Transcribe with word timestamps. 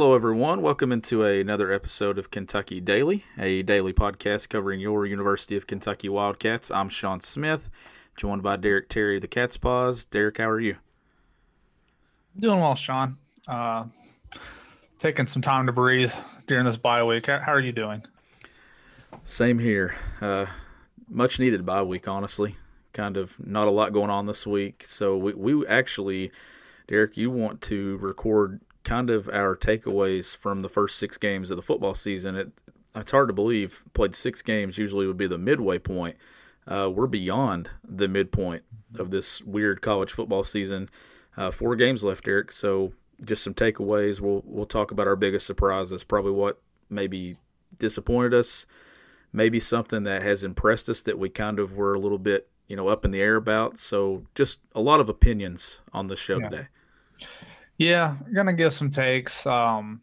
Hello, 0.00 0.14
everyone. 0.14 0.62
Welcome 0.62 0.92
into 0.92 1.24
another 1.24 1.70
episode 1.70 2.16
of 2.18 2.30
Kentucky 2.30 2.80
Daily, 2.80 3.26
a 3.36 3.60
daily 3.60 3.92
podcast 3.92 4.48
covering 4.48 4.80
your 4.80 5.04
University 5.04 5.58
of 5.58 5.66
Kentucky 5.66 6.08
Wildcats. 6.08 6.70
I'm 6.70 6.88
Sean 6.88 7.20
Smith, 7.20 7.68
joined 8.16 8.42
by 8.42 8.56
Derek 8.56 8.88
Terry, 8.88 9.20
the 9.20 9.28
Cat's 9.28 9.58
Paws. 9.58 10.04
Derek, 10.04 10.38
how 10.38 10.48
are 10.48 10.58
you? 10.58 10.76
Doing 12.34 12.60
well, 12.60 12.74
Sean. 12.74 13.18
Uh, 13.46 13.84
taking 14.98 15.26
some 15.26 15.42
time 15.42 15.66
to 15.66 15.72
breathe 15.72 16.14
during 16.46 16.64
this 16.64 16.78
bye 16.78 17.04
week. 17.04 17.26
How 17.26 17.38
how 17.40 17.52
are 17.52 17.60
you 17.60 17.72
doing? 17.72 18.02
Same 19.24 19.58
here. 19.58 19.96
Uh, 20.22 20.46
much 21.10 21.38
needed 21.38 21.66
bye 21.66 21.82
week, 21.82 22.08
honestly. 22.08 22.56
Kind 22.94 23.18
of 23.18 23.36
not 23.38 23.68
a 23.68 23.70
lot 23.70 23.92
going 23.92 24.08
on 24.08 24.24
this 24.24 24.46
week. 24.46 24.82
So 24.82 25.18
we, 25.18 25.34
we 25.34 25.66
actually, 25.66 26.32
Derek, 26.88 27.18
you 27.18 27.30
want 27.30 27.60
to 27.60 27.98
record 27.98 28.62
kind 28.84 29.10
of 29.10 29.28
our 29.28 29.56
takeaways 29.56 30.36
from 30.36 30.60
the 30.60 30.68
first 30.68 30.98
six 30.98 31.16
games 31.18 31.50
of 31.50 31.56
the 31.56 31.62
football 31.62 31.94
season. 31.94 32.36
It, 32.36 32.52
it's 32.94 33.12
hard 33.12 33.28
to 33.28 33.34
believe. 33.34 33.84
Played 33.94 34.14
six 34.14 34.42
games 34.42 34.78
usually 34.78 35.06
would 35.06 35.16
be 35.16 35.26
the 35.26 35.38
midway 35.38 35.78
point. 35.78 36.16
Uh, 36.66 36.90
we're 36.92 37.06
beyond 37.06 37.70
the 37.84 38.08
midpoint 38.08 38.62
of 38.98 39.10
this 39.10 39.42
weird 39.42 39.80
college 39.82 40.12
football 40.12 40.44
season. 40.44 40.88
Uh, 41.36 41.50
four 41.50 41.76
games 41.76 42.02
left, 42.04 42.26
Eric. 42.26 42.50
So 42.52 42.92
just 43.24 43.42
some 43.44 43.54
takeaways. 43.54 44.20
We'll 44.20 44.42
we'll 44.44 44.66
talk 44.66 44.90
about 44.90 45.06
our 45.06 45.16
biggest 45.16 45.46
surprises. 45.46 46.04
Probably 46.04 46.32
what 46.32 46.60
maybe 46.88 47.36
disappointed 47.78 48.34
us. 48.34 48.66
Maybe 49.32 49.60
something 49.60 50.02
that 50.04 50.22
has 50.22 50.42
impressed 50.42 50.88
us 50.88 51.02
that 51.02 51.18
we 51.18 51.28
kind 51.28 51.58
of 51.58 51.76
were 51.76 51.94
a 51.94 51.98
little 52.00 52.18
bit 52.18 52.48
you 52.66 52.76
know 52.76 52.88
up 52.88 53.04
in 53.04 53.10
the 53.10 53.20
air 53.20 53.36
about. 53.36 53.78
So 53.78 54.24
just 54.34 54.60
a 54.74 54.80
lot 54.80 55.00
of 55.00 55.08
opinions 55.08 55.80
on 55.92 56.08
the 56.08 56.16
show 56.16 56.38
Yeah. 56.38 56.48
today. 56.48 56.66
Yeah, 57.80 58.14
I'm 58.26 58.34
gonna 58.34 58.52
give 58.52 58.74
some 58.74 58.90
takes. 58.90 59.46
Um, 59.46 60.02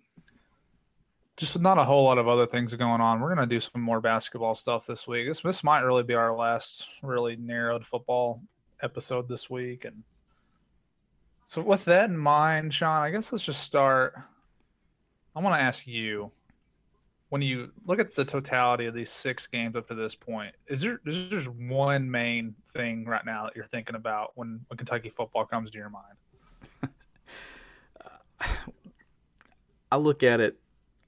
just 1.35 1.59
not 1.59 1.77
a 1.77 1.83
whole 1.83 2.05
lot 2.05 2.17
of 2.17 2.27
other 2.27 2.47
things 2.47 2.73
going 2.73 3.01
on. 3.01 3.19
We're 3.19 3.29
gonna 3.29 3.45
do 3.45 3.59
some 3.59 3.83
more 3.83 4.01
basketball 4.01 4.55
stuff 4.55 4.87
this 4.87 5.07
week. 5.07 5.27
This 5.27 5.41
this 5.41 5.63
might 5.63 5.81
really 5.81 6.01
be 6.01 6.15
our 6.15 6.35
last 6.35 6.87
really 7.03 7.35
narrowed 7.35 7.85
football 7.85 8.41
episode 8.81 9.29
this 9.29 9.47
week. 9.47 9.85
And 9.85 10.01
so, 11.45 11.61
with 11.61 11.85
that 11.85 12.09
in 12.09 12.17
mind, 12.17 12.73
Sean, 12.73 13.03
I 13.03 13.11
guess 13.11 13.31
let's 13.31 13.45
just 13.45 13.61
start. 13.61 14.15
I 15.35 15.39
want 15.39 15.55
to 15.55 15.61
ask 15.61 15.85
you, 15.85 16.31
when 17.29 17.43
you 17.43 17.71
look 17.85 17.99
at 17.99 18.15
the 18.15 18.25
totality 18.25 18.87
of 18.87 18.95
these 18.95 19.11
six 19.11 19.45
games 19.45 19.75
up 19.75 19.87
to 19.89 19.93
this 19.93 20.15
point, 20.15 20.55
is 20.65 20.81
there 20.81 20.99
is 21.05 21.29
there 21.29 21.41
one 21.53 22.09
main 22.09 22.55
thing 22.65 23.05
right 23.05 23.23
now 23.23 23.43
that 23.43 23.55
you're 23.55 23.65
thinking 23.65 23.95
about 23.95 24.31
when 24.33 24.61
when 24.67 24.77
Kentucky 24.77 25.11
football 25.11 25.45
comes 25.45 25.69
to 25.69 25.77
your 25.77 25.91
mind? 25.91 26.17
I 29.91 29.97
look 29.97 30.23
at 30.23 30.39
it 30.39 30.57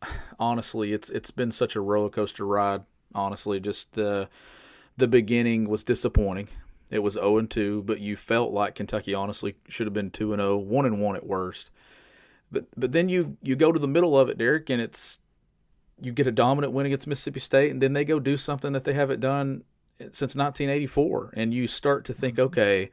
honestly. 0.39 0.93
It's 0.93 1.09
it's 1.09 1.31
been 1.31 1.51
such 1.51 1.75
a 1.75 1.81
roller 1.81 2.09
coaster 2.09 2.45
ride. 2.45 2.83
Honestly, 3.15 3.59
just 3.59 3.93
the 3.93 4.29
the 4.97 5.07
beginning 5.07 5.69
was 5.69 5.83
disappointing. 5.83 6.47
It 6.91 6.99
was 6.99 7.13
zero 7.13 7.37
and 7.37 7.49
two, 7.49 7.83
but 7.83 7.99
you 7.99 8.15
felt 8.15 8.51
like 8.51 8.75
Kentucky 8.75 9.13
honestly 9.13 9.55
should 9.67 9.87
have 9.87 9.93
been 9.93 10.11
two 10.11 10.33
and 10.33 10.39
0, 10.41 10.57
1 10.57 10.85
and 10.85 11.01
one 11.01 11.15
at 11.15 11.25
worst. 11.25 11.71
But 12.51 12.65
but 12.75 12.91
then 12.91 13.09
you 13.09 13.37
you 13.41 13.55
go 13.55 13.71
to 13.71 13.79
the 13.79 13.87
middle 13.87 14.17
of 14.17 14.29
it, 14.29 14.37
Derek, 14.37 14.69
and 14.69 14.81
it's 14.81 15.19
you 16.01 16.11
get 16.11 16.27
a 16.27 16.31
dominant 16.31 16.73
win 16.73 16.85
against 16.85 17.07
Mississippi 17.07 17.39
State, 17.39 17.71
and 17.71 17.81
then 17.81 17.93
they 17.93 18.05
go 18.05 18.19
do 18.19 18.37
something 18.37 18.73
that 18.73 18.85
they 18.85 18.93
haven't 18.93 19.19
done 19.19 19.63
since 19.99 20.35
1984, 20.35 21.33
and 21.35 21.53
you 21.53 21.67
start 21.67 22.05
to 22.05 22.13
think, 22.13 22.35
mm-hmm. 22.35 22.45
okay, 22.45 22.89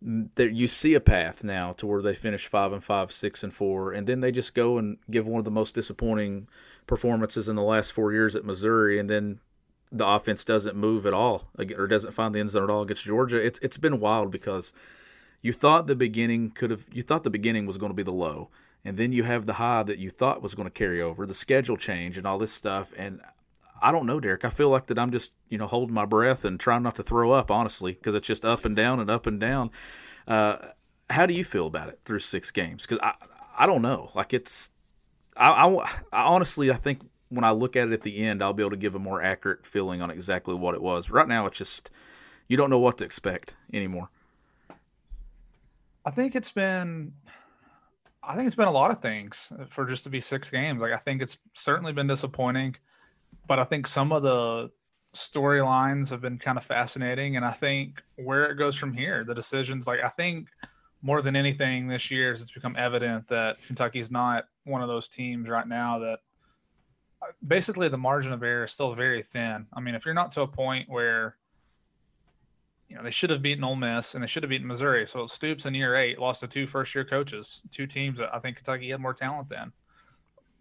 there 0.00 0.48
you 0.48 0.68
see 0.68 0.94
a 0.94 1.00
path 1.00 1.42
now 1.42 1.72
to 1.72 1.86
where 1.86 2.02
they 2.02 2.14
finish 2.14 2.46
five 2.46 2.72
and 2.72 2.82
five, 2.82 3.10
six 3.10 3.42
and 3.42 3.52
four, 3.52 3.92
and 3.92 4.06
then 4.06 4.20
they 4.20 4.30
just 4.30 4.54
go 4.54 4.78
and 4.78 4.98
give 5.10 5.26
one 5.26 5.38
of 5.38 5.44
the 5.44 5.50
most 5.50 5.74
disappointing 5.74 6.48
performances 6.86 7.48
in 7.48 7.56
the 7.56 7.62
last 7.62 7.92
four 7.92 8.12
years 8.12 8.36
at 8.36 8.44
Missouri, 8.44 8.98
and 8.98 9.10
then 9.10 9.40
the 9.90 10.06
offense 10.06 10.44
doesn't 10.44 10.76
move 10.76 11.06
at 11.06 11.14
all 11.14 11.50
or 11.76 11.86
doesn't 11.86 12.12
find 12.12 12.34
the 12.34 12.40
end 12.40 12.50
zone 12.50 12.64
at 12.64 12.70
all 12.70 12.82
against 12.82 13.04
Georgia. 13.04 13.44
It's 13.44 13.58
it's 13.60 13.78
been 13.78 14.00
wild 14.00 14.30
because 14.30 14.72
you 15.42 15.52
thought 15.52 15.86
the 15.86 15.96
beginning 15.96 16.50
could 16.50 16.70
have 16.70 16.86
you 16.92 17.02
thought 17.02 17.24
the 17.24 17.30
beginning 17.30 17.66
was 17.66 17.78
going 17.78 17.90
to 17.90 17.96
be 17.96 18.02
the 18.02 18.12
low, 18.12 18.50
and 18.84 18.96
then 18.96 19.12
you 19.12 19.24
have 19.24 19.46
the 19.46 19.54
high 19.54 19.82
that 19.82 19.98
you 19.98 20.10
thought 20.10 20.42
was 20.42 20.54
going 20.54 20.66
to 20.68 20.72
carry 20.72 21.02
over, 21.02 21.26
the 21.26 21.34
schedule 21.34 21.76
change 21.76 22.16
and 22.18 22.26
all 22.26 22.38
this 22.38 22.52
stuff, 22.52 22.92
and 22.96 23.20
I 23.80 23.92
don't 23.92 24.06
know, 24.06 24.20
Derek. 24.20 24.44
I 24.44 24.50
feel 24.50 24.70
like 24.70 24.86
that 24.86 24.98
I'm 24.98 25.10
just, 25.10 25.32
you 25.48 25.58
know, 25.58 25.66
holding 25.66 25.94
my 25.94 26.04
breath 26.04 26.44
and 26.44 26.58
trying 26.58 26.82
not 26.82 26.96
to 26.96 27.02
throw 27.02 27.32
up, 27.32 27.50
honestly, 27.50 27.92
because 27.92 28.14
it's 28.14 28.26
just 28.26 28.44
up 28.44 28.64
and 28.64 28.74
down 28.74 29.00
and 29.00 29.10
up 29.10 29.26
and 29.26 29.40
down. 29.40 29.70
Uh, 30.26 30.56
how 31.10 31.26
do 31.26 31.34
you 31.34 31.44
feel 31.44 31.66
about 31.66 31.88
it 31.88 32.00
through 32.04 32.18
six 32.18 32.50
games? 32.50 32.86
Because 32.86 32.98
I, 33.02 33.14
I 33.58 33.66
don't 33.66 33.82
know. 33.82 34.10
Like 34.14 34.34
it's, 34.34 34.70
I, 35.36 35.50
I, 35.50 35.98
I 36.12 36.22
honestly, 36.24 36.70
I 36.70 36.76
think 36.76 37.00
when 37.28 37.44
I 37.44 37.50
look 37.50 37.76
at 37.76 37.88
it 37.88 37.92
at 37.92 38.02
the 38.02 38.18
end, 38.18 38.42
I'll 38.42 38.52
be 38.52 38.62
able 38.62 38.70
to 38.70 38.76
give 38.76 38.94
a 38.94 38.98
more 38.98 39.22
accurate 39.22 39.66
feeling 39.66 40.02
on 40.02 40.10
exactly 40.10 40.54
what 40.54 40.74
it 40.74 40.82
was. 40.82 41.06
But 41.06 41.14
right 41.14 41.28
now, 41.28 41.46
it's 41.46 41.58
just 41.58 41.90
you 42.48 42.56
don't 42.56 42.70
know 42.70 42.78
what 42.78 42.98
to 42.98 43.04
expect 43.04 43.54
anymore. 43.72 44.10
I 46.04 46.10
think 46.10 46.34
it's 46.34 46.50
been 46.50 47.12
I 48.22 48.34
think 48.34 48.46
it's 48.46 48.56
been 48.56 48.68
a 48.68 48.72
lot 48.72 48.90
of 48.90 49.00
things 49.00 49.52
for 49.68 49.86
just 49.86 50.04
to 50.04 50.10
be 50.10 50.20
six 50.20 50.50
games. 50.50 50.80
Like 50.80 50.92
I 50.92 50.96
think 50.96 51.22
it's 51.22 51.38
certainly 51.54 51.92
been 51.92 52.06
disappointing, 52.06 52.76
but 53.48 53.58
I 53.58 53.64
think 53.64 53.86
some 53.86 54.12
of 54.12 54.22
the 54.22 54.70
storylines 55.14 56.10
have 56.10 56.20
been 56.20 56.38
kind 56.38 56.58
of 56.58 56.64
fascinating 56.64 57.36
and 57.36 57.44
I 57.44 57.52
think 57.52 58.02
where 58.16 58.50
it 58.50 58.56
goes 58.56 58.76
from 58.76 58.92
here, 58.92 59.24
the 59.24 59.34
decisions 59.34 59.86
like 59.86 60.00
I 60.04 60.08
think 60.08 60.48
more 61.02 61.22
than 61.22 61.34
anything 61.34 61.88
this 61.88 62.10
year 62.10 62.32
it's 62.32 62.50
become 62.50 62.76
evident 62.76 63.26
that 63.28 63.60
Kentucky's 63.66 64.10
not 64.10 64.44
one 64.64 64.82
of 64.82 64.88
those 64.88 65.08
teams 65.08 65.48
right 65.48 65.66
now 65.66 65.98
that 65.98 66.20
uh, 67.22 67.32
basically 67.46 67.88
the 67.88 67.98
margin 67.98 68.32
of 68.32 68.42
error 68.42 68.64
is 68.64 68.72
still 68.72 68.92
very 68.92 69.22
thin. 69.22 69.66
I 69.72 69.80
mean, 69.80 69.94
if 69.94 70.04
you're 70.04 70.14
not 70.14 70.30
to 70.32 70.42
a 70.42 70.46
point 70.46 70.88
where 70.88 71.36
you 72.88 72.96
know, 72.96 73.02
they 73.02 73.10
should 73.10 73.30
have 73.30 73.42
beaten 73.42 73.64
Ole 73.64 73.76
Miss 73.76 74.14
and 74.14 74.22
they 74.22 74.28
should 74.28 74.42
have 74.42 74.50
beaten 74.50 74.66
Missouri. 74.66 75.06
So 75.06 75.26
Stoops 75.26 75.66
in 75.66 75.74
year 75.74 75.94
eight 75.94 76.18
lost 76.18 76.40
to 76.40 76.48
two 76.48 76.66
first 76.66 76.94
year 76.94 77.04
coaches, 77.04 77.62
two 77.70 77.86
teams 77.86 78.18
that 78.18 78.34
I 78.34 78.38
think 78.40 78.56
Kentucky 78.56 78.90
had 78.90 79.00
more 79.00 79.14
talent 79.14 79.48
than. 79.48 79.72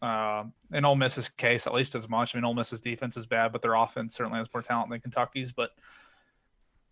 Uh, 0.02 0.46
in 0.72 0.86
Ole 0.86 0.96
Miss's 0.96 1.30
case, 1.30 1.66
at 1.66 1.74
least 1.74 1.96
as 1.96 2.08
much. 2.08 2.36
I 2.36 2.38
mean, 2.38 2.46
Ole 2.46 2.54
Miss's 2.54 2.82
defense 2.82 3.18
is 3.18 3.26
bad, 3.26 3.52
but 3.52 3.62
their 3.62 3.74
offense 3.74 4.14
certainly 4.14 4.38
has 4.38 4.48
more 4.54 4.62
talent 4.62 4.92
than 4.92 5.02
Kentucky's. 5.02 5.52
But 5.52 5.72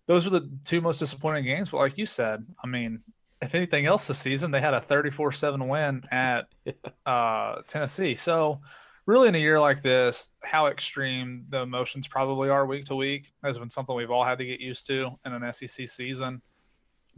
those 0.08 0.26
were 0.26 0.40
the 0.40 0.50
two 0.64 0.82
most 0.82 1.00
disappointing 1.00 1.44
games. 1.44 1.70
But 1.70 1.78
like 1.78 1.98
you 1.98 2.06
said, 2.06 2.46
I 2.64 2.68
mean, 2.68 3.02
if 3.42 3.56
anything 3.56 3.86
else 3.86 4.08
this 4.08 4.20
season, 4.20 4.52
they 4.52 4.62
had 4.62 4.74
a 4.74 4.82
34 4.82 5.32
7 5.32 5.68
win 5.68 6.04
at 6.12 6.48
uh, 7.06 7.62
Tennessee. 7.68 8.16
So, 8.16 8.62
really, 9.06 9.28
in 9.28 9.36
a 9.36 9.40
year 9.40 9.60
like 9.60 9.82
this, 9.82 10.32
how 10.44 10.68
extreme 10.68 11.46
the 11.50 11.62
emotions 11.62 12.08
probably 12.08 12.50
are 12.50 12.66
week 12.66 12.86
to 12.86 12.96
week 12.96 13.32
has 13.44 13.60
been 13.60 13.70
something 13.70 13.96
we've 13.96 14.12
all 14.12 14.24
had 14.24 14.40
to 14.40 14.46
get 14.46 14.60
used 14.60 14.88
to 14.88 15.12
in 15.26 15.34
an 15.34 15.54
SEC 15.54 15.88
season. 15.88 16.42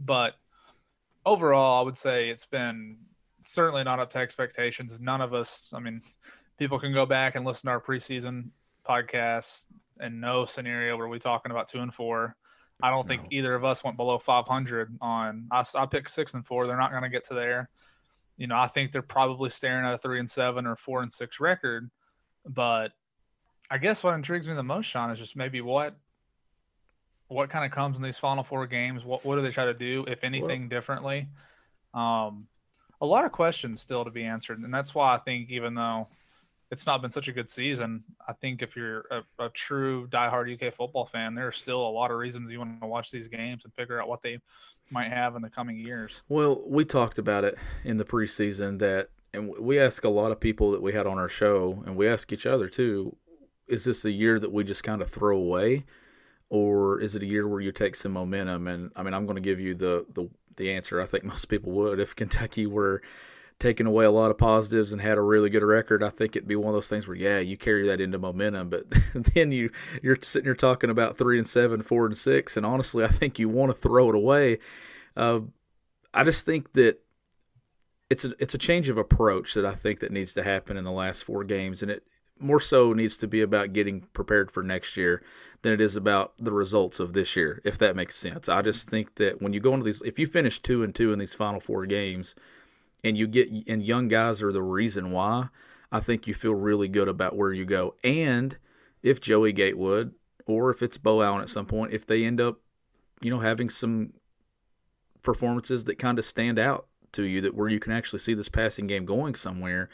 But 0.00 0.34
overall, 1.24 1.80
I 1.80 1.84
would 1.84 1.96
say 1.96 2.28
it's 2.30 2.46
been 2.46 2.98
certainly 3.48 3.82
not 3.82 3.98
up 3.98 4.10
to 4.10 4.18
expectations. 4.18 5.00
None 5.00 5.22
of 5.22 5.32
us, 5.32 5.72
I 5.74 5.80
mean, 5.80 6.02
people 6.58 6.78
can 6.78 6.92
go 6.92 7.06
back 7.06 7.34
and 7.34 7.46
listen 7.46 7.68
to 7.68 7.72
our 7.72 7.80
preseason 7.80 8.50
podcasts 8.86 9.66
and 10.00 10.20
no 10.20 10.44
scenario 10.44 10.96
where 10.98 11.08
we 11.08 11.18
talking 11.18 11.50
about 11.50 11.66
two 11.66 11.80
and 11.80 11.92
four. 11.92 12.36
I 12.82 12.90
don't 12.90 13.06
think 13.06 13.22
either 13.30 13.54
of 13.54 13.64
us 13.64 13.82
went 13.82 13.96
below 13.96 14.18
500 14.18 14.98
on. 15.00 15.48
I, 15.50 15.64
I 15.74 15.86
picked 15.86 16.10
six 16.10 16.34
and 16.34 16.46
four. 16.46 16.66
They're 16.66 16.76
not 16.76 16.90
going 16.90 17.02
to 17.02 17.08
get 17.08 17.24
to 17.24 17.34
there. 17.34 17.70
You 18.36 18.46
know, 18.46 18.56
I 18.56 18.68
think 18.68 18.92
they're 18.92 19.02
probably 19.02 19.50
staring 19.50 19.84
at 19.84 19.94
a 19.94 19.98
three 19.98 20.20
and 20.20 20.30
seven 20.30 20.64
or 20.66 20.76
four 20.76 21.02
and 21.02 21.12
six 21.12 21.40
record. 21.40 21.90
But 22.46 22.92
I 23.70 23.78
guess 23.78 24.04
what 24.04 24.14
intrigues 24.14 24.46
me 24.46 24.54
the 24.54 24.62
most, 24.62 24.86
Sean, 24.86 25.10
is 25.10 25.18
just 25.18 25.36
maybe 25.36 25.60
what 25.60 25.96
what 27.26 27.50
kind 27.50 27.64
of 27.64 27.70
comes 27.72 27.98
in 27.98 28.04
these 28.04 28.16
final 28.16 28.44
four 28.44 28.66
games. 28.66 29.04
What 29.04 29.24
what 29.24 29.36
do 29.36 29.42
they 29.42 29.50
try 29.50 29.64
to 29.64 29.74
do, 29.74 30.04
if 30.06 30.22
anything, 30.22 30.68
differently? 30.68 31.28
Um, 31.94 32.46
a 33.00 33.06
lot 33.06 33.24
of 33.24 33.32
questions 33.32 33.80
still 33.80 34.04
to 34.04 34.10
be 34.10 34.24
answered, 34.24 34.60
and 34.60 34.72
that's 34.72 34.94
why 34.94 35.14
I 35.14 35.18
think 35.18 35.50
even 35.50 35.74
though 35.74 36.08
it's 36.70 36.86
not 36.86 37.00
been 37.00 37.10
such 37.10 37.28
a 37.28 37.32
good 37.32 37.48
season, 37.48 38.04
I 38.26 38.32
think 38.34 38.62
if 38.62 38.76
you're 38.76 39.04
a, 39.10 39.44
a 39.44 39.48
true 39.50 40.06
diehard 40.08 40.52
UK 40.52 40.72
football 40.72 41.06
fan, 41.06 41.34
there 41.34 41.46
are 41.46 41.52
still 41.52 41.80
a 41.80 41.88
lot 41.88 42.10
of 42.10 42.18
reasons 42.18 42.50
you 42.50 42.58
want 42.58 42.80
to 42.80 42.86
watch 42.86 43.10
these 43.10 43.28
games 43.28 43.64
and 43.64 43.72
figure 43.72 44.00
out 44.00 44.08
what 44.08 44.20
they 44.20 44.38
might 44.90 45.08
have 45.08 45.34
in 45.36 45.42
the 45.42 45.50
coming 45.50 45.78
years. 45.78 46.22
Well, 46.28 46.62
we 46.66 46.84
talked 46.84 47.18
about 47.18 47.44
it 47.44 47.56
in 47.84 47.96
the 47.96 48.04
preseason 48.04 48.78
that, 48.80 49.08
and 49.32 49.52
we 49.58 49.78
ask 49.78 50.04
a 50.04 50.08
lot 50.08 50.30
of 50.30 50.40
people 50.40 50.72
that 50.72 50.82
we 50.82 50.92
had 50.92 51.06
on 51.06 51.18
our 51.18 51.28
show, 51.28 51.82
and 51.86 51.96
we 51.96 52.08
ask 52.08 52.32
each 52.32 52.46
other 52.46 52.68
too, 52.68 53.16
is 53.66 53.84
this 53.84 54.04
a 54.04 54.10
year 54.10 54.38
that 54.38 54.52
we 54.52 54.64
just 54.64 54.84
kind 54.84 55.02
of 55.02 55.10
throw 55.10 55.36
away? 55.36 55.84
Or 56.50 56.98
is 57.00 57.14
it 57.14 57.22
a 57.22 57.26
year 57.26 57.46
where 57.46 57.60
you 57.60 57.72
take 57.72 57.94
some 57.94 58.12
momentum? 58.12 58.68
And 58.68 58.90
I 58.96 59.02
mean, 59.02 59.12
I'm 59.12 59.26
going 59.26 59.36
to 59.36 59.42
give 59.42 59.60
you 59.60 59.74
the, 59.74 60.06
the, 60.14 60.30
the 60.58 60.70
answer 60.70 61.00
I 61.00 61.06
think 61.06 61.24
most 61.24 61.46
people 61.46 61.72
would. 61.72 61.98
If 61.98 62.14
Kentucky 62.14 62.66
were 62.66 63.02
taking 63.58 63.86
away 63.86 64.04
a 64.04 64.10
lot 64.10 64.30
of 64.30 64.38
positives 64.38 64.92
and 64.92 65.00
had 65.00 65.18
a 65.18 65.22
really 65.22 65.50
good 65.50 65.64
record, 65.64 66.02
I 66.02 66.10
think 66.10 66.36
it'd 66.36 66.48
be 66.48 66.54
one 66.54 66.68
of 66.68 66.74
those 66.74 66.88
things 66.88 67.08
where 67.08 67.16
yeah, 67.16 67.38
you 67.38 67.56
carry 67.56 67.88
that 67.88 68.00
into 68.00 68.18
momentum, 68.18 68.68
but 68.68 68.84
then 69.34 69.50
you 69.52 69.70
you're 70.02 70.18
sitting 70.20 70.46
here 70.46 70.54
talking 70.54 70.90
about 70.90 71.16
three 71.16 71.38
and 71.38 71.46
seven, 71.46 71.82
four 71.82 72.06
and 72.06 72.16
six, 72.16 72.56
and 72.56 72.66
honestly, 72.66 73.04
I 73.04 73.08
think 73.08 73.38
you 73.38 73.48
want 73.48 73.70
to 73.70 73.80
throw 73.80 74.10
it 74.10 74.14
away. 74.14 74.58
Uh, 75.16 75.40
I 76.12 76.24
just 76.24 76.44
think 76.44 76.72
that 76.74 77.00
it's 78.10 78.24
a 78.24 78.32
it's 78.38 78.54
a 78.54 78.58
change 78.58 78.88
of 78.88 78.98
approach 78.98 79.54
that 79.54 79.66
I 79.66 79.74
think 79.74 80.00
that 80.00 80.12
needs 80.12 80.34
to 80.34 80.42
happen 80.42 80.76
in 80.76 80.84
the 80.84 80.92
last 80.92 81.24
four 81.24 81.44
games, 81.44 81.82
and 81.82 81.90
it 81.90 82.04
more 82.40 82.60
so 82.60 82.92
needs 82.92 83.16
to 83.18 83.26
be 83.26 83.40
about 83.40 83.72
getting 83.72 84.02
prepared 84.12 84.50
for 84.50 84.62
next 84.62 84.96
year 84.96 85.22
than 85.62 85.72
it 85.72 85.80
is 85.80 85.96
about 85.96 86.34
the 86.38 86.52
results 86.52 87.00
of 87.00 87.12
this 87.12 87.34
year, 87.36 87.60
if 87.64 87.78
that 87.78 87.96
makes 87.96 88.16
sense. 88.16 88.48
I 88.48 88.62
just 88.62 88.88
think 88.88 89.16
that 89.16 89.42
when 89.42 89.52
you 89.52 89.60
go 89.60 89.74
into 89.74 89.84
these, 89.84 90.02
if 90.02 90.18
you 90.18 90.26
finish 90.26 90.60
two 90.60 90.82
and 90.82 90.94
two 90.94 91.12
in 91.12 91.18
these 91.18 91.34
final 91.34 91.60
four 91.60 91.86
games, 91.86 92.34
and 93.04 93.16
you 93.16 93.26
get 93.26 93.48
and 93.68 93.82
young 93.82 94.08
guys 94.08 94.42
are 94.42 94.52
the 94.52 94.62
reason 94.62 95.10
why, 95.10 95.48
I 95.90 96.00
think 96.00 96.26
you 96.26 96.34
feel 96.34 96.54
really 96.54 96.88
good 96.88 97.08
about 97.08 97.36
where 97.36 97.52
you 97.52 97.64
go. 97.64 97.94
And 98.04 98.56
if 99.02 99.20
Joey 99.20 99.52
Gatewood 99.52 100.14
or 100.46 100.70
if 100.70 100.82
it's 100.82 100.98
Beau 100.98 101.22
Allen 101.22 101.42
at 101.42 101.48
some 101.48 101.66
point, 101.66 101.92
if 101.92 102.06
they 102.06 102.24
end 102.24 102.40
up, 102.40 102.60
you 103.22 103.30
know, 103.30 103.38
having 103.38 103.70
some 103.70 104.12
performances 105.22 105.84
that 105.84 105.98
kind 105.98 106.18
of 106.18 106.24
stand 106.24 106.58
out 106.58 106.86
to 107.12 107.22
you 107.22 107.40
that 107.42 107.54
where 107.54 107.68
you 107.68 107.80
can 107.80 107.92
actually 107.92 108.18
see 108.18 108.34
this 108.34 108.48
passing 108.48 108.86
game 108.86 109.04
going 109.04 109.34
somewhere. 109.34 109.88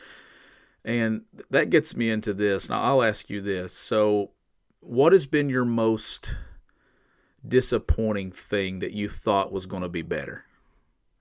And 0.85 1.23
that 1.51 1.71
gets 1.71 1.97
me 1.97 2.11
into 2.11 2.35
this. 2.35 2.69
Now 2.69 2.83
I'll 2.83 3.03
ask 3.03 3.31
you 3.31 3.41
this. 3.41 3.73
So 3.73 4.31
what 4.81 5.13
has 5.13 5.27
been 5.27 5.49
your 5.49 5.65
most 5.65 6.35
disappointing 7.47 8.33
thing 8.33 8.81
that 8.81 8.93
you 8.93 9.09
thought 9.09 9.53
was 9.53 9.67
going 9.67 9.83
to 9.83 9.89
be 9.89 10.03
better? 10.03 10.45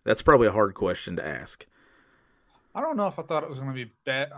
That's 0.03 0.21
probably 0.21 0.47
a 0.47 0.51
hard 0.51 0.73
question 0.73 1.15
to 1.15 1.25
ask. 1.25 1.65
I 2.75 2.81
don't 2.81 2.97
know 2.97 3.07
if 3.07 3.19
I 3.19 3.21
thought 3.21 3.43
it 3.43 3.49
was 3.49 3.59
going 3.59 3.71
to 3.71 3.85
be 3.85 3.91
bad. 4.03 4.31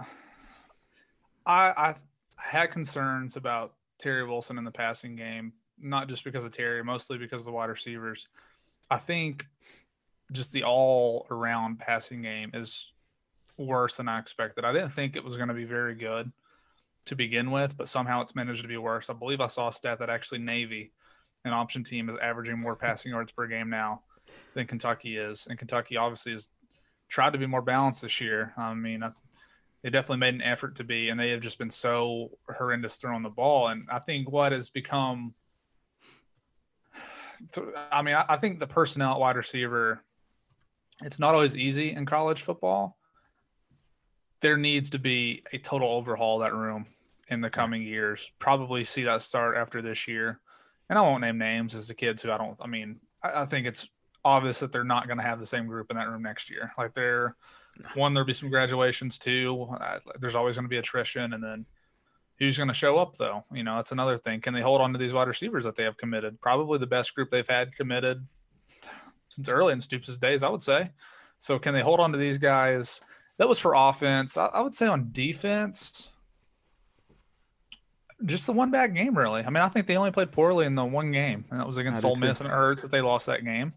I, 1.45 1.69
I 1.69 1.95
had 2.35 2.67
concerns 2.67 3.35
about 3.35 3.73
Terry 3.97 4.25
Wilson 4.25 4.57
in 4.57 4.63
the 4.63 4.71
passing 4.71 5.15
game, 5.15 5.53
not 5.79 6.07
just 6.07 6.23
because 6.23 6.43
of 6.43 6.51
Terry, 6.51 6.83
mostly 6.83 7.17
because 7.17 7.41
of 7.41 7.45
the 7.45 7.51
wide 7.51 7.69
receivers. 7.69 8.27
I 8.91 8.97
think 8.97 9.47
just 10.31 10.51
the 10.53 10.63
all 10.63 11.27
around 11.31 11.79
passing 11.79 12.21
game 12.21 12.51
is 12.53 12.91
worse 13.57 13.97
than 13.97 14.07
I 14.07 14.19
expected. 14.19 14.65
I 14.65 14.73
didn't 14.73 14.89
think 14.89 15.15
it 15.15 15.23
was 15.23 15.37
going 15.37 15.49
to 15.49 15.53
be 15.53 15.65
very 15.65 15.95
good 15.95 16.31
to 17.05 17.15
begin 17.15 17.51
with, 17.51 17.77
but 17.77 17.87
somehow 17.87 18.21
it's 18.21 18.35
managed 18.35 18.63
to 18.63 18.67
be 18.67 18.77
worse. 18.77 19.09
I 19.09 19.13
believe 19.13 19.41
I 19.41 19.47
saw 19.47 19.69
a 19.69 19.73
stat 19.73 19.99
that 19.99 20.09
actually 20.09 20.39
Navy, 20.39 20.91
an 21.43 21.53
option 21.53 21.83
team, 21.83 22.09
is 22.09 22.17
averaging 22.17 22.59
more 22.59 22.75
passing 22.75 23.11
yards 23.11 23.31
per 23.31 23.47
game 23.47 23.69
now 23.69 24.01
than 24.53 24.65
Kentucky 24.65 25.17
is. 25.17 25.47
And 25.47 25.57
Kentucky 25.57 25.97
obviously 25.97 26.31
has 26.31 26.49
tried 27.07 27.33
to 27.33 27.39
be 27.39 27.45
more 27.45 27.61
balanced 27.61 28.01
this 28.01 28.19
year. 28.19 28.53
I 28.57 28.73
mean, 28.73 29.03
they 29.83 29.91
definitely 29.91 30.17
made 30.17 30.33
an 30.33 30.41
effort 30.41 30.75
to 30.77 30.83
be, 30.83 31.09
and 31.09 31.19
they 31.19 31.29
have 31.29 31.41
just 31.41 31.59
been 31.59 31.69
so 31.69 32.31
horrendous 32.57 32.97
throwing 32.97 33.21
the 33.21 33.29
ball. 33.29 33.67
And 33.67 33.87
I 33.91 33.99
think 33.99 34.31
what 34.31 34.51
has 34.51 34.71
become, 34.71 35.35
I 37.91 38.01
mean, 38.01 38.15
I 38.15 38.37
think 38.37 38.57
the 38.57 38.65
personnel 38.65 39.13
at 39.13 39.19
wide 39.19 39.35
receiver, 39.35 40.01
it's 41.03 41.19
not 41.19 41.35
always 41.35 41.55
easy 41.55 41.91
in 41.91 42.07
college 42.07 42.41
football. 42.41 42.97
There 44.45 44.57
needs 44.57 44.91
to 44.91 44.99
be 44.99 45.41
a 45.53 45.57
total 45.57 45.89
overhaul 45.89 46.39
of 46.39 46.47
that 46.47 46.55
room 46.55 46.85
in 47.29 47.41
the 47.41 47.49
coming 47.49 47.81
years. 47.81 48.31
Probably 48.37 48.83
see 48.83 49.01
that 49.05 49.23
start 49.23 49.57
after 49.57 49.81
this 49.81 50.07
year. 50.07 50.39
And 50.87 50.99
I 50.99 51.01
won't 51.01 51.21
name 51.21 51.39
names 51.39 51.73
as 51.73 51.87
the 51.87 51.95
kids 51.95 52.21
who 52.21 52.31
I 52.31 52.37
don't, 52.37 52.55
I 52.61 52.67
mean, 52.67 52.99
I 53.23 53.45
think 53.45 53.65
it's 53.65 53.89
obvious 54.23 54.59
that 54.59 54.71
they're 54.71 54.83
not 54.83 55.07
going 55.07 55.17
to 55.17 55.23
have 55.23 55.39
the 55.39 55.47
same 55.47 55.65
group 55.65 55.89
in 55.89 55.97
that 55.97 56.09
room 56.09 56.21
next 56.21 56.51
year. 56.51 56.71
Like 56.77 56.93
they're 56.93 57.35
one, 57.95 58.13
there'll 58.13 58.27
be 58.27 58.33
some 58.33 58.51
graduations 58.51 59.17
too. 59.17 59.67
Uh, 59.81 59.97
there's 60.19 60.35
always 60.35 60.57
going 60.57 60.65
to 60.65 60.69
be 60.69 60.77
attrition, 60.77 61.33
and 61.33 61.43
then 61.43 61.65
who's 62.37 62.55
going 62.55 62.67
to 62.67 62.73
show 62.75 62.99
up 62.99 63.17
though? 63.17 63.41
You 63.51 63.63
know, 63.63 63.77
that's 63.77 63.93
another 63.93 64.15
thing. 64.15 64.41
Can 64.41 64.53
they 64.53 64.61
hold 64.61 64.79
on 64.79 64.93
to 64.93 64.99
these 64.99 65.11
wide 65.11 65.27
receivers 65.27 65.63
that 65.63 65.75
they 65.75 65.85
have 65.85 65.97
committed? 65.97 66.39
Probably 66.39 66.77
the 66.77 66.85
best 66.85 67.15
group 67.15 67.31
they've 67.31 67.47
had 67.47 67.75
committed 67.75 68.23
since 69.27 69.49
early 69.49 69.73
in 69.73 69.81
Stoops' 69.81 70.19
days, 70.19 70.43
I 70.43 70.49
would 70.49 70.61
say. 70.61 70.91
So 71.39 71.57
can 71.57 71.73
they 71.73 71.81
hold 71.81 71.99
on 71.99 72.11
to 72.11 72.19
these 72.19 72.37
guys? 72.37 73.01
That 73.37 73.49
was 73.49 73.59
for 73.59 73.73
offense. 73.75 74.37
I, 74.37 74.45
I 74.45 74.61
would 74.61 74.75
say 74.75 74.87
on 74.87 75.09
defense 75.11 76.09
just 78.23 78.45
the 78.45 78.53
one 78.53 78.71
bad 78.71 78.93
game, 78.93 79.17
really. 79.17 79.43
I 79.43 79.49
mean, 79.49 79.63
I 79.63 79.67
think 79.67 79.87
they 79.87 79.97
only 79.97 80.11
played 80.11 80.31
poorly 80.31 80.65
in 80.65 80.75
the 80.75 80.85
one 80.85 81.11
game, 81.11 81.43
and 81.51 81.59
that 81.59 81.67
was 81.67 81.77
against 81.77 82.05
Ole 82.05 82.15
Miss, 82.15 82.39
and 82.39 82.47
it 82.47 82.53
hurts 82.53 82.81
that 82.81 82.91
they 82.91 83.01
lost 83.01 83.25
that 83.25 83.43
game 83.43 83.73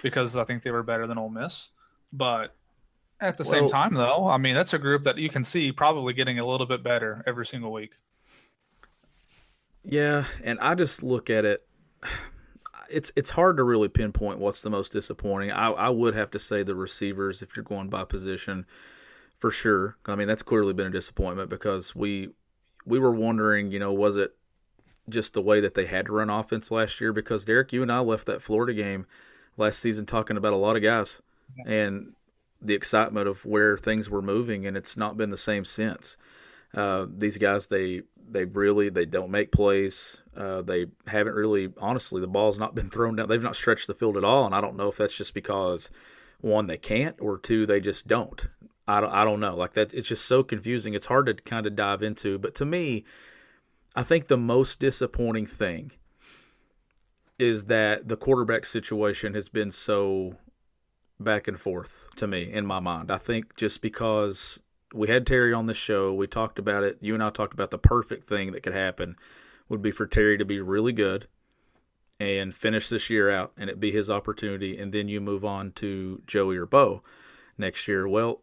because 0.00 0.36
I 0.36 0.44
think 0.44 0.62
they 0.62 0.70
were 0.70 0.82
better 0.82 1.06
than 1.06 1.18
Ole 1.18 1.28
Miss. 1.28 1.70
But 2.12 2.54
at 3.20 3.36
the 3.36 3.44
well, 3.44 3.50
same 3.50 3.68
time, 3.68 3.94
though, 3.94 4.28
I 4.28 4.38
mean, 4.38 4.54
that's 4.54 4.72
a 4.72 4.78
group 4.78 5.04
that 5.04 5.18
you 5.18 5.28
can 5.28 5.44
see 5.44 5.72
probably 5.72 6.12
getting 6.14 6.38
a 6.38 6.46
little 6.46 6.66
bit 6.66 6.82
better 6.82 7.22
every 7.26 7.46
single 7.46 7.72
week. 7.72 7.92
Yeah, 9.84 10.24
and 10.42 10.58
I 10.60 10.74
just 10.74 11.02
look 11.02 11.30
at 11.30 11.44
it. 11.44 11.66
It's 12.90 13.10
it's 13.16 13.30
hard 13.30 13.56
to 13.56 13.62
really 13.62 13.88
pinpoint 13.88 14.38
what's 14.38 14.60
the 14.60 14.68
most 14.68 14.92
disappointing. 14.92 15.50
I, 15.50 15.70
I 15.70 15.88
would 15.88 16.14
have 16.14 16.30
to 16.32 16.38
say 16.38 16.62
the 16.62 16.74
receivers 16.74 17.40
if 17.40 17.56
you're 17.56 17.64
going 17.64 17.88
by 17.88 18.04
position, 18.04 18.66
for 19.42 19.50
sure. 19.50 19.96
I 20.06 20.14
mean, 20.14 20.28
that's 20.28 20.44
clearly 20.44 20.72
been 20.72 20.86
a 20.86 20.90
disappointment 20.90 21.50
because 21.50 21.96
we 21.96 22.28
we 22.86 23.00
were 23.00 23.10
wondering, 23.10 23.72
you 23.72 23.80
know, 23.80 23.92
was 23.92 24.16
it 24.16 24.36
just 25.08 25.34
the 25.34 25.42
way 25.42 25.58
that 25.58 25.74
they 25.74 25.84
had 25.84 26.06
to 26.06 26.12
run 26.12 26.30
offense 26.30 26.70
last 26.70 27.00
year? 27.00 27.12
Because 27.12 27.44
Derek, 27.44 27.72
you 27.72 27.82
and 27.82 27.90
I 27.90 27.98
left 27.98 28.26
that 28.26 28.40
Florida 28.40 28.72
game 28.72 29.04
last 29.56 29.80
season 29.80 30.06
talking 30.06 30.36
about 30.36 30.52
a 30.52 30.56
lot 30.56 30.76
of 30.76 30.82
guys 30.82 31.20
and 31.66 32.12
the 32.60 32.74
excitement 32.74 33.26
of 33.26 33.44
where 33.44 33.76
things 33.76 34.08
were 34.08 34.22
moving, 34.22 34.64
and 34.64 34.76
it's 34.76 34.96
not 34.96 35.16
been 35.16 35.30
the 35.30 35.36
same 35.36 35.64
since. 35.64 36.16
Uh, 36.72 37.06
these 37.12 37.36
guys, 37.36 37.66
they 37.66 38.02
they 38.30 38.44
really 38.44 38.90
they 38.90 39.06
don't 39.06 39.32
make 39.32 39.50
plays. 39.50 40.22
Uh, 40.36 40.62
they 40.62 40.86
haven't 41.08 41.34
really, 41.34 41.72
honestly, 41.78 42.20
the 42.20 42.28
ball's 42.28 42.60
not 42.60 42.76
been 42.76 42.90
thrown 42.90 43.16
down. 43.16 43.28
They've 43.28 43.42
not 43.42 43.56
stretched 43.56 43.88
the 43.88 43.94
field 43.94 44.16
at 44.16 44.22
all, 44.22 44.46
and 44.46 44.54
I 44.54 44.60
don't 44.60 44.76
know 44.76 44.86
if 44.86 44.98
that's 44.98 45.16
just 45.16 45.34
because 45.34 45.90
one 46.40 46.68
they 46.68 46.78
can't 46.78 47.16
or 47.18 47.38
two 47.38 47.66
they 47.66 47.80
just 47.80 48.06
don't. 48.06 48.48
I 48.86 49.00
don't, 49.00 49.12
I 49.12 49.24
don't 49.24 49.40
know. 49.40 49.56
Like 49.56 49.72
that, 49.74 49.94
it's 49.94 50.08
just 50.08 50.24
so 50.24 50.42
confusing. 50.42 50.94
It's 50.94 51.06
hard 51.06 51.26
to 51.26 51.34
kind 51.34 51.66
of 51.66 51.76
dive 51.76 52.02
into. 52.02 52.38
But 52.38 52.54
to 52.56 52.64
me, 52.64 53.04
I 53.94 54.02
think 54.02 54.26
the 54.26 54.36
most 54.36 54.80
disappointing 54.80 55.46
thing 55.46 55.92
is 57.38 57.66
that 57.66 58.08
the 58.08 58.16
quarterback 58.16 58.66
situation 58.66 59.34
has 59.34 59.48
been 59.48 59.70
so 59.70 60.36
back 61.18 61.46
and 61.48 61.58
forth 61.58 62.08
to 62.16 62.26
me 62.26 62.52
in 62.52 62.66
my 62.66 62.80
mind. 62.80 63.10
I 63.10 63.18
think 63.18 63.56
just 63.56 63.82
because 63.82 64.60
we 64.92 65.08
had 65.08 65.26
Terry 65.26 65.52
on 65.52 65.66
the 65.66 65.74
show, 65.74 66.12
we 66.12 66.26
talked 66.26 66.58
about 66.58 66.82
it. 66.82 66.98
You 67.00 67.14
and 67.14 67.22
I 67.22 67.30
talked 67.30 67.54
about 67.54 67.70
the 67.70 67.78
perfect 67.78 68.28
thing 68.28 68.52
that 68.52 68.62
could 68.62 68.74
happen 68.74 69.16
would 69.68 69.82
be 69.82 69.90
for 69.90 70.06
Terry 70.06 70.36
to 70.38 70.44
be 70.44 70.60
really 70.60 70.92
good 70.92 71.26
and 72.20 72.54
finish 72.54 72.88
this 72.88 73.10
year 73.10 73.30
out, 73.30 73.52
and 73.56 73.68
it 73.68 73.80
be 73.80 73.90
his 73.90 74.08
opportunity, 74.08 74.78
and 74.78 74.92
then 74.92 75.08
you 75.08 75.20
move 75.20 75.44
on 75.44 75.72
to 75.72 76.22
Joey 76.26 76.56
or 76.56 76.66
Beau 76.66 77.02
next 77.58 77.88
year. 77.88 78.06
Well, 78.06 78.42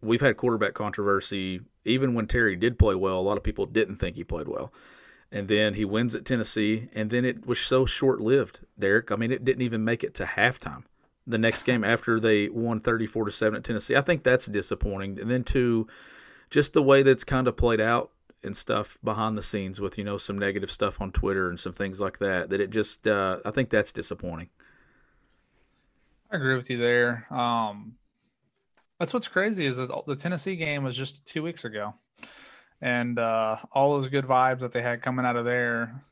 we've 0.00 0.20
had 0.20 0.36
quarterback 0.36 0.74
controversy. 0.74 1.60
Even 1.84 2.14
when 2.14 2.26
Terry 2.26 2.56
did 2.56 2.78
play 2.78 2.94
well, 2.94 3.18
a 3.18 3.22
lot 3.22 3.36
of 3.36 3.44
people 3.44 3.66
didn't 3.66 3.96
think 3.96 4.16
he 4.16 4.24
played 4.24 4.48
well 4.48 4.72
and 5.32 5.48
then 5.48 5.74
he 5.74 5.84
wins 5.84 6.14
at 6.14 6.24
Tennessee, 6.24 6.88
and 6.92 7.10
then 7.10 7.24
it 7.24 7.46
was 7.46 7.58
so 7.58 7.84
short 7.84 8.20
lived, 8.20 8.60
Derek. 8.78 9.10
I 9.10 9.16
mean, 9.16 9.32
it 9.32 9.44
didn't 9.44 9.62
even 9.62 9.84
make 9.84 10.04
it 10.04 10.14
to 10.14 10.24
halftime. 10.24 10.84
The 11.26 11.38
next 11.38 11.64
game 11.64 11.82
after 11.82 12.20
they 12.20 12.48
won 12.48 12.80
thirty 12.80 13.06
four 13.06 13.24
to 13.24 13.32
seven 13.32 13.56
at 13.56 13.64
Tennessee, 13.64 13.96
I 13.96 14.00
think 14.00 14.22
that's 14.22 14.46
disappointing. 14.46 15.18
And 15.20 15.30
then 15.30 15.42
two, 15.42 15.88
just 16.50 16.72
the 16.72 16.82
way 16.82 17.02
that's 17.02 17.24
kind 17.24 17.48
of 17.48 17.56
played 17.56 17.80
out 17.80 18.12
and 18.44 18.56
stuff 18.56 18.96
behind 19.02 19.36
the 19.36 19.42
scenes 19.42 19.80
with 19.80 19.98
you 19.98 20.04
know 20.04 20.18
some 20.18 20.38
negative 20.38 20.70
stuff 20.70 21.00
on 21.00 21.10
Twitter 21.10 21.48
and 21.48 21.58
some 21.58 21.72
things 21.72 22.00
like 22.00 22.18
that. 22.18 22.50
That 22.50 22.60
it 22.60 22.70
just, 22.70 23.08
uh, 23.08 23.40
I 23.44 23.50
think 23.50 23.70
that's 23.70 23.90
disappointing. 23.90 24.50
I 26.30 26.36
agree 26.36 26.54
with 26.54 26.70
you 26.70 26.78
there. 26.78 27.26
Um, 27.30 27.96
that's 28.98 29.12
what's 29.12 29.28
crazy 29.28 29.66
is 29.66 29.76
that 29.76 29.90
the 30.06 30.14
Tennessee 30.14 30.56
game 30.56 30.84
was 30.84 30.96
just 30.96 31.26
two 31.26 31.42
weeks 31.42 31.64
ago 31.64 31.94
and 32.80 33.18
uh, 33.18 33.56
all 33.72 33.92
those 33.92 34.08
good 34.08 34.26
vibes 34.26 34.60
that 34.60 34.72
they 34.72 34.82
had 34.82 35.02
coming 35.02 35.26
out 35.26 35.36
of 35.36 35.44
there. 35.44 36.02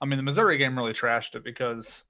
I 0.00 0.06
mean, 0.06 0.16
the 0.16 0.22
Missouri 0.22 0.58
game 0.58 0.76
really 0.76 0.92
trashed 0.92 1.34
it 1.34 1.44
because 1.44 2.04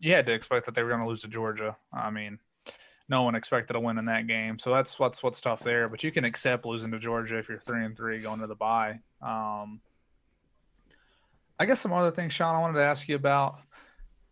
you 0.00 0.12
had 0.12 0.26
to 0.26 0.32
expect 0.32 0.66
that 0.66 0.74
they 0.74 0.82
were 0.82 0.90
going 0.90 1.00
to 1.00 1.08
lose 1.08 1.22
to 1.22 1.28
Georgia. 1.28 1.76
I 1.92 2.10
mean, 2.10 2.38
no 3.08 3.22
one 3.22 3.34
expected 3.34 3.74
a 3.74 3.80
win 3.80 3.98
in 3.98 4.04
that 4.06 4.26
game. 4.26 4.58
So 4.58 4.70
that's 4.70 4.98
what's 4.98 5.22
what's 5.22 5.40
tough 5.40 5.60
there. 5.60 5.88
But 5.88 6.04
you 6.04 6.12
can 6.12 6.24
accept 6.24 6.66
losing 6.66 6.90
to 6.90 6.98
Georgia 6.98 7.38
if 7.38 7.48
you're 7.48 7.58
three 7.58 7.84
and 7.84 7.96
three 7.96 8.20
going 8.20 8.40
to 8.40 8.46
the 8.46 8.54
bye. 8.54 9.00
Um, 9.22 9.80
I 11.58 11.66
guess 11.66 11.80
some 11.80 11.92
other 11.92 12.10
things, 12.10 12.32
Sean, 12.32 12.54
I 12.54 12.60
wanted 12.60 12.74
to 12.74 12.84
ask 12.84 13.08
you 13.08 13.16
about, 13.16 13.58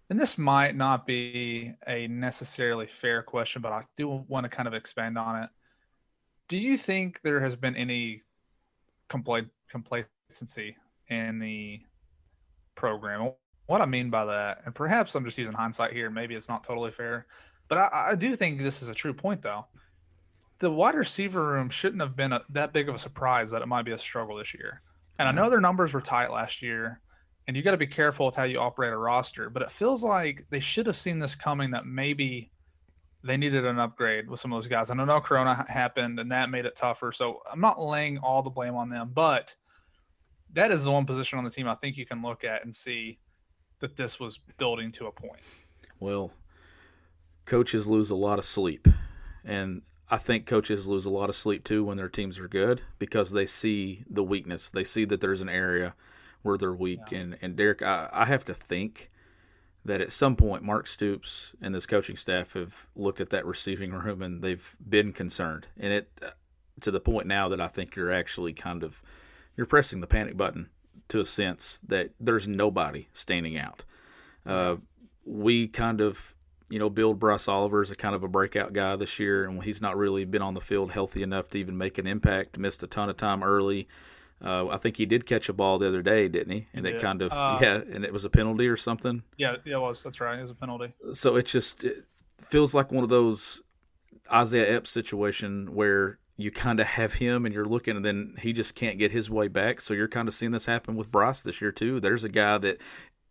and 0.08 0.20
this 0.20 0.38
might 0.38 0.76
not 0.76 1.06
be 1.06 1.72
a 1.86 2.06
necessarily 2.06 2.86
fair 2.86 3.22
question, 3.22 3.62
but 3.62 3.72
I 3.72 3.84
do 3.96 4.24
want 4.28 4.44
to 4.44 4.50
kind 4.50 4.68
of 4.68 4.74
expand 4.74 5.18
on 5.18 5.42
it. 5.42 5.50
Do 6.48 6.56
you 6.56 6.76
think 6.76 7.22
there 7.22 7.40
has 7.40 7.56
been 7.56 7.74
any 7.74 8.22
compla- 9.08 9.50
complacency 9.68 10.76
in 11.08 11.40
the 11.40 11.80
program? 12.76 13.32
What 13.66 13.80
I 13.80 13.86
mean 13.86 14.10
by 14.10 14.26
that, 14.26 14.62
and 14.64 14.72
perhaps 14.72 15.16
I'm 15.16 15.24
just 15.24 15.38
using 15.38 15.54
hindsight 15.54 15.92
here, 15.92 16.08
maybe 16.08 16.36
it's 16.36 16.48
not 16.48 16.62
totally 16.62 16.92
fair, 16.92 17.26
but 17.66 17.78
I, 17.78 18.10
I 18.10 18.14
do 18.14 18.36
think 18.36 18.60
this 18.60 18.82
is 18.82 18.88
a 18.88 18.94
true 18.94 19.14
point, 19.14 19.42
though. 19.42 19.66
The 20.60 20.70
wide 20.70 20.94
receiver 20.94 21.44
room 21.44 21.68
shouldn't 21.68 22.00
have 22.00 22.14
been 22.14 22.32
a, 22.32 22.42
that 22.50 22.72
big 22.72 22.88
of 22.88 22.94
a 22.94 22.98
surprise 22.98 23.50
that 23.50 23.60
it 23.60 23.66
might 23.66 23.84
be 23.84 23.90
a 23.90 23.98
struggle 23.98 24.36
this 24.36 24.54
year. 24.54 24.82
And 25.18 25.28
I 25.28 25.32
know 25.32 25.42
mm-hmm. 25.42 25.50
their 25.50 25.60
numbers 25.60 25.92
were 25.92 26.00
tight 26.00 26.30
last 26.30 26.62
year, 26.62 27.00
and 27.46 27.56
you 27.56 27.62
got 27.62 27.72
to 27.72 27.76
be 27.76 27.86
careful 27.86 28.26
with 28.26 28.34
how 28.34 28.44
you 28.44 28.58
operate 28.58 28.92
a 28.92 28.96
roster. 28.96 29.48
But 29.50 29.62
it 29.62 29.70
feels 29.70 30.02
like 30.02 30.46
they 30.50 30.60
should 30.60 30.86
have 30.86 30.96
seen 30.96 31.18
this 31.18 31.34
coming 31.34 31.70
that 31.70 31.86
maybe 31.86 32.50
they 33.22 33.36
needed 33.36 33.64
an 33.64 33.78
upgrade 33.78 34.28
with 34.28 34.40
some 34.40 34.52
of 34.52 34.56
those 34.56 34.68
guys. 34.68 34.90
And 34.90 35.00
I 35.00 35.04
know 35.04 35.20
Corona 35.20 35.64
happened 35.68 36.18
and 36.18 36.30
that 36.32 36.50
made 36.50 36.64
it 36.64 36.76
tougher. 36.76 37.12
So 37.12 37.40
I'm 37.50 37.60
not 37.60 37.80
laying 37.80 38.18
all 38.18 38.42
the 38.42 38.50
blame 38.50 38.74
on 38.74 38.88
them, 38.88 39.10
but 39.14 39.54
that 40.52 40.70
is 40.70 40.84
the 40.84 40.92
one 40.92 41.06
position 41.06 41.38
on 41.38 41.44
the 41.44 41.50
team 41.50 41.68
I 41.68 41.74
think 41.74 41.96
you 41.96 42.06
can 42.06 42.22
look 42.22 42.44
at 42.44 42.64
and 42.64 42.74
see 42.74 43.18
that 43.80 43.96
this 43.96 44.18
was 44.18 44.38
building 44.58 44.90
to 44.92 45.06
a 45.06 45.12
point. 45.12 45.40
Well, 46.00 46.32
coaches 47.44 47.86
lose 47.86 48.10
a 48.10 48.16
lot 48.16 48.38
of 48.38 48.44
sleep. 48.44 48.88
And 49.44 49.82
I 50.08 50.18
think 50.18 50.46
coaches 50.46 50.86
lose 50.86 51.04
a 51.04 51.10
lot 51.10 51.28
of 51.28 51.36
sleep 51.36 51.64
too 51.64 51.84
when 51.84 51.96
their 51.96 52.08
teams 52.08 52.38
are 52.38 52.48
good 52.48 52.82
because 52.98 53.30
they 53.30 53.46
see 53.46 54.04
the 54.08 54.24
weakness. 54.24 54.70
They 54.70 54.84
see 54.84 55.04
that 55.06 55.20
there's 55.20 55.40
an 55.42 55.48
area 55.48 55.94
where 56.46 56.56
they're 56.56 56.72
weak. 56.72 57.00
Yeah. 57.10 57.18
And 57.18 57.38
and 57.42 57.56
Derek, 57.56 57.82
I, 57.82 58.08
I 58.12 58.24
have 58.26 58.44
to 58.46 58.54
think 58.54 59.10
that 59.84 60.00
at 60.00 60.10
some 60.10 60.36
point 60.36 60.62
Mark 60.62 60.86
Stoops 60.86 61.54
and 61.60 61.74
this 61.74 61.86
coaching 61.86 62.16
staff 62.16 62.54
have 62.54 62.86
looked 62.96 63.20
at 63.20 63.30
that 63.30 63.46
receiving 63.46 63.92
room 63.92 64.22
and 64.22 64.42
they've 64.42 64.76
been 64.88 65.12
concerned. 65.12 65.68
And 65.78 65.92
it 65.92 66.10
uh, 66.22 66.30
to 66.80 66.90
the 66.90 67.00
point 67.00 67.26
now 67.26 67.48
that 67.48 67.60
I 67.60 67.68
think 67.68 67.94
you're 67.94 68.12
actually 68.12 68.52
kind 68.52 68.82
of 68.82 69.02
you're 69.56 69.66
pressing 69.66 70.00
the 70.00 70.06
panic 70.06 70.36
button 70.36 70.70
to 71.08 71.20
a 71.20 71.24
sense 71.24 71.80
that 71.86 72.10
there's 72.18 72.48
nobody 72.48 73.08
standing 73.12 73.56
out. 73.56 73.84
Uh, 74.44 74.76
we 75.24 75.68
kind 75.68 76.00
of 76.00 76.36
you 76.68 76.78
know, 76.78 76.90
build 76.90 77.18
Bryce 77.18 77.48
Oliver 77.48 77.80
as 77.80 77.90
a 77.90 77.96
kind 77.96 78.14
of 78.14 78.24
a 78.24 78.28
breakout 78.28 78.72
guy 78.72 78.96
this 78.96 79.18
year, 79.18 79.44
and 79.44 79.62
he's 79.62 79.80
not 79.80 79.96
really 79.96 80.24
been 80.24 80.42
on 80.42 80.54
the 80.54 80.60
field 80.60 80.90
healthy 80.90 81.22
enough 81.22 81.48
to 81.50 81.58
even 81.58 81.78
make 81.78 81.98
an 81.98 82.06
impact. 82.06 82.58
Missed 82.58 82.82
a 82.82 82.86
ton 82.86 83.08
of 83.08 83.16
time 83.16 83.44
early. 83.44 83.86
Uh, 84.44 84.68
I 84.68 84.76
think 84.76 84.98
he 84.98 85.06
did 85.06 85.24
catch 85.24 85.48
a 85.48 85.52
ball 85.52 85.78
the 85.78 85.88
other 85.88 86.02
day, 86.02 86.28
didn't 86.28 86.52
he? 86.52 86.66
And 86.74 86.86
it 86.86 87.00
kind 87.00 87.22
of 87.22 87.32
uh, 87.32 87.58
yeah, 87.60 87.80
and 87.90 88.04
it 88.04 88.12
was 88.12 88.24
a 88.24 88.30
penalty 88.30 88.68
or 88.68 88.76
something. 88.76 89.22
Yeah, 89.38 89.56
yeah, 89.64 89.76
it 89.76 89.80
was. 89.80 90.02
That's 90.02 90.20
right. 90.20 90.38
It 90.38 90.42
was 90.42 90.50
a 90.50 90.54
penalty. 90.54 90.92
So 91.12 91.36
it 91.36 91.46
just 91.46 91.84
it 91.84 92.04
feels 92.38 92.74
like 92.74 92.92
one 92.92 93.02
of 93.02 93.10
those 93.10 93.62
Isaiah 94.30 94.76
Epps 94.76 94.90
situation 94.90 95.74
where 95.74 96.18
you 96.36 96.50
kind 96.50 96.80
of 96.80 96.86
have 96.86 97.14
him 97.14 97.46
and 97.46 97.54
you're 97.54 97.64
looking 97.64 97.96
and 97.96 98.04
then 98.04 98.34
he 98.38 98.52
just 98.52 98.74
can't 98.74 98.98
get 98.98 99.10
his 99.10 99.30
way 99.30 99.48
back. 99.48 99.80
So 99.80 99.94
you're 99.94 100.08
kind 100.08 100.28
of 100.28 100.34
seeing 100.34 100.52
this 100.52 100.66
happen 100.66 100.94
with 100.94 101.10
Bryce 101.10 101.40
this 101.40 101.60
year 101.60 101.72
too. 101.72 101.98
There's 101.98 102.24
a 102.24 102.28
guy 102.28 102.58
that 102.58 102.78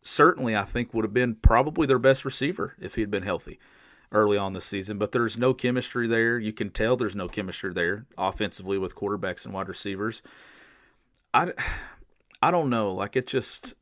certainly 0.02 0.56
I 0.56 0.64
think 0.64 0.94
would 0.94 1.06
have 1.06 1.14
been 1.14 1.36
probably 1.36 1.86
their 1.86 2.00
best 2.00 2.26
receiver 2.26 2.76
if 2.80 2.96
he 2.96 3.02
had 3.02 3.12
been 3.12 3.24
healthy 3.24 3.60
early 4.12 4.38
on 4.38 4.54
this 4.54 4.66
season. 4.66 4.98
But 4.98 5.12
there's 5.12 5.38
no 5.38 5.54
chemistry 5.54 6.08
there. 6.08 6.40
You 6.40 6.52
can 6.52 6.72
tell 6.72 6.98
there's 6.98 7.16
no 7.16 7.28
chemistry 7.28 7.74
there 7.74 8.06
offensively 8.18 8.80
with 8.80 8.96
quarterbacks 8.96 9.46
and 9.46 9.54
wide 9.54 9.68
receivers. 9.68 10.24
I, 11.36 11.52
I 12.42 12.52
don't 12.52 12.70
know. 12.70 12.94
Like 12.94 13.16
it 13.16 13.28
just 13.28 13.74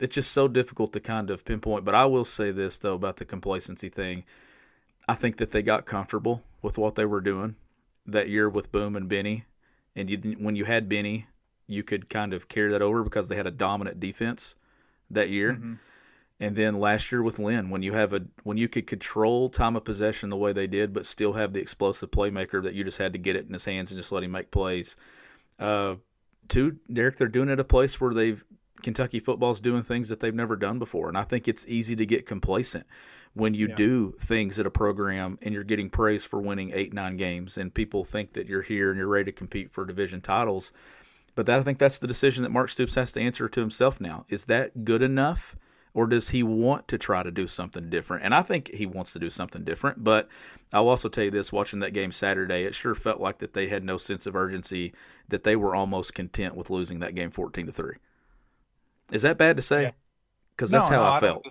it's 0.00 0.14
just 0.14 0.32
so 0.32 0.48
difficult 0.48 0.92
to 0.92 1.00
kind 1.00 1.28
of 1.30 1.44
pinpoint. 1.44 1.84
But 1.84 1.94
I 1.94 2.06
will 2.06 2.24
say 2.24 2.50
this 2.52 2.78
though 2.78 2.94
about 2.94 3.16
the 3.16 3.24
complacency 3.24 3.88
thing. 3.88 4.24
I 5.08 5.14
think 5.14 5.36
that 5.36 5.50
they 5.50 5.62
got 5.62 5.84
comfortable 5.84 6.42
with 6.62 6.78
what 6.78 6.94
they 6.94 7.04
were 7.04 7.20
doing 7.20 7.56
that 8.06 8.28
year 8.28 8.48
with 8.48 8.72
Boom 8.72 8.96
and 8.96 9.08
Benny, 9.08 9.44
and 9.96 10.08
you, 10.08 10.36
when 10.38 10.56
you 10.56 10.64
had 10.66 10.88
Benny, 10.88 11.26
you 11.66 11.82
could 11.82 12.08
kind 12.08 12.32
of 12.32 12.48
carry 12.48 12.70
that 12.70 12.82
over 12.82 13.02
because 13.02 13.28
they 13.28 13.36
had 13.36 13.46
a 13.46 13.50
dominant 13.50 14.00
defense 14.00 14.56
that 15.10 15.30
year. 15.30 15.54
Mm-hmm. 15.54 15.74
And 16.40 16.56
then 16.56 16.78
last 16.78 17.12
year 17.12 17.22
with 17.22 17.38
Lynn, 17.38 17.70
when 17.70 17.82
you 17.82 17.92
have 17.92 18.12
a 18.12 18.22
when 18.42 18.56
you 18.56 18.68
could 18.68 18.86
control 18.86 19.48
time 19.48 19.76
of 19.76 19.84
possession 19.84 20.30
the 20.30 20.36
way 20.36 20.52
they 20.52 20.66
did, 20.66 20.92
but 20.92 21.06
still 21.06 21.34
have 21.34 21.52
the 21.52 21.60
explosive 21.60 22.10
playmaker 22.10 22.62
that 22.62 22.74
you 22.74 22.84
just 22.84 22.98
had 22.98 23.12
to 23.12 23.18
get 23.18 23.36
it 23.36 23.46
in 23.46 23.52
his 23.52 23.64
hands 23.64 23.90
and 23.90 23.98
just 23.98 24.12
let 24.12 24.22
him 24.22 24.32
make 24.32 24.50
plays. 24.50 24.96
Uh, 25.58 25.96
two, 26.48 26.78
Derek, 26.92 27.16
they're 27.16 27.28
doing 27.28 27.48
it 27.48 27.52
at 27.52 27.60
a 27.60 27.64
place 27.64 28.00
where 28.00 28.14
they've 28.14 28.44
Kentucky 28.82 29.18
football's 29.18 29.60
doing 29.60 29.82
things 29.82 30.08
that 30.08 30.20
they've 30.20 30.34
never 30.34 30.56
done 30.56 30.78
before, 30.78 31.08
and 31.08 31.16
I 31.16 31.22
think 31.22 31.48
it's 31.48 31.66
easy 31.66 31.96
to 31.96 32.06
get 32.06 32.26
complacent 32.26 32.86
when 33.32 33.54
you 33.54 33.68
yeah. 33.68 33.74
do 33.74 34.14
things 34.20 34.60
at 34.60 34.66
a 34.66 34.70
program 34.70 35.38
and 35.42 35.52
you're 35.52 35.64
getting 35.64 35.90
praise 35.90 36.24
for 36.24 36.40
winning 36.40 36.70
eight 36.74 36.92
nine 36.92 37.16
games, 37.16 37.56
and 37.56 37.72
people 37.72 38.04
think 38.04 38.32
that 38.34 38.46
you're 38.46 38.62
here 38.62 38.90
and 38.90 38.98
you're 38.98 39.08
ready 39.08 39.30
to 39.30 39.32
compete 39.32 39.72
for 39.72 39.84
division 39.84 40.20
titles. 40.20 40.72
But 41.34 41.46
that, 41.46 41.58
I 41.58 41.62
think 41.62 41.78
that's 41.78 41.98
the 41.98 42.06
decision 42.06 42.42
that 42.44 42.50
Mark 42.50 42.70
Stoops 42.70 42.94
has 42.94 43.10
to 43.12 43.20
answer 43.20 43.48
to 43.48 43.60
himself 43.60 44.00
now. 44.00 44.24
Is 44.28 44.44
that 44.44 44.84
good 44.84 45.02
enough? 45.02 45.56
Or 45.94 46.08
does 46.08 46.30
he 46.30 46.42
want 46.42 46.88
to 46.88 46.98
try 46.98 47.22
to 47.22 47.30
do 47.30 47.46
something 47.46 47.88
different? 47.88 48.24
And 48.24 48.34
I 48.34 48.42
think 48.42 48.68
he 48.74 48.84
wants 48.84 49.12
to 49.12 49.20
do 49.20 49.30
something 49.30 49.62
different. 49.62 50.02
But 50.02 50.28
I'll 50.72 50.88
also 50.88 51.08
tell 51.08 51.24
you 51.24 51.30
this: 51.30 51.52
watching 51.52 51.78
that 51.80 51.92
game 51.92 52.10
Saturday, 52.10 52.64
it 52.64 52.74
sure 52.74 52.96
felt 52.96 53.20
like 53.20 53.38
that 53.38 53.54
they 53.54 53.68
had 53.68 53.84
no 53.84 53.96
sense 53.96 54.26
of 54.26 54.34
urgency. 54.34 54.92
That 55.28 55.44
they 55.44 55.54
were 55.54 55.74
almost 55.74 56.12
content 56.12 56.56
with 56.56 56.68
losing 56.68 56.98
that 56.98 57.14
game 57.14 57.30
fourteen 57.30 57.66
to 57.66 57.72
three. 57.72 57.96
Is 59.12 59.22
that 59.22 59.38
bad 59.38 59.56
to 59.56 59.62
say? 59.62 59.92
Because 60.56 60.70
that's 60.70 60.90
no, 60.90 60.96
how 60.96 61.02
no, 61.02 61.08
I, 61.08 61.16
I 61.16 61.20
felt. 61.20 61.46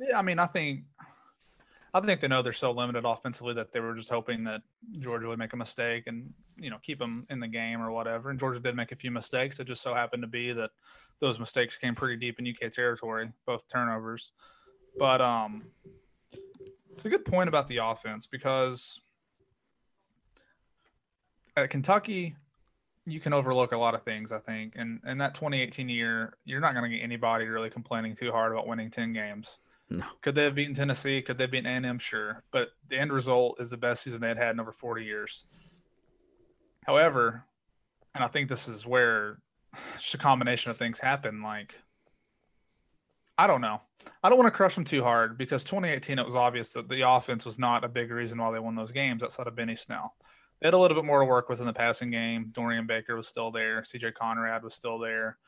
Yeah, 0.00 0.18
I 0.18 0.22
mean, 0.22 0.38
I 0.38 0.46
think 0.46 0.84
I 1.92 2.00
think 2.00 2.20
they 2.20 2.28
know 2.28 2.42
they're 2.42 2.52
so 2.52 2.70
limited 2.70 3.04
offensively 3.04 3.54
that 3.54 3.72
they 3.72 3.80
were 3.80 3.94
just 3.94 4.10
hoping 4.10 4.44
that 4.44 4.62
Georgia 4.98 5.28
would 5.28 5.38
make 5.38 5.52
a 5.52 5.56
mistake 5.56 6.04
and 6.06 6.32
you 6.56 6.70
know 6.70 6.78
keep 6.82 6.98
them 6.98 7.26
in 7.30 7.40
the 7.40 7.48
game 7.48 7.80
or 7.80 7.90
whatever. 7.90 8.30
And 8.30 8.38
Georgia 8.38 8.60
did 8.60 8.76
make 8.76 8.92
a 8.92 8.96
few 8.96 9.10
mistakes. 9.10 9.58
It 9.58 9.64
just 9.64 9.82
so 9.82 9.94
happened 9.94 10.22
to 10.22 10.28
be 10.28 10.52
that 10.52 10.70
those 11.20 11.38
mistakes 11.38 11.76
came 11.76 11.94
pretty 11.94 12.16
deep 12.16 12.38
in 12.38 12.48
UK 12.48 12.72
territory, 12.72 13.30
both 13.46 13.68
turnovers. 13.68 14.32
But 14.98 15.20
um, 15.20 15.64
it's 16.90 17.04
a 17.04 17.08
good 17.08 17.24
point 17.24 17.48
about 17.48 17.66
the 17.66 17.78
offense 17.78 18.26
because 18.26 19.00
at 21.56 21.70
Kentucky, 21.70 22.36
you 23.06 23.20
can 23.20 23.32
overlook 23.32 23.72
a 23.72 23.78
lot 23.78 23.94
of 23.94 24.02
things. 24.02 24.32
I 24.32 24.38
think, 24.38 24.74
and 24.76 25.00
in 25.06 25.18
that 25.18 25.34
2018 25.34 25.88
year, 25.88 26.34
you're 26.44 26.60
not 26.60 26.74
going 26.74 26.90
to 26.90 26.96
get 26.96 27.02
anybody 27.02 27.46
really 27.46 27.70
complaining 27.70 28.14
too 28.14 28.32
hard 28.32 28.52
about 28.52 28.66
winning 28.66 28.90
10 28.90 29.12
games. 29.12 29.58
No. 29.88 30.04
Could 30.20 30.36
they 30.36 30.44
have 30.44 30.54
beaten 30.54 30.74
Tennessee? 30.74 31.20
Could 31.20 31.36
they 31.36 31.44
have 31.44 31.50
beaten 31.50 31.84
A&M? 31.84 31.98
Sure. 31.98 32.44
But 32.52 32.70
the 32.88 32.96
end 32.96 33.12
result 33.12 33.60
is 33.60 33.70
the 33.70 33.76
best 33.76 34.04
season 34.04 34.20
they 34.20 34.28
had 34.28 34.38
had 34.38 34.50
in 34.50 34.60
over 34.60 34.72
40 34.72 35.04
years. 35.04 35.44
However, 36.86 37.44
and 38.14 38.22
I 38.22 38.28
think 38.28 38.48
this 38.48 38.68
is 38.68 38.86
where 38.86 39.38
just 39.98 40.14
a 40.14 40.18
combination 40.18 40.70
of 40.70 40.78
things 40.78 40.98
happen. 40.98 41.42
Like, 41.42 41.78
I 43.38 43.46
don't 43.46 43.60
know. 43.60 43.80
I 44.22 44.28
don't 44.28 44.38
want 44.38 44.46
to 44.46 44.56
crush 44.56 44.74
them 44.74 44.84
too 44.84 45.02
hard 45.02 45.36
because 45.36 45.64
2018, 45.64 46.18
it 46.18 46.24
was 46.24 46.36
obvious 46.36 46.72
that 46.72 46.88
the 46.88 47.08
offense 47.08 47.44
was 47.44 47.58
not 47.58 47.84
a 47.84 47.88
big 47.88 48.10
reason 48.10 48.38
why 48.38 48.50
they 48.50 48.58
won 48.58 48.74
those 48.74 48.92
games 48.92 49.22
outside 49.22 49.46
of 49.46 49.56
Benny 49.56 49.76
Snell. 49.76 50.14
They 50.60 50.66
had 50.66 50.74
a 50.74 50.78
little 50.78 50.94
bit 50.96 51.06
more 51.06 51.20
to 51.20 51.24
work 51.24 51.48
with 51.48 51.60
in 51.60 51.66
the 51.66 51.72
passing 51.72 52.10
game. 52.10 52.50
Dorian 52.52 52.86
Baker 52.86 53.16
was 53.16 53.28
still 53.28 53.50
there. 53.50 53.82
CJ 53.82 54.14
Conrad 54.14 54.62
was 54.62 54.74
still 54.74 54.98
there. 54.98 55.38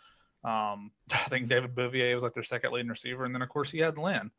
Um, 0.45 0.91
I 1.13 1.29
think 1.29 1.49
David 1.49 1.75
Bouvier 1.75 2.15
was 2.15 2.23
like 2.23 2.35
their 2.35 2.43
second 2.43 2.73
leading 2.73 2.89
receiver, 2.91 3.25
and 3.25 3.35
then 3.35 3.43
of 3.43 3.49
course 3.49 3.71
he 3.71 3.79
had 3.79 3.99
Lynn. 3.99 4.31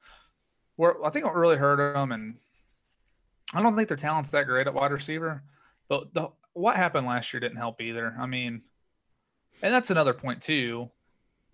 Where 0.76 1.04
I 1.06 1.12
think 1.12 1.26
what 1.26 1.36
really 1.36 1.58
hurt 1.58 1.94
them, 1.94 2.12
and 2.12 2.38
I 3.54 3.62
don't 3.62 3.76
think 3.76 3.88
their 3.88 3.98
talent's 3.98 4.32
that 4.32 4.48
great 4.48 4.66
at 4.66 4.74
wide 4.74 4.92
receiver, 4.92 5.44
but 5.88 6.14
the 6.14 6.30
what 6.54 6.76
happened 6.76 7.06
last 7.08 7.32
year 7.34 7.40
didn't 7.40 7.58
help 7.58 7.82
either. 7.82 8.16
I 8.20 8.26
mean, 8.26 8.64
and 9.64 9.74
that's 9.74 9.90
another 9.90 10.14
point 10.14 10.42
too. 10.42 10.92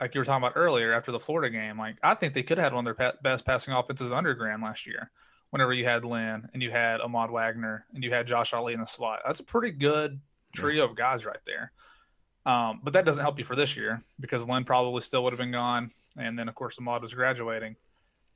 Like 0.02 0.16
you 0.16 0.20
were 0.20 0.26
talking 0.26 0.44
about 0.44 0.58
earlier, 0.58 0.94
after 0.94 1.12
the 1.12 1.20
Florida 1.20 1.50
game, 1.50 1.78
like 1.78 1.98
I 2.04 2.16
think 2.16 2.34
they 2.34 2.44
could 2.44 2.58
have 2.58 2.66
had 2.66 2.74
one 2.74 2.86
of 2.88 2.98
their 2.98 3.14
best 3.22 3.46
passing 3.46 3.74
offenses 3.74 4.12
under 4.12 4.34
Gran 4.34 4.62
last 4.62 4.88
year. 4.88 5.12
Whenever 5.52 5.74
you 5.74 5.86
had 5.86 6.06
Lynn 6.06 6.50
and 6.54 6.62
you 6.62 6.72
had 6.72 7.02
Ahmad 7.02 7.32
Wagner 7.32 7.86
and 7.94 8.04
you 8.04 8.12
had 8.12 8.28
Josh 8.28 8.54
Ali 8.54 8.74
in 8.74 8.80
the 8.80 8.86
slot, 8.86 9.22
that's 9.26 9.40
a 9.40 9.44
pretty 9.44 9.72
good 9.72 10.20
trio 10.54 10.84
yeah. 10.84 10.90
of 10.90 10.96
guys 10.96 11.26
right 11.26 11.40
there. 11.46 11.72
Um, 12.46 12.80
but 12.84 12.94
that 12.94 13.06
doesn't 13.06 13.24
help 13.24 13.38
you 13.38 13.46
for 13.46 13.56
this 13.56 13.76
year 13.76 14.02
because 14.20 14.48
Lynn 14.48 14.64
probably 14.64 15.02
still 15.02 15.24
would 15.24 15.34
have 15.34 15.40
been 15.40 15.52
gone. 15.52 15.92
And 16.18 16.38
then, 16.38 16.50
of 16.50 16.56
course, 16.56 16.78
Ahmad 16.80 17.02
was 17.02 17.14
graduating. 17.14 17.76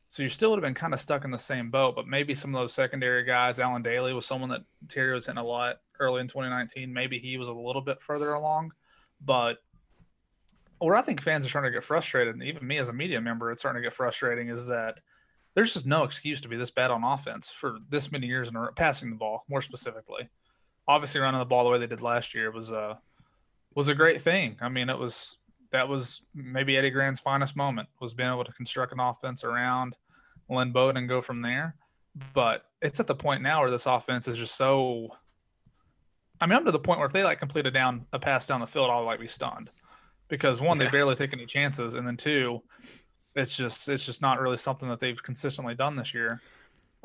So 0.07 0.21
you 0.21 0.29
still 0.29 0.51
would 0.51 0.57
have 0.57 0.63
been 0.63 0.75
kind 0.75 0.93
of 0.93 0.99
stuck 0.99 1.25
in 1.25 1.31
the 1.31 1.39
same 1.39 1.71
boat. 1.71 1.95
But 1.95 2.07
maybe 2.07 2.35
some 2.35 2.53
of 2.53 2.61
those 2.61 2.73
secondary 2.73 3.23
guys, 3.23 3.59
Allen 3.59 3.83
Dailey 3.83 4.13
was 4.13 4.25
someone 4.25 4.49
that 4.49 4.63
Terry 4.87 5.13
was 5.13 5.25
hitting 5.25 5.39
a 5.39 5.43
lot 5.43 5.79
early 5.99 6.21
in 6.21 6.27
2019. 6.27 6.93
Maybe 6.93 7.17
he 7.17 7.37
was 7.37 7.47
a 7.47 7.53
little 7.53 7.81
bit 7.81 8.01
further 8.01 8.33
along. 8.33 8.73
But 9.25 9.57
where 10.79 10.95
I 10.95 11.01
think 11.01 11.21
fans 11.21 11.45
are 11.45 11.49
starting 11.49 11.71
to 11.71 11.77
get 11.77 11.83
frustrated, 11.83 12.33
and 12.33 12.43
even 12.43 12.67
me 12.67 12.77
as 12.77 12.89
a 12.89 12.93
media 12.93 13.21
member, 13.21 13.51
it's 13.51 13.61
starting 13.61 13.81
to 13.81 13.85
get 13.85 13.93
frustrating, 13.93 14.49
is 14.49 14.67
that 14.67 14.99
there's 15.55 15.73
just 15.73 15.85
no 15.85 16.03
excuse 16.03 16.41
to 16.41 16.49
be 16.49 16.57
this 16.57 16.71
bad 16.71 16.91
on 16.91 17.03
offense 17.03 17.49
for 17.49 17.77
this 17.89 18.11
many 18.11 18.27
years 18.27 18.49
in 18.49 18.67
passing 18.75 19.09
the 19.09 19.15
ball 19.15 19.45
more 19.47 19.61
specifically. 19.61 20.29
Obviously, 20.87 21.21
running 21.21 21.39
the 21.39 21.45
ball 21.45 21.63
the 21.63 21.69
way 21.69 21.79
they 21.79 21.87
did 21.87 22.01
last 22.01 22.33
year 22.33 22.51
was 22.51 22.71
a 22.71 22.99
was 23.75 23.87
a 23.87 23.95
great 23.95 24.21
thing. 24.21 24.57
I 24.61 24.69
mean, 24.69 24.89
it 24.89 24.97
was 24.97 25.37
that 25.71 25.87
was 25.87 26.21
maybe 26.35 26.77
Eddie 26.77 26.89
Gran's 26.89 27.19
finest 27.19 27.55
moment 27.55 27.87
was 27.99 28.13
being 28.13 28.29
able 28.29 28.43
to 28.43 28.51
construct 28.51 28.93
an 28.93 28.99
offense 28.99 29.43
around 29.43 29.97
Lynn 30.49 30.71
Bowden 30.71 30.97
and 30.97 31.09
go 31.09 31.21
from 31.21 31.41
there. 31.41 31.75
But 32.33 32.65
it's 32.81 32.99
at 32.99 33.07
the 33.07 33.15
point 33.15 33.41
now 33.41 33.61
where 33.61 33.71
this 33.71 33.85
offense 33.85 34.27
is 34.27 34.37
just 34.37 34.55
so. 34.55 35.09
I 36.43 36.45
mean, 36.45 36.57
I'm 36.57 36.65
to 36.65 36.71
the 36.71 36.79
point 36.79 37.00
where 37.00 37.07
if 37.07 37.13
they 37.13 37.23
like 37.23 37.39
complete 37.39 37.65
a 37.65 37.71
down 37.71 38.05
a 38.12 38.19
pass 38.19 38.47
down 38.47 38.59
the 38.59 38.67
field, 38.67 38.89
I'll 38.89 39.05
like 39.05 39.19
be 39.19 39.27
stunned 39.27 39.69
because 40.27 40.59
one, 40.59 40.77
Yeah. 40.77 40.85
they 40.88 40.91
barely 40.91 41.15
take 41.15 41.31
any 41.31 41.45
chances, 41.45 41.95
and 41.95 42.05
then 42.05 42.17
two, 42.17 42.62
it's 43.35 43.55
just 43.55 43.88
it's 43.88 44.05
just 44.05 44.21
not 44.21 44.41
really 44.41 44.57
something 44.57 44.89
that 44.89 45.00
they've 45.00 45.21
consistently 45.23 45.73
done 45.73 45.95
this 45.95 46.13
year. 46.13 46.41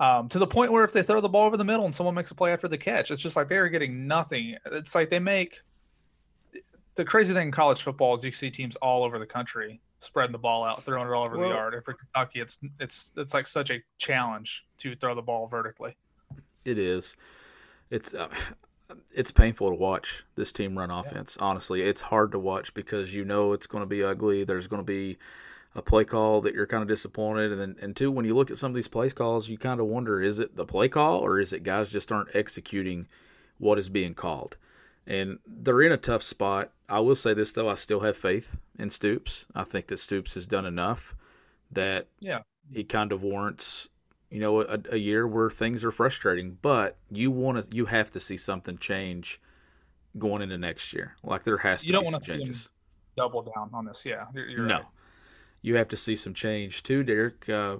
Um, 0.00 0.28
to 0.30 0.38
the 0.40 0.46
point 0.46 0.72
where 0.72 0.82
if 0.84 0.92
they 0.92 1.02
throw 1.02 1.20
the 1.20 1.28
ball 1.28 1.46
over 1.46 1.56
the 1.56 1.64
middle 1.64 1.84
and 1.84 1.94
someone 1.94 2.14
makes 2.16 2.30
a 2.32 2.34
play 2.34 2.52
after 2.52 2.66
the 2.68 2.78
catch, 2.78 3.10
it's 3.12 3.22
just 3.22 3.36
like 3.36 3.46
they're 3.48 3.68
getting 3.68 4.06
nothing. 4.08 4.56
It's 4.72 4.94
like 4.96 5.08
they 5.08 5.18
make 5.20 5.60
the 6.96 7.04
crazy 7.04 7.32
thing 7.32 7.46
in 7.48 7.52
college 7.52 7.82
football 7.82 8.14
is 8.14 8.24
you 8.24 8.32
see 8.32 8.50
teams 8.50 8.74
all 8.76 9.04
over 9.04 9.20
the 9.20 9.26
country 9.26 9.80
spreading 10.00 10.32
the 10.32 10.38
ball 10.38 10.64
out, 10.64 10.82
throwing 10.82 11.08
it 11.08 11.12
all 11.12 11.24
over 11.24 11.38
Well- 11.38 11.48
the 11.48 11.54
yard. 11.54 11.74
And 11.74 11.84
for 11.84 11.94
Kentucky, 11.94 12.40
it's 12.40 12.58
it's 12.80 13.12
it's 13.16 13.34
like 13.34 13.46
such 13.46 13.70
a 13.70 13.80
challenge 13.98 14.66
to 14.78 14.96
throw 14.96 15.14
the 15.14 15.22
ball 15.22 15.46
vertically. 15.46 15.96
It 16.64 16.76
is. 16.78 17.16
It's 17.90 18.14
uh, 18.14 18.28
it's 19.14 19.30
painful 19.30 19.68
to 19.68 19.74
watch 19.74 20.24
this 20.34 20.52
team 20.52 20.78
run 20.78 20.90
offense. 20.90 21.36
Honestly, 21.40 21.82
it's 21.82 22.00
hard 22.00 22.32
to 22.32 22.38
watch 22.38 22.72
because 22.74 23.14
you 23.14 23.24
know 23.24 23.52
it's 23.52 23.66
going 23.66 23.82
to 23.82 23.86
be 23.86 24.02
ugly. 24.02 24.44
There's 24.44 24.66
going 24.66 24.80
to 24.80 24.86
be 24.86 25.18
a 25.74 25.82
play 25.82 26.04
call 26.04 26.40
that 26.42 26.54
you're 26.54 26.66
kind 26.66 26.82
of 26.82 26.88
disappointed, 26.88 27.52
and 27.52 27.60
then 27.60 27.76
and 27.80 27.94
two, 27.96 28.10
when 28.10 28.24
you 28.24 28.34
look 28.34 28.50
at 28.50 28.58
some 28.58 28.70
of 28.70 28.74
these 28.74 28.88
play 28.88 29.10
calls, 29.10 29.48
you 29.48 29.58
kind 29.58 29.80
of 29.80 29.86
wonder: 29.86 30.22
is 30.22 30.38
it 30.38 30.56
the 30.56 30.64
play 30.64 30.88
call 30.88 31.18
or 31.18 31.38
is 31.38 31.52
it 31.52 31.62
guys 31.62 31.88
just 31.88 32.10
aren't 32.10 32.34
executing 32.34 33.06
what 33.58 33.78
is 33.78 33.88
being 33.88 34.14
called? 34.14 34.56
And 35.06 35.38
they're 35.46 35.82
in 35.82 35.92
a 35.92 35.96
tough 35.96 36.22
spot. 36.22 36.72
I 36.88 37.00
will 37.00 37.14
say 37.14 37.34
this 37.34 37.52
though: 37.52 37.68
I 37.68 37.74
still 37.74 38.00
have 38.00 38.16
faith 38.16 38.56
in 38.78 38.90
Stoops. 38.90 39.46
I 39.54 39.64
think 39.64 39.88
that 39.88 39.98
Stoops 39.98 40.34
has 40.34 40.46
done 40.46 40.66
enough 40.66 41.14
that 41.70 42.06
Yeah. 42.20 42.40
he 42.72 42.84
kind 42.84 43.12
of 43.12 43.22
warrants 43.22 43.88
you 44.30 44.40
know 44.40 44.62
a, 44.62 44.78
a 44.90 44.96
year 44.96 45.26
where 45.26 45.50
things 45.50 45.84
are 45.84 45.90
frustrating 45.90 46.58
but 46.60 46.96
you 47.10 47.30
want 47.30 47.64
to 47.64 47.76
you 47.76 47.86
have 47.86 48.10
to 48.10 48.20
see 48.20 48.36
something 48.36 48.76
change 48.78 49.40
going 50.18 50.42
into 50.42 50.58
next 50.58 50.92
year. 50.92 51.14
Like 51.22 51.44
there 51.44 51.58
has 51.58 51.82
to 51.82 51.86
You 51.86 51.92
don't 51.92 52.04
wanna 52.04 52.22
see 52.22 52.32
changes. 52.32 52.68
Double 53.16 53.42
down 53.42 53.70
on 53.72 53.84
this, 53.84 54.04
yeah. 54.06 54.26
You're, 54.34 54.48
you're 54.48 54.66
no. 54.66 54.76
right. 54.76 54.84
you 55.62 55.76
have 55.76 55.88
to 55.88 55.96
see 55.96 56.16
some 56.16 56.34
change 56.34 56.82
too 56.82 57.02
derek. 57.02 57.48
Uh, 57.48 57.78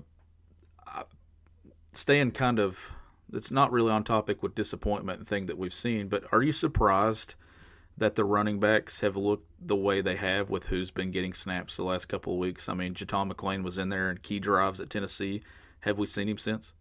staying 1.93 2.31
kind 2.33 2.59
of 2.59 2.93
it's 3.33 3.51
not 3.51 3.73
really 3.73 3.91
on 3.91 4.05
topic 4.05 4.43
with 4.43 4.55
disappointment 4.55 5.19
and 5.19 5.29
thing 5.29 5.47
that 5.47 5.59
we've 5.59 5.75
seen 5.75 6.09
but 6.09 6.25
are 6.33 6.43
you 6.43 6.53
surprised 6.53 7.35
that 7.97 8.15
the 8.15 8.25
running 8.25 8.61
backs 8.61 9.01
have 9.01 9.17
looked 9.17 9.49
the 9.61 9.75
way 9.75 10.01
they 10.01 10.15
have 10.17 10.49
with 10.49 10.69
who's 10.69 10.91
been 10.91 11.11
getting 11.11 11.35
snaps 11.35 11.77
the 11.77 11.83
last 11.85 12.07
couple 12.07 12.35
of 12.35 12.39
weeks? 12.39 12.69
I 12.69 12.75
mean 12.75 12.95
JuTahn 12.95 13.33
McClain 13.33 13.63
was 13.63 13.79
in 13.79 13.89
there 13.89 14.11
in 14.11 14.19
key 14.19 14.39
drives 14.39 14.81
at 14.81 14.91
tennessee 14.91 15.43
have 15.81 15.99
we 15.99 16.07
seen 16.07 16.29
him 16.29 16.39
since 16.39 16.73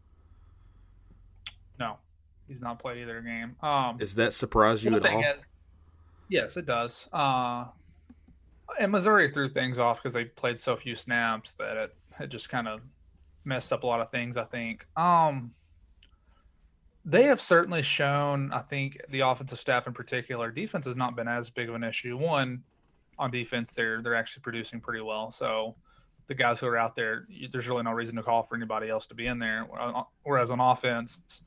No, 1.80 1.98
he's 2.48 2.62
not 2.62 2.80
played 2.80 2.98
either 2.98 3.22
game. 3.22 3.56
Um, 3.62 3.98
Does 3.98 4.16
that 4.16 4.34
surprise 4.34 4.84
you 4.84 4.96
at 4.96 5.06
all? 5.06 5.20
is- 5.22 5.38
yes, 6.30 6.58
it 6.58 6.66
does. 6.66 7.08
Uh, 7.14 7.66
and 8.80 8.92
Missouri 8.92 9.30
threw 9.30 9.48
things 9.50 9.80
off 9.80 9.98
because 9.98 10.14
they 10.14 10.26
played 10.26 10.58
so 10.60 10.76
few 10.76 10.96
snaps 10.96 11.54
that 11.56 11.78
it, 11.78 11.96
it 12.20 12.28
just 12.28 12.50
kind 12.50 12.68
of 12.68 12.82
messed 13.46 13.72
up 13.72 13.84
a 13.84 13.88
lot 13.88 14.02
of 14.02 14.10
things. 14.10 14.38
I 14.38 14.44
think. 14.44 14.86
Um, 14.98 15.52
they 17.06 17.24
have 17.24 17.40
certainly 17.40 17.82
shown. 17.82 18.52
I 18.52 18.60
think 18.60 18.98
the 19.10 19.22
offensive 19.22 19.60
staff 19.60 19.88
in 19.88 19.94
particular, 19.94 20.52
defense 20.52 20.86
has 20.86 20.98
not 20.98 21.16
been 21.16 21.28
as 21.30 21.50
big 21.50 21.70
of 21.70 21.76
an 21.76 21.84
issue. 21.84 22.18
One, 22.18 22.64
on 23.18 23.32
defense, 23.32 23.74
they're 23.74 24.02
they're 24.02 24.16
actually 24.16 24.42
producing 24.42 24.82
pretty 24.82 25.02
well. 25.02 25.32
So 25.32 25.76
the 26.28 26.36
guys 26.36 26.60
who 26.60 26.68
are 26.68 26.78
out 26.78 26.96
there, 26.96 27.26
you- 27.30 27.48
there's 27.48 27.68
really 27.68 27.84
no 27.84 27.92
reason 27.92 28.16
to 28.18 28.24
call 28.24 28.44
for 28.44 28.56
anybody 28.56 28.90
else 28.90 29.08
to 29.08 29.16
be 29.16 29.28
in 29.28 29.40
there. 29.40 29.66
Whereas 30.24 30.52
uh, 30.52 30.54
on 30.54 30.60
offense, 30.60 31.42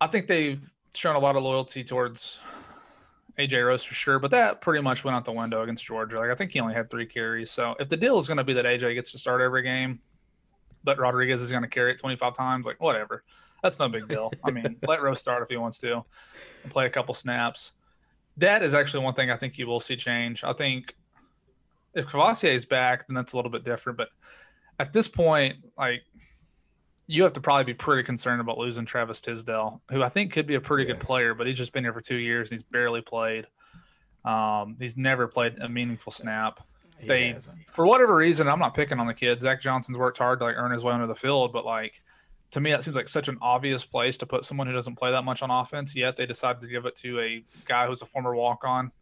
I 0.00 0.06
think 0.06 0.26
they've 0.26 0.60
shown 0.94 1.16
a 1.16 1.18
lot 1.18 1.36
of 1.36 1.42
loyalty 1.42 1.82
towards 1.84 2.40
AJ 3.38 3.66
Rose 3.66 3.82
for 3.82 3.94
sure, 3.94 4.18
but 4.18 4.30
that 4.30 4.60
pretty 4.60 4.82
much 4.82 5.04
went 5.04 5.16
out 5.16 5.24
the 5.24 5.32
window 5.32 5.62
against 5.62 5.84
Georgia. 5.84 6.18
Like 6.18 6.30
I 6.30 6.34
think 6.34 6.52
he 6.52 6.60
only 6.60 6.74
had 6.74 6.90
three 6.90 7.06
carries. 7.06 7.50
So 7.50 7.74
if 7.80 7.88
the 7.88 7.96
deal 7.96 8.18
is 8.18 8.26
going 8.26 8.36
to 8.36 8.44
be 8.44 8.52
that 8.52 8.64
AJ 8.64 8.94
gets 8.94 9.10
to 9.12 9.18
start 9.18 9.40
every 9.40 9.62
game, 9.62 10.00
but 10.84 10.98
Rodriguez 10.98 11.40
is 11.40 11.50
going 11.50 11.62
to 11.62 11.68
carry 11.68 11.92
it 11.92 11.98
25 11.98 12.34
times, 12.34 12.66
like 12.66 12.80
whatever, 12.80 13.24
that's 13.62 13.78
no 13.78 13.88
big 13.88 14.06
deal. 14.06 14.30
I 14.44 14.50
mean, 14.50 14.76
let 14.86 15.02
Rose 15.02 15.20
start 15.20 15.42
if 15.42 15.48
he 15.48 15.56
wants 15.56 15.78
to 15.78 16.04
and 16.62 16.70
play 16.72 16.86
a 16.86 16.90
couple 16.90 17.14
snaps. 17.14 17.72
That 18.36 18.62
is 18.62 18.74
actually 18.74 19.04
one 19.04 19.14
thing 19.14 19.30
I 19.30 19.36
think 19.36 19.58
you 19.58 19.66
will 19.66 19.80
see 19.80 19.96
change. 19.96 20.44
I 20.44 20.52
think 20.52 20.94
if 21.94 22.06
Kavosiey 22.06 22.54
is 22.54 22.66
back, 22.66 23.06
then 23.06 23.14
that's 23.14 23.32
a 23.32 23.36
little 23.36 23.50
bit 23.50 23.64
different. 23.64 23.98
But 23.98 24.08
at 24.78 24.92
this 24.92 25.08
point, 25.08 25.56
like 25.78 26.02
you 27.06 27.22
have 27.22 27.32
to 27.34 27.40
probably 27.40 27.64
be 27.64 27.74
pretty 27.74 28.02
concerned 28.02 28.40
about 28.40 28.58
losing 28.58 28.84
Travis 28.84 29.20
Tisdale, 29.20 29.82
who 29.90 30.02
I 30.02 30.08
think 30.08 30.32
could 30.32 30.46
be 30.46 30.54
a 30.54 30.60
pretty 30.60 30.84
good 30.84 31.00
player, 31.00 31.34
but 31.34 31.46
he's 31.46 31.56
just 31.56 31.72
been 31.72 31.84
here 31.84 31.92
for 31.92 32.00
two 32.00 32.16
years 32.16 32.48
and 32.48 32.54
he's 32.58 32.62
barely 32.62 33.02
played. 33.02 33.46
Um, 34.24 34.76
he's 34.78 34.96
never 34.96 35.28
played 35.28 35.58
a 35.58 35.68
meaningful 35.68 36.12
snap. 36.12 36.60
He 36.98 37.06
they, 37.06 37.32
hasn't. 37.32 37.68
for 37.68 37.86
whatever 37.86 38.16
reason, 38.16 38.48
I'm 38.48 38.58
not 38.58 38.74
picking 38.74 38.98
on 38.98 39.06
the 39.06 39.14
kid. 39.14 39.42
Zach 39.42 39.60
Johnson's 39.60 39.98
worked 39.98 40.16
hard 40.16 40.38
to 40.38 40.46
like 40.46 40.56
earn 40.56 40.70
his 40.70 40.82
way 40.82 40.92
onto 40.92 41.06
the 41.06 41.14
field, 41.14 41.52
but 41.52 41.66
like 41.66 42.00
to 42.52 42.60
me, 42.60 42.70
that 42.70 42.84
seems 42.84 42.96
like 42.96 43.08
such 43.08 43.28
an 43.28 43.36
obvious 43.42 43.84
place 43.84 44.16
to 44.18 44.26
put 44.26 44.44
someone 44.44 44.66
who 44.66 44.72
doesn't 44.72 44.96
play 44.96 45.10
that 45.10 45.22
much 45.22 45.42
on 45.42 45.50
offense. 45.50 45.94
Yet 45.94 46.16
they 46.16 46.24
decided 46.24 46.62
to 46.62 46.68
give 46.68 46.86
it 46.86 46.94
to 46.96 47.20
a 47.20 47.44
guy 47.64 47.86
who's 47.86 48.00
a 48.00 48.06
former 48.06 48.34
walk 48.34 48.62
on. 48.64 48.92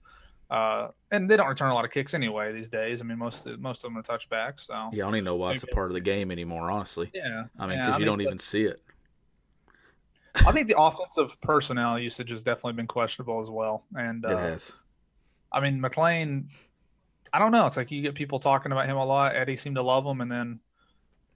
Uh, 0.53 0.89
and 1.11 1.31
they 1.31 1.37
don't 1.39 1.49
return 1.49 1.71
a 1.71 1.75
lot 1.75 1.87
of 1.87 1.91
kicks 1.91 2.13
anyway 2.13 2.53
these 2.53 2.69
days. 2.69 3.01
I 3.01 3.05
mean, 3.05 3.17
most 3.17 3.47
of, 3.47 3.59
most 3.59 3.85
of 3.85 3.91
them 3.91 3.97
are 3.97 4.03
touchbacks. 4.03 4.61
So 4.61 4.91
Yeah, 4.93 5.05
I 5.05 5.07
don't 5.07 5.17
even 5.17 5.25
know 5.25 5.37
why 5.37 5.55
it's 5.55 5.63
a 5.63 5.69
part 5.69 5.89
of 5.89 5.95
the 5.95 6.01
game 6.01 6.31
anymore. 6.31 6.71
Honestly, 6.71 7.11
yeah, 7.15 7.45
I 7.59 7.67
mean, 7.67 7.79
yeah, 7.79 7.87
because 7.87 8.01
you 8.01 8.05
don't 8.05 8.21
even 8.21 8.39
see 8.39 8.65
it. 8.65 8.83
I 10.35 10.53
think 10.53 10.69
the 10.69 10.79
offensive 10.79 11.41
personnel 11.41 11.99
usage 11.99 12.31
has 12.31 12.45
definitely 12.45 12.75
been 12.75 12.87
questionable 12.87 13.41
as 13.41 13.51
well. 13.51 13.85
And 13.95 14.23
It 14.27 14.31
uh, 14.31 14.37
has. 14.37 14.77
I 15.51 15.61
mean, 15.61 15.81
McClain, 15.81 16.49
I 17.33 17.39
don't 17.39 17.53
know. 17.53 17.65
It's 17.65 17.79
like 17.79 17.91
you 17.91 18.03
get 18.03 18.15
people 18.15 18.39
talking 18.39 18.73
about 18.73 18.85
him 18.85 18.99
a 18.99 19.05
lot. 19.05 19.35
Eddie 19.35 19.57
seemed 19.57 19.77
to 19.77 19.83
love 19.83 20.05
him, 20.05 20.21
and 20.21 20.31
then 20.31 20.61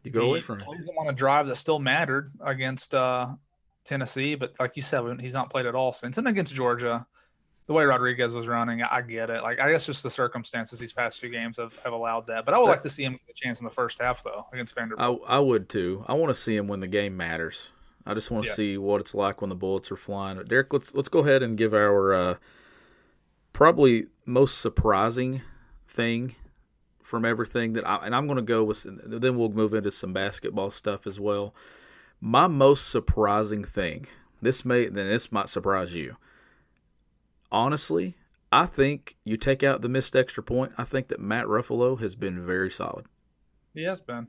You 0.05 0.11
go 0.11 0.27
away 0.27 0.43
from 0.43 0.61
it. 0.61 0.65
plays 0.67 0.87
him 0.87 0.99
on 0.99 1.09
a 1.09 1.13
drive 1.15 1.47
that 1.47 1.57
still 1.57 1.79
mattered 1.79 2.33
against 2.45 2.95
uh, 2.95 3.29
Tennessee. 3.85 4.35
But 4.35 4.61
like 4.61 4.77
you 4.77 4.83
said, 4.83 5.23
he's 5.23 5.35
not 5.35 5.49
played 5.49 5.65
at 5.65 5.75
all 5.75 5.95
since. 5.95 6.19
And 6.19 6.29
against 6.29 6.55
Georgia, 6.55 7.07
the 7.67 7.73
way 7.73 7.85
Rodriguez 7.85 8.35
was 8.35 8.47
running, 8.49 8.83
I 8.83 9.01
get 9.03 9.29
it. 9.31 9.43
Like 9.43 9.61
I 9.61 9.71
guess 9.73 9.87
just 9.87 10.03
the 10.03 10.11
circumstances 10.11 10.79
these 10.79 10.93
past 10.93 11.21
two 11.21 11.29
games 11.29 11.57
have, 11.57 11.77
have 11.81 11.93
allowed 11.93 12.27
that. 12.29 12.45
But 12.45 12.55
I 12.55 12.59
would 12.59 12.69
like 12.69 12.83
to 12.83 12.89
see 12.91 13.05
him 13.05 13.13
get 13.13 13.23
a 13.31 13.33
chance 13.35 13.61
in 13.61 13.65
the 13.65 13.71
first 13.71 14.01
half 14.01 14.23
though 14.23 14.47
against 14.53 14.75
Vanderbilt. 14.75 15.23
I 15.29 15.37
I 15.37 15.39
would 15.41 15.69
too. 15.69 16.05
I 16.07 16.15
want 16.15 16.31
to 16.31 16.35
see 16.41 16.55
him 16.57 16.69
when 16.69 16.81
the 16.81 16.87
game 16.87 17.17
matters. 17.17 17.71
I 18.07 18.15
just 18.15 18.31
want 18.31 18.45
to 18.45 18.51
Yeah. 18.51 18.55
see 18.55 18.79
what 18.79 19.01
it's 19.01 19.15
like 19.17 19.41
when 19.41 19.49
the 19.51 19.57
bullets 19.57 19.91
are 19.91 19.97
flying. 19.97 20.43
Derek, 20.45 20.73
let's 20.73 20.95
let's 20.95 21.09
go 21.09 21.21
ahead 21.21 21.43
and 21.43 21.59
give 21.59 21.75
our 21.75 22.15
uh, 22.15 22.35
probably 23.53 24.07
most 24.25 24.59
surprising 24.59 25.43
thing 25.89 26.35
from 27.03 27.25
everything 27.25 27.73
that 27.75 27.87
I 27.87 27.97
and 28.07 28.15
I'm 28.15 28.27
going 28.27 28.37
to 28.37 28.43
go 28.43 28.65
with. 28.65 28.87
Then 29.05 29.37
we'll 29.37 29.49
move 29.51 29.75
into 29.75 29.91
some 29.91 30.13
basketball 30.13 30.71
stuff 30.71 31.07
as 31.07 31.19
well. 31.19 31.55
My 32.21 32.47
most 32.47 32.89
surprising 32.89 33.65
thing. 33.65 34.07
This 34.41 34.65
may 34.65 34.87
then 34.87 35.09
this 35.09 35.33
might 35.33 35.49
surprise 35.49 35.95
you. 35.95 36.17
Honestly, 37.53 38.15
I 38.53 38.67
think 38.67 39.17
you 39.25 39.37
take 39.37 39.63
out 39.63 39.83
the 39.83 39.89
missed 39.89 40.17
extra 40.17 40.43
point. 40.43 40.73
I 40.79 40.85
think 40.85 41.09
that 41.09 41.21
Matt 41.21 41.47
Ruffolo 41.47 41.99
has 42.01 42.15
been 42.15 42.45
very 42.45 42.71
solid. 42.71 43.07
he 43.75 43.85
has 43.85 44.01
been. 44.01 44.29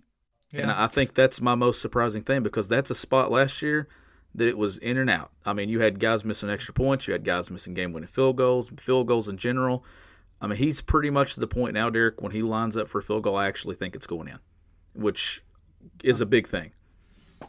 Yeah. 0.51 0.61
And 0.61 0.71
I 0.71 0.87
think 0.87 1.13
that's 1.13 1.41
my 1.41 1.55
most 1.55 1.81
surprising 1.81 2.21
thing 2.21 2.41
because 2.41 2.67
that's 2.69 2.89
a 2.89 2.95
spot 2.95 3.31
last 3.31 3.61
year 3.61 3.87
that 4.33 4.47
it 4.47 4.57
was 4.57 4.77
in 4.77 4.97
and 4.97 5.09
out. 5.09 5.31
I 5.45 5.53
mean, 5.53 5.67
you 5.67 5.81
had 5.81 5.99
guys 5.99 6.23
missing 6.23 6.49
extra 6.49 6.73
points, 6.73 7.07
you 7.07 7.11
had 7.13 7.25
guys 7.25 7.51
missing 7.51 7.73
game 7.73 7.91
winning 7.91 8.07
field 8.07 8.37
goals, 8.37 8.69
field 8.77 9.07
goals 9.07 9.27
in 9.27 9.37
general. 9.37 9.83
I 10.39 10.47
mean, 10.47 10.57
he's 10.57 10.79
pretty 10.79 11.09
much 11.09 11.33
to 11.33 11.39
the 11.39 11.47
point 11.47 11.73
now, 11.73 11.89
Derek, 11.89 12.21
when 12.21 12.31
he 12.31 12.43
lines 12.43 12.77
up 12.77 12.87
for 12.87 12.99
a 12.99 13.03
field 13.03 13.23
goal, 13.23 13.35
I 13.35 13.47
actually 13.47 13.75
think 13.75 13.95
it's 13.95 14.05
going 14.05 14.27
in, 14.27 14.39
which 14.93 15.43
is 16.03 16.21
a 16.21 16.25
big 16.25 16.47
thing. 16.47 16.71
I 17.41 17.45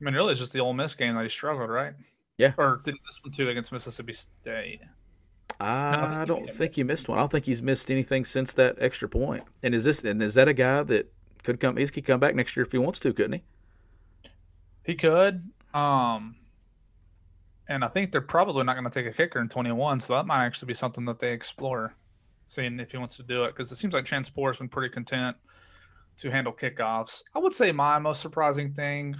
mean, 0.00 0.14
really, 0.14 0.32
it's 0.32 0.40
just 0.40 0.52
the 0.52 0.60
Ole 0.60 0.72
Miss 0.72 0.94
game 0.94 1.14
that 1.14 1.22
he 1.22 1.28
struggled, 1.28 1.70
right? 1.70 1.92
Yeah. 2.36 2.54
Or 2.56 2.80
did 2.82 2.96
miss 3.06 3.22
one 3.22 3.32
too 3.32 3.48
against 3.48 3.72
Mississippi 3.72 4.12
State? 4.12 4.80
I, 5.60 6.24
don't 6.26 6.50
think 6.50 6.74
he 6.74 6.82
missed 6.82 7.08
one. 7.08 7.18
I 7.18 7.22
don't 7.22 7.30
think 7.30 7.46
he's 7.46 7.62
missed 7.62 7.90
anything 7.90 8.24
since 8.24 8.52
that 8.54 8.76
extra 8.80 9.08
point. 9.08 9.44
And 9.62 9.74
is 9.74 9.84
this 9.84 10.04
and 10.04 10.22
is 10.22 10.34
that 10.34 10.48
a 10.48 10.52
guy 10.52 10.82
that 10.82 11.12
could 11.42 11.60
come? 11.60 11.76
He 11.76 11.86
could 11.86 12.06
come 12.06 12.20
back 12.20 12.34
next 12.34 12.56
year 12.56 12.64
if 12.64 12.72
he 12.72 12.78
wants 12.78 12.98
to, 13.00 13.12
couldn't 13.12 13.32
he? 13.32 13.42
He 14.84 14.94
could. 14.94 15.42
Um, 15.72 16.36
and 17.68 17.84
I 17.84 17.88
think 17.88 18.12
they're 18.12 18.20
probably 18.20 18.64
not 18.64 18.74
going 18.74 18.84
to 18.84 18.90
take 18.90 19.06
a 19.06 19.16
kicker 19.16 19.40
in 19.40 19.48
21, 19.48 20.00
so 20.00 20.14
that 20.14 20.26
might 20.26 20.44
actually 20.44 20.66
be 20.66 20.74
something 20.74 21.04
that 21.06 21.18
they 21.18 21.32
explore, 21.32 21.94
seeing 22.46 22.78
if 22.78 22.92
he 22.92 22.98
wants 22.98 23.16
to 23.16 23.22
do 23.22 23.44
it. 23.44 23.48
Because 23.48 23.72
it 23.72 23.76
seems 23.76 23.94
like 23.94 24.04
Chance 24.04 24.28
Poore's 24.30 24.58
been 24.58 24.68
pretty 24.68 24.92
content 24.92 25.36
to 26.18 26.30
handle 26.30 26.52
kickoffs. 26.52 27.22
I 27.34 27.38
would 27.38 27.54
say 27.54 27.72
my 27.72 27.98
most 27.98 28.20
surprising 28.20 28.72
thing. 28.72 29.16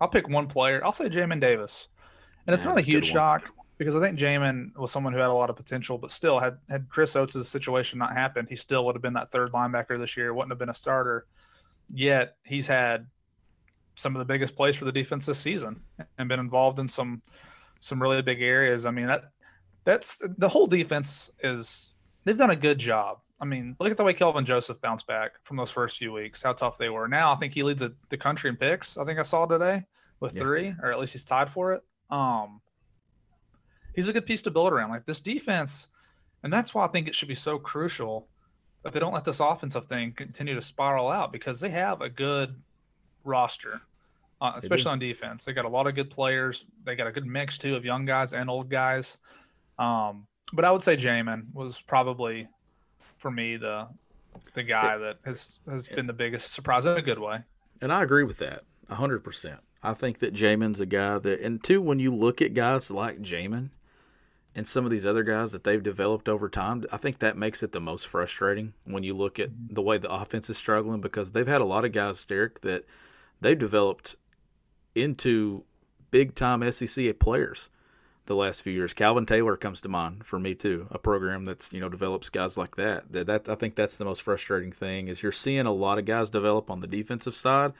I'll 0.00 0.08
pick 0.08 0.28
one 0.28 0.46
player. 0.46 0.84
I'll 0.84 0.92
say 0.92 1.08
Jamin 1.08 1.40
Davis, 1.40 1.88
and 2.46 2.54
it's 2.54 2.64
Yeah, 2.64 2.70
not 2.70 2.78
a 2.78 2.82
that's 2.82 2.88
a 2.88 2.92
good 2.92 3.04
huge 3.04 3.06
shock 3.06 3.50
because 3.78 3.96
I 3.96 4.00
think 4.00 4.18
Jamin 4.18 4.76
was 4.76 4.90
someone 4.92 5.12
who 5.12 5.18
had 5.18 5.30
a 5.30 5.34
lot 5.34 5.50
of 5.50 5.56
potential, 5.56 5.98
but 5.98 6.10
still 6.10 6.38
had 6.38 6.58
had 6.68 6.88
Chris 6.88 7.16
Oats' 7.16 7.48
situation 7.48 7.98
not 7.98 8.12
happened, 8.12 8.48
he 8.48 8.56
still 8.56 8.84
would 8.86 8.94
have 8.94 9.02
been 9.02 9.14
that 9.14 9.30
third 9.30 9.50
linebacker 9.52 9.98
this 9.98 10.16
year. 10.16 10.32
Wouldn't 10.34 10.52
have 10.52 10.58
been 10.58 10.68
a 10.68 10.74
starter. 10.74 11.26
Yet 11.92 12.36
he's 12.44 12.68
had 12.68 13.06
some 13.94 14.14
of 14.14 14.20
the 14.20 14.24
biggest 14.24 14.56
plays 14.56 14.74
for 14.76 14.84
the 14.86 14.92
defense 14.92 15.26
this 15.26 15.38
season 15.38 15.82
and 16.16 16.28
been 16.28 16.40
involved 16.40 16.78
in 16.78 16.88
some 16.88 17.20
some 17.80 18.00
really 18.00 18.22
big 18.22 18.40
areas. 18.40 18.86
I 18.86 18.90
mean 18.90 19.06
that 19.06 19.24
that's 19.84 20.22
the 20.38 20.48
whole 20.48 20.66
defense 20.66 21.30
is 21.42 21.90
they've 22.24 22.38
done 22.38 22.50
a 22.50 22.56
good 22.56 22.78
job. 22.78 23.18
I 23.40 23.44
mean, 23.44 23.74
look 23.80 23.90
at 23.90 23.96
the 23.96 24.04
way 24.04 24.14
Kelvin 24.14 24.44
Joseph 24.44 24.80
bounced 24.80 25.06
back 25.08 25.32
from 25.42 25.56
those 25.56 25.70
first 25.72 25.98
few 25.98 26.12
weeks, 26.12 26.40
how 26.40 26.52
tough 26.52 26.78
they 26.78 26.88
were. 26.88 27.08
Now 27.08 27.32
I 27.32 27.34
think 27.36 27.52
he 27.52 27.64
leads 27.64 27.82
the, 27.82 27.92
the 28.08 28.16
country 28.16 28.48
in 28.48 28.56
picks. 28.56 28.96
I 28.96 29.04
think 29.04 29.18
I 29.18 29.24
saw 29.24 29.44
today 29.46 29.82
with 30.20 30.34
Yeah. 30.34 30.40
three, 30.42 30.74
or 30.80 30.92
at 30.92 31.00
least 31.00 31.12
he's 31.14 31.24
tied 31.24 31.50
for 31.50 31.72
it. 31.72 31.82
Um 32.08 32.61
he's 33.94 34.08
a 34.08 34.12
good 34.12 34.26
piece 34.26 34.42
to 34.42 34.50
build 34.50 34.72
around. 34.72 34.90
Like 34.90 35.06
this 35.06 35.20
defense, 35.20 35.88
and 36.42 36.52
that's 36.52 36.74
why 36.74 36.84
I 36.84 36.88
think 36.88 37.08
it 37.08 37.14
should 37.14 37.28
be 37.28 37.34
so 37.34 37.58
crucial 37.58 38.28
that 38.82 38.92
they 38.92 39.00
don't 39.00 39.12
let 39.12 39.24
this 39.24 39.40
offensive 39.40 39.84
thing 39.86 40.12
continue 40.12 40.54
to 40.54 40.62
spiral 40.62 41.08
out 41.08 41.32
because 41.32 41.60
they 41.60 41.70
have 41.70 42.00
a 42.00 42.08
good 42.08 42.54
roster, 43.24 43.80
uh, 44.40 44.52
especially 44.56 44.90
on 44.90 44.98
defense. 44.98 45.44
They 45.44 45.52
got 45.52 45.66
a 45.66 45.70
lot 45.70 45.86
of 45.86 45.94
good 45.94 46.10
players. 46.10 46.64
They 46.84 46.96
got 46.96 47.06
a 47.06 47.12
good 47.12 47.26
mix 47.26 47.58
too 47.58 47.76
of 47.76 47.84
young 47.84 48.04
guys 48.04 48.32
and 48.32 48.50
old 48.50 48.68
guys. 48.68 49.18
Um, 49.78 50.26
but 50.52 50.64
I 50.64 50.70
would 50.70 50.82
say 50.82 50.96
Jamin 50.96 51.52
was 51.54 51.80
probably 51.80 52.48
for 53.16 53.30
me 53.30 53.56
the 53.56 53.88
the 54.54 54.62
guy 54.62 54.96
that 54.98 55.18
has 55.24 55.60
has 55.70 55.86
been 55.86 56.06
the 56.06 56.12
biggest 56.12 56.52
surprise 56.52 56.86
in 56.86 56.96
a 56.96 57.02
good 57.02 57.18
way. 57.18 57.38
And 57.80 57.92
I 57.92 58.02
agree 58.02 58.24
with 58.24 58.38
that 58.38 58.64
a 58.88 58.94
hundred 58.94 59.20
percent. 59.24 59.60
I 59.82 59.94
think 59.94 60.20
that 60.20 60.32
Jamin's 60.32 60.80
a 60.80 60.86
guy 60.86 61.18
that, 61.18 61.40
and 61.40 61.62
two, 61.62 61.80
when 61.80 61.98
you 61.98 62.14
look 62.14 62.40
at 62.40 62.54
guys 62.54 62.90
like 62.90 63.20
Jamin 63.20 63.70
and 64.54 64.68
some 64.68 64.84
of 64.84 64.90
these 64.90 65.06
other 65.06 65.22
guys 65.22 65.52
that 65.52 65.64
they've 65.64 65.82
developed 65.82 66.28
over 66.28 66.48
time, 66.48 66.84
I 66.92 66.98
think 66.98 67.18
that 67.18 67.36
makes 67.36 67.62
it 67.62 67.72
the 67.72 67.80
most 67.80 68.06
frustrating 68.06 68.74
when 68.84 69.02
you 69.02 69.14
look 69.14 69.38
at 69.38 69.50
mm-hmm. 69.50 69.74
the 69.74 69.82
way 69.82 69.98
the 69.98 70.12
offense 70.12 70.50
is 70.50 70.58
struggling 70.58 71.00
because 71.00 71.32
they've 71.32 71.46
had 71.46 71.60
a 71.60 71.66
lot 71.66 71.84
of 71.84 71.92
guys, 71.92 72.24
Derek, 72.24 72.60
that 72.60 72.84
they've 73.40 73.58
developed 73.58 74.16
into 74.94 75.64
big 76.10 76.34
time 76.34 76.70
SEC 76.70 77.18
players 77.18 77.70
the 78.26 78.36
last 78.36 78.62
few 78.62 78.72
years. 78.72 78.94
Calvin 78.94 79.26
Taylor 79.26 79.56
comes 79.56 79.80
to 79.80 79.88
mind 79.88 80.24
for 80.24 80.38
me 80.38 80.54
too, 80.54 80.86
a 80.90 80.98
program 80.98 81.44
that's 81.44 81.72
you 81.72 81.80
know 81.80 81.88
develops 81.88 82.28
guys 82.28 82.56
like 82.56 82.76
that. 82.76 83.10
That, 83.10 83.26
that 83.26 83.48
I 83.48 83.54
think 83.54 83.74
that's 83.74 83.96
the 83.96 84.04
most 84.04 84.22
frustrating 84.22 84.72
thing 84.72 85.08
is 85.08 85.22
you're 85.22 85.32
seeing 85.32 85.66
a 85.66 85.72
lot 85.72 85.98
of 85.98 86.04
guys 86.04 86.30
develop 86.30 86.70
on 86.70 86.80
the 86.80 86.86
defensive 86.86 87.34
side 87.34 87.72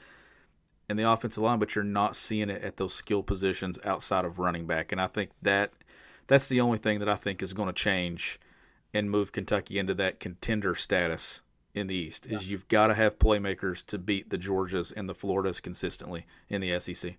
and 0.88 0.98
the 0.98 1.10
offensive 1.10 1.42
line, 1.42 1.58
but 1.58 1.74
you're 1.74 1.84
not 1.84 2.16
seeing 2.16 2.50
it 2.50 2.62
at 2.62 2.76
those 2.76 2.94
skill 2.94 3.22
positions 3.22 3.78
outside 3.84 4.24
of 4.24 4.38
running 4.38 4.66
back. 4.66 4.90
And 4.90 5.00
I 5.00 5.06
think 5.06 5.30
that 5.42 5.72
that's 6.26 6.48
the 6.48 6.60
only 6.60 6.78
thing 6.78 6.98
that 7.00 7.08
I 7.08 7.16
think 7.16 7.42
is 7.42 7.52
going 7.52 7.68
to 7.68 7.72
change 7.72 8.38
and 8.94 9.10
move 9.10 9.32
Kentucky 9.32 9.78
into 9.78 9.94
that 9.94 10.20
contender 10.20 10.74
status 10.74 11.42
in 11.74 11.86
the 11.86 11.94
East. 11.94 12.26
Is 12.26 12.50
you've 12.50 12.68
got 12.68 12.88
to 12.88 12.94
have 12.94 13.18
playmakers 13.18 13.84
to 13.86 13.98
beat 13.98 14.28
the 14.30 14.38
Georgias 14.38 14.92
and 14.94 15.08
the 15.08 15.14
Floridas 15.14 15.60
consistently 15.60 16.26
in 16.48 16.60
the 16.60 16.78
SEC. 16.78 17.16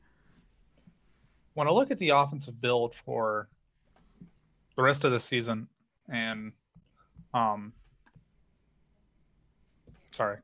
when 1.53 1.67
I 1.67 1.71
look 1.71 1.91
at 1.91 1.97
the 1.97 2.09
offensive 2.09 2.59
build 2.61 2.93
for 2.95 3.47
the 4.75 4.81
rest 4.83 5.05
of 5.05 5.11
the 5.11 5.19
season 5.19 5.67
and 6.09 6.51
um 7.33 7.73
sorry 10.11 10.37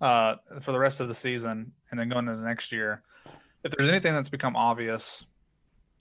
uh 0.00 0.36
for 0.60 0.72
the 0.72 0.78
rest 0.78 1.00
of 1.00 1.08
the 1.08 1.14
season 1.14 1.72
and 1.90 1.98
then 2.00 2.08
going 2.08 2.26
into 2.26 2.40
the 2.40 2.46
next 2.46 2.72
year 2.72 3.02
if 3.64 3.72
there's 3.72 3.88
anything 3.88 4.12
that's 4.12 4.28
become 4.28 4.56
obvious 4.56 5.24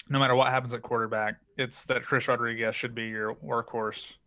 no 0.10 0.20
matter 0.20 0.36
what 0.36 0.48
happens 0.48 0.74
at 0.74 0.82
quarterback 0.82 1.36
it's 1.58 1.86
that 1.86 2.04
chris 2.04 2.28
rodriguez 2.28 2.76
should 2.76 2.94
be 2.96 3.08
your 3.08 3.36
workhorse 3.36 4.18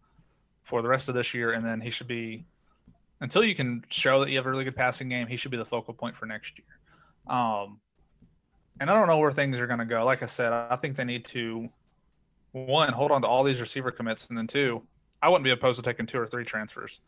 for 0.62 0.82
the 0.82 0.88
rest 0.88 1.08
of 1.08 1.14
this 1.14 1.34
year 1.34 1.52
and 1.52 1.64
then 1.64 1.80
he 1.80 1.90
should 1.90 2.08
be 2.08 2.44
until 3.20 3.42
you 3.42 3.54
can 3.54 3.84
show 3.88 4.20
that 4.20 4.30
you 4.30 4.36
have 4.36 4.46
a 4.46 4.50
really 4.50 4.64
good 4.64 4.76
passing 4.76 5.08
game 5.08 5.26
he 5.26 5.36
should 5.36 5.50
be 5.50 5.56
the 5.56 5.64
focal 5.64 5.94
point 5.94 6.16
for 6.16 6.26
next 6.26 6.58
year 6.58 7.36
um 7.36 7.80
and 8.80 8.90
I 8.90 8.94
don't 8.94 9.08
know 9.08 9.18
where 9.18 9.32
things 9.32 9.60
are 9.60 9.66
going 9.66 9.80
to 9.80 9.84
go. 9.84 10.04
Like 10.04 10.22
I 10.22 10.26
said, 10.26 10.52
I 10.52 10.76
think 10.76 10.96
they 10.96 11.04
need 11.04 11.24
to 11.26 11.68
one 12.52 12.92
hold 12.92 13.10
on 13.10 13.22
to 13.22 13.28
all 13.28 13.44
these 13.44 13.60
receiver 13.60 13.90
commits, 13.90 14.28
and 14.28 14.38
then 14.38 14.46
two, 14.46 14.82
I 15.20 15.28
wouldn't 15.28 15.44
be 15.44 15.50
opposed 15.50 15.78
to 15.78 15.82
taking 15.82 16.06
two 16.06 16.18
or 16.18 16.26
three 16.26 16.44
transfers. 16.44 17.00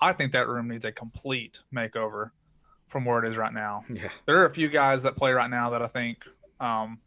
I 0.00 0.12
think 0.12 0.32
that 0.32 0.48
room 0.48 0.68
needs 0.68 0.84
a 0.84 0.92
complete 0.92 1.60
makeover 1.74 2.30
from 2.88 3.04
where 3.04 3.22
it 3.22 3.28
is 3.28 3.36
right 3.36 3.52
now. 3.52 3.84
Yeah. 3.92 4.08
There 4.26 4.38
are 4.38 4.46
a 4.46 4.52
few 4.52 4.68
guys 4.68 5.02
that 5.04 5.16
play 5.16 5.32
right 5.32 5.48
now 5.48 5.70
that 5.70 5.82
I 5.82 5.86
think 5.86 6.26
um, 6.60 6.98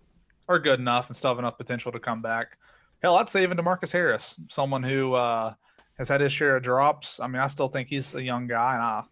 are 0.47 0.59
good 0.59 0.79
enough 0.79 1.07
and 1.07 1.15
still 1.15 1.31
have 1.31 1.39
enough 1.39 1.57
potential 1.57 1.91
to 1.91 1.99
come 1.99 2.21
back. 2.21 2.57
Hell, 3.01 3.17
I'd 3.17 3.29
say 3.29 3.43
even 3.43 3.57
Demarcus 3.57 3.91
Harris, 3.91 4.39
someone 4.47 4.83
who 4.83 5.13
uh, 5.13 5.53
has 5.97 6.09
had 6.09 6.21
his 6.21 6.31
share 6.31 6.57
of 6.57 6.63
drops. 6.63 7.19
I 7.19 7.27
mean, 7.27 7.41
I 7.41 7.47
still 7.47 7.67
think 7.67 7.87
he's 7.87 8.15
a 8.15 8.23
young 8.23 8.47
guy, 8.47 8.73
and 8.73 8.83
I, 8.83 9.03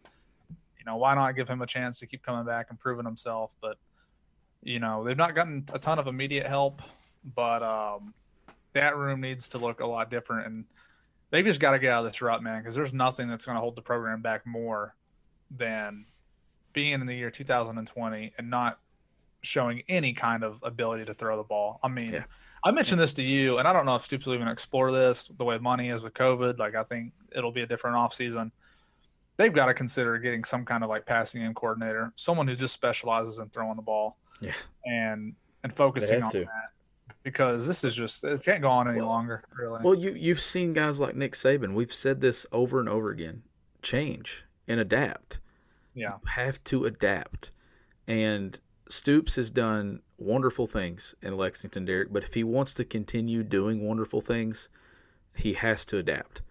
you 0.79 0.85
know, 0.85 0.97
why 0.97 1.15
not 1.15 1.35
give 1.35 1.47
him 1.47 1.61
a 1.61 1.67
chance 1.67 1.99
to 1.99 2.07
keep 2.07 2.23
coming 2.23 2.45
back 2.45 2.67
and 2.69 2.79
proving 2.79 3.05
himself? 3.05 3.55
But 3.61 3.77
you 4.63 4.79
know, 4.79 5.03
they've 5.03 5.17
not 5.17 5.35
gotten 5.35 5.65
a 5.73 5.79
ton 5.79 5.99
of 5.99 6.07
immediate 6.07 6.47
help, 6.47 6.81
but 7.35 7.61
um, 7.63 8.13
that 8.73 8.97
room 8.97 9.21
needs 9.21 9.49
to 9.49 9.57
look 9.57 9.79
a 9.81 9.85
lot 9.85 10.09
different. 10.09 10.47
And 10.47 10.65
they 11.31 11.43
just 11.43 11.59
got 11.59 11.71
to 11.71 11.79
get 11.79 11.91
out 11.91 12.05
of 12.05 12.11
this 12.11 12.21
rut, 12.21 12.43
man, 12.43 12.61
because 12.61 12.75
there's 12.75 12.93
nothing 12.93 13.27
that's 13.27 13.45
going 13.45 13.55
to 13.55 13.61
hold 13.61 13.75
the 13.75 13.81
program 13.81 14.21
back 14.21 14.45
more 14.45 14.95
than 15.51 16.05
being 16.73 16.93
in 16.93 17.05
the 17.05 17.15
year 17.15 17.29
2020 17.29 18.33
and 18.37 18.49
not 18.49 18.79
showing 19.43 19.83
any 19.87 20.13
kind 20.13 20.43
of 20.43 20.59
ability 20.63 21.05
to 21.05 21.13
throw 21.13 21.37
the 21.37 21.43
ball. 21.43 21.79
I 21.83 21.87
mean, 21.87 22.11
Yeah. 22.13 22.23
I 22.65 22.71
mentioned 22.71 22.99
this 22.99 23.13
to 23.15 23.23
you, 23.23 23.57
and 23.57 23.67
I 23.67 23.73
don't 23.73 23.85
know 23.85 23.95
if 23.95 24.03
Stoops 24.03 24.25
will 24.25 24.33
even 24.35 24.47
explore 24.47 24.91
this 24.91 25.29
the 25.37 25.43
way 25.43 25.57
money 25.57 25.89
is 25.89 26.01
with 26.01 26.13
COVID. 26.13 26.57
Like, 26.59 26.75
I 26.75 26.83
think 26.83 27.11
it'll 27.35 27.51
be 27.51 27.61
a 27.61 27.67
different 27.67 27.97
offseason. 27.97 28.51
They've 29.35 29.51
got 29.53 29.65
to 29.65 29.73
consider 29.73 30.17
getting 30.17 30.43
some 30.45 30.63
kind 30.63 30.83
of 30.83 30.89
like 30.89 31.05
passing 31.05 31.41
game 31.41 31.53
coordinator, 31.53 32.13
someone 32.15 32.47
who 32.47 32.55
just 32.55 32.73
specializes 32.73 33.39
in 33.39 33.49
throwing 33.49 33.75
the 33.75 33.81
ball 33.81 34.17
Yeah. 34.39 34.53
and 34.85 35.35
and 35.63 35.73
focusing 35.73 36.21
on 36.23 36.31
to. 36.31 36.39
that 36.41 37.15
because 37.23 37.65
this 37.67 37.83
is 37.83 37.95
just 37.95 38.23
it 38.23 38.43
can't 38.43 38.61
go 38.61 38.69
on 38.69 38.87
any 38.87 38.99
Well- 38.99 39.07
longer. 39.09 39.43
Really, 39.57 39.81
Well, 39.83 39.95
you 39.95 40.11
you've 40.11 40.39
seen 40.41 40.71
guys 40.73 40.99
like 40.99 41.15
Nick 41.15 41.33
Saban. 41.33 41.73
We've 41.73 41.93
said 41.93 42.21
this 42.21 42.45
over 42.51 42.79
and 42.79 42.87
over 42.87 43.09
again. 43.09 43.43
Change 43.81 44.45
and 44.67 44.79
adapt. 44.79 45.39
yeah, 45.95 46.13
You 46.21 46.27
have 46.29 46.63
to 46.65 46.85
adapt. 46.85 47.51
And 48.07 48.59
Stoops 48.89 49.35
has 49.37 49.49
done 49.49 50.01
wonderful 50.17 50.67
things 50.67 51.15
in 51.21 51.37
Lexington, 51.37 51.85
Derek. 51.85 52.11
But 52.11 52.23
if 52.23 52.33
he 52.33 52.43
wants 52.43 52.73
to 52.73 52.85
continue 52.85 53.43
doing 53.43 53.85
wonderful 53.85 54.21
things, 54.21 54.69
he 55.35 55.53
has 55.53 55.85
to 55.85 55.97
adapt. 55.97 56.41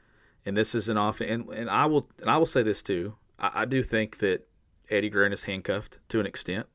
And 0.44 0.56
this 0.56 0.74
is 0.74 0.88
an 0.88 0.96
off. 0.96 1.20
And, 1.20 1.48
and 1.50 1.70
I 1.70 1.86
will 1.86 2.08
and 2.20 2.30
I 2.30 2.36
will 2.36 2.46
say 2.46 2.62
this 2.62 2.82
too. 2.82 3.14
I, 3.38 3.62
I 3.62 3.64
do 3.64 3.82
think 3.82 4.18
that 4.18 4.46
Eddie 4.90 5.10
Gran 5.10 5.32
is 5.32 5.44
handcuffed 5.44 5.98
to 6.08 6.20
an 6.20 6.26
extent. 6.26 6.66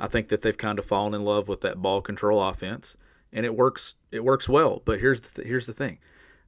I 0.00 0.08
think 0.08 0.28
that 0.28 0.42
they've 0.42 0.56
kind 0.56 0.78
of 0.78 0.84
fallen 0.84 1.14
in 1.14 1.24
love 1.24 1.48
with 1.48 1.60
that 1.60 1.80
ball 1.80 2.00
control 2.00 2.42
offense, 2.42 2.96
and 3.32 3.46
it 3.46 3.54
works. 3.54 3.94
It 4.10 4.24
works 4.24 4.48
well. 4.48 4.82
But 4.84 5.00
here's 5.00 5.20
the 5.20 5.30
th- 5.30 5.46
here's 5.46 5.66
the 5.66 5.72
thing: 5.72 5.98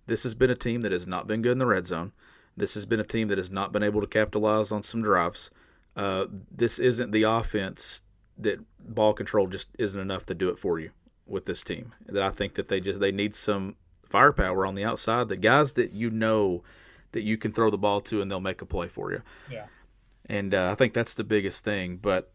this 0.07 0.25
has 0.25 0.35
been 0.35 0.51
a 0.51 0.57
team 0.57 0.81
that 0.83 0.93
has 0.93 1.07
not 1.07 1.27
been 1.27 1.43
good 1.43 1.53
in 1.53 1.59
the 1.59 1.67
red 1.67 1.87
zone. 1.87 2.13
This 2.57 2.75
has 2.75 2.87
been 2.87 3.01
a 3.01 3.05
team 3.05 3.29
that 3.29 3.39
has 3.39 3.51
not 3.51 3.73
been 3.73 3.83
able 3.83 4.01
to 4.01 4.07
capitalize 4.07 4.73
on 4.73 4.83
some 4.83 5.03
drives. 5.03 5.51
Uh, 5.95 6.27
this 6.51 6.79
isn't 6.79 7.11
the 7.11 7.23
offense 7.23 8.03
that 8.39 8.59
ball 8.81 9.13
control 9.13 9.47
just 9.47 9.69
isn't 9.79 10.01
enough 10.01 10.27
to 10.27 10.35
do 10.35 10.49
it 10.49 10.59
for 10.59 10.79
you 10.79 10.91
with 11.27 11.45
this 11.45 11.63
team. 11.63 11.95
That 12.07 12.23
I 12.23 12.31
think 12.31 12.55
that 12.55 12.69
they 12.69 12.81
just 12.81 13.01
they 13.01 13.13
need 13.13 13.35
some 13.35 13.77
firepower 14.09 14.67
on 14.67 14.75
the 14.75 14.85
outside. 14.85 15.29
The 15.29 15.37
guys 15.37 15.75
that 15.75 15.93
you 15.93 16.11
know 16.11 16.63
that 17.13 17.23
you 17.23 17.37
can 17.37 17.53
throw 17.53 17.71
the 17.71 17.79
ball 17.79 18.01
to 18.03 18.21
and 18.21 18.31
they'll 18.31 18.41
make 18.41 18.63
a 18.63 18.67
play 18.67 18.89
for 18.89 19.13
you. 19.13 19.23
yeah. 19.51 19.67
And 20.29 20.55
uh, 20.55 20.71
I 20.73 20.75
think 20.75 20.93
that's 20.93 21.15
the 21.15 21.25
biggest 21.25 21.65
thing. 21.65 21.99
But 21.99 22.33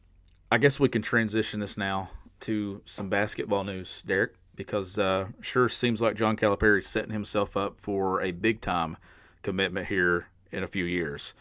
I 0.49 0.57
guess 0.57 0.79
we 0.79 0.89
can 0.89 1.01
transition 1.01 1.59
this 1.59 1.77
now 1.77 2.09
to 2.41 2.81
some 2.85 3.09
basketball 3.09 3.63
news, 3.65 4.01
Derek, 4.05 4.33
because 4.55 4.97
uh, 4.97 5.27
sure 5.41 5.67
seems 5.69 6.01
like 6.01 6.15
John 6.15 6.37
Calipari's 6.37 6.87
setting 6.87 7.11
himself 7.11 7.57
up 7.57 7.79
for 7.79 8.21
a 8.21 8.31
big 8.31 8.61
time 8.61 8.97
commitment 9.41 9.87
here 9.87 10.27
in 10.51 10.63
a 10.63 10.67
few 10.67 10.85
years. 10.85 11.33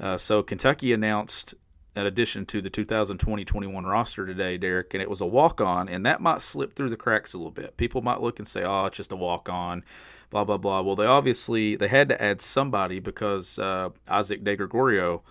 Uh, 0.00 0.16
so 0.16 0.42
Kentucky 0.42 0.92
announced 0.92 1.54
an 1.94 2.06
addition 2.06 2.46
to 2.46 2.62
the 2.62 2.70
2020-21 2.70 3.84
roster 3.84 4.24
today, 4.24 4.56
Derek, 4.56 4.94
and 4.94 5.02
it 5.02 5.10
was 5.10 5.20
a 5.20 5.26
walk-on, 5.26 5.88
and 5.88 6.06
that 6.06 6.20
might 6.22 6.40
slip 6.40 6.74
through 6.74 6.88
the 6.90 6.96
cracks 6.96 7.34
a 7.34 7.38
little 7.38 7.50
bit. 7.50 7.76
People 7.76 8.00
might 8.00 8.22
look 8.22 8.38
and 8.38 8.48
say, 8.48 8.62
"Oh, 8.64 8.86
it's 8.86 8.96
just 8.96 9.12
a 9.12 9.16
walk-on," 9.16 9.84
blah 10.30 10.44
blah 10.44 10.56
blah. 10.56 10.80
Well, 10.80 10.96
they 10.96 11.04
obviously 11.04 11.76
they 11.76 11.88
had 11.88 12.08
to 12.08 12.22
add 12.22 12.40
somebody 12.40 12.98
because 12.98 13.58
uh, 13.58 13.90
Isaac 14.08 14.42
De 14.42 14.56
Gregorio 14.56 15.22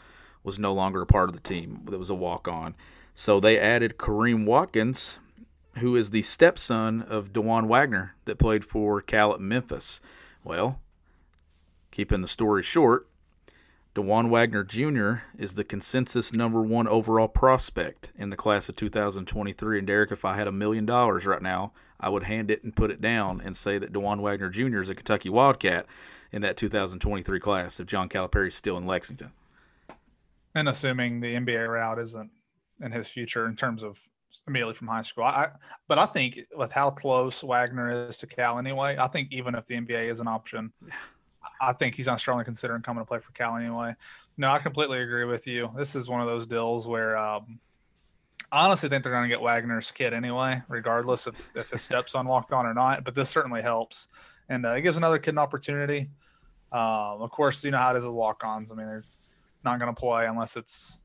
was 0.43 0.59
no 0.59 0.73
longer 0.73 1.01
a 1.01 1.07
part 1.07 1.29
of 1.29 1.35
the 1.35 1.41
team. 1.41 1.81
That 1.89 1.97
was 1.97 2.09
a 2.11 2.15
walk-on, 2.15 2.75
so 3.13 3.39
they 3.39 3.59
added 3.59 3.97
Kareem 3.97 4.45
Watkins, 4.45 5.19
who 5.79 5.95
is 5.95 6.11
the 6.11 6.21
stepson 6.21 7.01
of 7.01 7.33
Dajuan 7.33 7.65
Wagner 7.67 8.15
that 8.25 8.37
played 8.37 8.63
for 8.63 9.01
Cal 9.01 9.33
at 9.33 9.39
Memphis. 9.39 9.99
Well, 10.43 10.79
keeping 11.89 12.21
the 12.21 12.27
story 12.27 12.61
short, 12.61 13.07
Dajuan 13.93 14.29
Wagner 14.29 14.63
Jr. 14.63 15.23
is 15.37 15.55
the 15.55 15.65
consensus 15.65 16.31
number 16.31 16.61
one 16.61 16.87
overall 16.87 17.27
prospect 17.27 18.13
in 18.17 18.29
the 18.29 18.37
class 18.37 18.69
of 18.69 18.77
2023. 18.77 19.77
And 19.77 19.87
Derek, 19.87 20.11
if 20.11 20.23
I 20.23 20.35
had 20.35 20.47
a 20.47 20.51
million 20.51 20.85
dollars 20.85 21.25
right 21.25 21.41
now, 21.41 21.73
I 21.99 22.07
would 22.07 22.23
hand 22.23 22.49
it 22.49 22.63
and 22.63 22.73
put 22.73 22.89
it 22.89 23.01
down 23.01 23.41
and 23.43 23.55
say 23.55 23.77
that 23.77 23.91
Dajuan 23.91 24.21
Wagner 24.21 24.49
Jr. 24.49 24.79
is 24.79 24.89
a 24.89 24.95
Kentucky 24.95 25.29
Wildcat 25.29 25.85
in 26.31 26.41
that 26.41 26.55
2023 26.55 27.39
class 27.41 27.81
if 27.81 27.87
John 27.87 28.07
Calipari 28.07 28.47
is 28.47 28.55
still 28.55 28.77
in 28.77 28.87
Lexington. 28.87 29.33
And 30.55 30.69
assuming 30.69 31.19
the 31.19 31.35
NBA 31.35 31.67
route 31.67 31.99
isn't 31.99 32.31
in 32.81 32.91
his 32.93 33.09
future 33.09 33.45
in 33.45 33.57
terms 33.57 33.83
of 33.83 33.99
immediately 34.47 34.73
from 34.73 34.87
high 34.87 35.01
school. 35.01 35.25
I, 35.25 35.49
but 35.89 35.99
I 35.99 36.05
think 36.05 36.39
with 36.55 36.71
how 36.71 36.91
close 36.91 37.43
Wagner 37.43 38.07
is 38.07 38.17
to 38.19 38.27
Cal 38.27 38.57
anyway, 38.57 38.95
I 38.97 39.09
think 39.09 39.33
even 39.33 39.53
if 39.53 39.67
the 39.67 39.75
NBA 39.75 40.09
is 40.09 40.21
an 40.21 40.29
option, 40.29 40.71
I 41.61 41.73
think 41.73 41.93
he's 41.93 42.07
not 42.07 42.19
strongly 42.19 42.43
considering 42.43 42.81
coming 42.81 43.03
to 43.03 43.07
play 43.07 43.19
for 43.19 43.31
Cal 43.33 43.55
anyway. 43.55 43.93
No, 44.35 44.49
I 44.49 44.57
completely 44.57 45.01
agree 45.01 45.25
with 45.25 45.45
you. 45.45 45.69
This 45.77 45.95
is 45.95 46.09
one 46.09 46.19
of 46.19 46.27
those 46.27 46.47
deals 46.47 46.87
where 46.87 47.15
um, 47.15 47.59
I 48.51 48.65
honestly 48.65 48.89
think 48.89 49.03
they're 49.03 49.13
going 49.13 49.29
to 49.29 49.29
get 49.29 49.41
Wagner's 49.41 49.91
kid 49.91 50.13
anyway, 50.13 50.61
regardless 50.67 51.27
of 51.27 51.39
if 51.55 51.69
his 51.69 51.83
steps 51.83 52.15
unlocked 52.15 52.51
on 52.51 52.65
or 52.65 52.73
not. 52.73 53.03
But 53.03 53.13
this 53.13 53.29
certainly 53.29 53.61
helps, 53.61 54.07
and 54.49 54.65
uh, 54.65 54.71
it 54.71 54.81
gives 54.81 54.97
another 54.97 55.19
kid 55.19 55.35
an 55.35 55.37
opportunity. 55.37 56.09
Um, 56.71 57.21
of 57.21 57.29
course, 57.29 57.63
you 57.63 57.71
know 57.71 57.77
how 57.77 57.93
it 57.93 57.97
is 57.97 58.05
with 58.05 58.13
walk-ons. 58.13 58.71
I 58.71 58.75
mean, 58.75 58.87
they're 58.87 59.03
not 59.63 59.79
going 59.79 59.93
to 59.93 59.99
play 59.99 60.25
unless 60.25 60.55
it's 60.55 60.97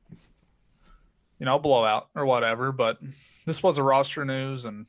you 1.39 1.45
know 1.45 1.59
blowout 1.59 2.09
or 2.15 2.25
whatever. 2.25 2.71
But 2.71 2.97
this 3.45 3.61
was 3.61 3.77
a 3.77 3.83
roster 3.83 4.25
news, 4.25 4.65
and 4.65 4.87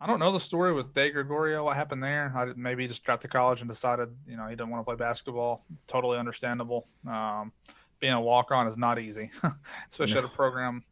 I 0.00 0.06
don't 0.06 0.18
know 0.18 0.32
the 0.32 0.40
story 0.40 0.72
with 0.72 0.94
De 0.94 1.10
Gregorio. 1.10 1.64
What 1.64 1.76
happened 1.76 2.02
there? 2.02 2.32
I 2.34 2.52
maybe 2.56 2.84
he 2.84 2.88
just 2.88 3.04
got 3.04 3.20
to 3.20 3.28
college 3.28 3.60
and 3.60 3.68
decided, 3.68 4.08
you 4.26 4.36
know, 4.36 4.46
he 4.46 4.56
didn't 4.56 4.70
want 4.70 4.80
to 4.80 4.84
play 4.84 4.96
basketball. 4.96 5.64
Totally 5.86 6.16
understandable. 6.16 6.86
Um, 7.06 7.52
being 7.98 8.14
a 8.14 8.20
walk 8.20 8.50
on 8.50 8.66
is 8.66 8.78
not 8.78 8.98
easy, 8.98 9.30
especially 9.90 10.14
no. 10.14 10.20
at 10.20 10.24
a 10.24 10.28
program 10.28 10.84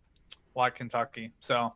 like 0.54 0.74
Kentucky. 0.74 1.32
So 1.40 1.72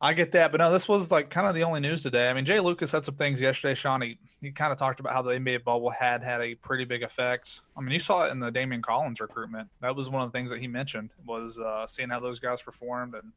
I 0.00 0.12
get 0.14 0.32
that, 0.32 0.50
but 0.50 0.58
no, 0.58 0.72
this 0.72 0.88
was 0.88 1.12
like 1.12 1.30
kind 1.30 1.46
of 1.46 1.54
the 1.54 1.62
only 1.62 1.78
news 1.78 2.02
today. 2.02 2.30
I 2.30 2.32
mean, 2.32 2.44
Jay 2.44 2.58
Lucas 2.58 2.90
had 2.90 3.04
some 3.04 3.14
things 3.14 3.40
yesterday. 3.40 3.74
Sean, 3.74 4.00
he, 4.00 4.18
he 4.40 4.50
kind 4.50 4.72
of 4.72 4.78
talked 4.78 4.98
about 4.98 5.12
how 5.12 5.22
the 5.22 5.32
NBA 5.32 5.62
bubble 5.62 5.90
had 5.90 6.24
had 6.24 6.40
a 6.40 6.54
pretty 6.56 6.84
big 6.84 7.02
effect. 7.02 7.60
I 7.76 7.80
mean, 7.80 7.92
you 7.92 7.98
saw 7.98 8.26
it 8.26 8.32
in 8.32 8.38
the 8.38 8.50
Daimion 8.50 8.82
Collins 8.82 9.20
recruitment. 9.20 9.68
That 9.82 9.94
was 9.94 10.08
one 10.08 10.22
of 10.22 10.32
the 10.32 10.36
things 10.36 10.50
that 10.50 10.58
he 10.58 10.66
mentioned 10.66 11.10
was 11.26 11.58
uh, 11.58 11.86
seeing 11.86 12.08
how 12.08 12.18
those 12.18 12.40
guys 12.40 12.62
performed 12.62 13.14
and 13.14 13.30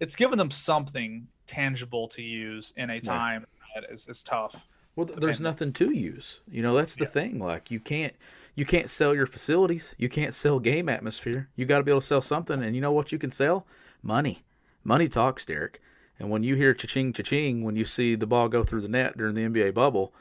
it's 0.00 0.16
given 0.16 0.38
them 0.38 0.50
something 0.50 1.28
tangible 1.46 2.08
to 2.08 2.22
use 2.22 2.72
in 2.76 2.90
a 2.90 3.00
time 3.00 3.46
yeah. 3.74 3.80
that 3.80 3.92
is, 3.92 4.06
is 4.08 4.22
tough. 4.22 4.66
Well, 4.96 5.06
there's 5.06 5.40
nothing 5.40 5.72
to 5.74 5.92
use. 5.92 6.40
You 6.50 6.62
know, 6.62 6.74
that's 6.74 6.96
the 6.96 7.04
yeah. 7.04 7.10
thing. 7.10 7.38
Like 7.38 7.70
you 7.70 7.78
can't 7.78 8.14
you 8.56 8.64
can't 8.64 8.90
sell 8.90 9.14
your 9.14 9.26
facilities. 9.26 9.94
You 9.98 10.08
can't 10.08 10.34
sell 10.34 10.58
game 10.58 10.88
atmosphere. 10.88 11.48
You 11.54 11.64
got 11.64 11.78
to 11.78 11.84
be 11.84 11.92
able 11.92 12.00
to 12.00 12.06
sell 12.06 12.20
something. 12.20 12.60
And 12.60 12.74
you 12.74 12.82
know 12.82 12.90
what 12.90 13.12
you 13.12 13.18
can 13.18 13.30
sell? 13.30 13.68
Money. 14.02 14.42
Money 14.82 15.06
talks, 15.06 15.44
Derek. 15.44 15.80
And 16.18 16.28
when 16.28 16.42
you 16.42 16.56
hear 16.56 16.74
cha-ching, 16.74 17.12
cha-ching, 17.12 17.62
when 17.62 17.76
you 17.76 17.84
see 17.84 18.16
the 18.16 18.26
ball 18.26 18.48
go 18.48 18.64
through 18.64 18.80
the 18.80 18.88
net 18.88 19.16
during 19.16 19.34
the 19.34 19.42
NBA 19.42 19.74
bubble, 19.74 20.12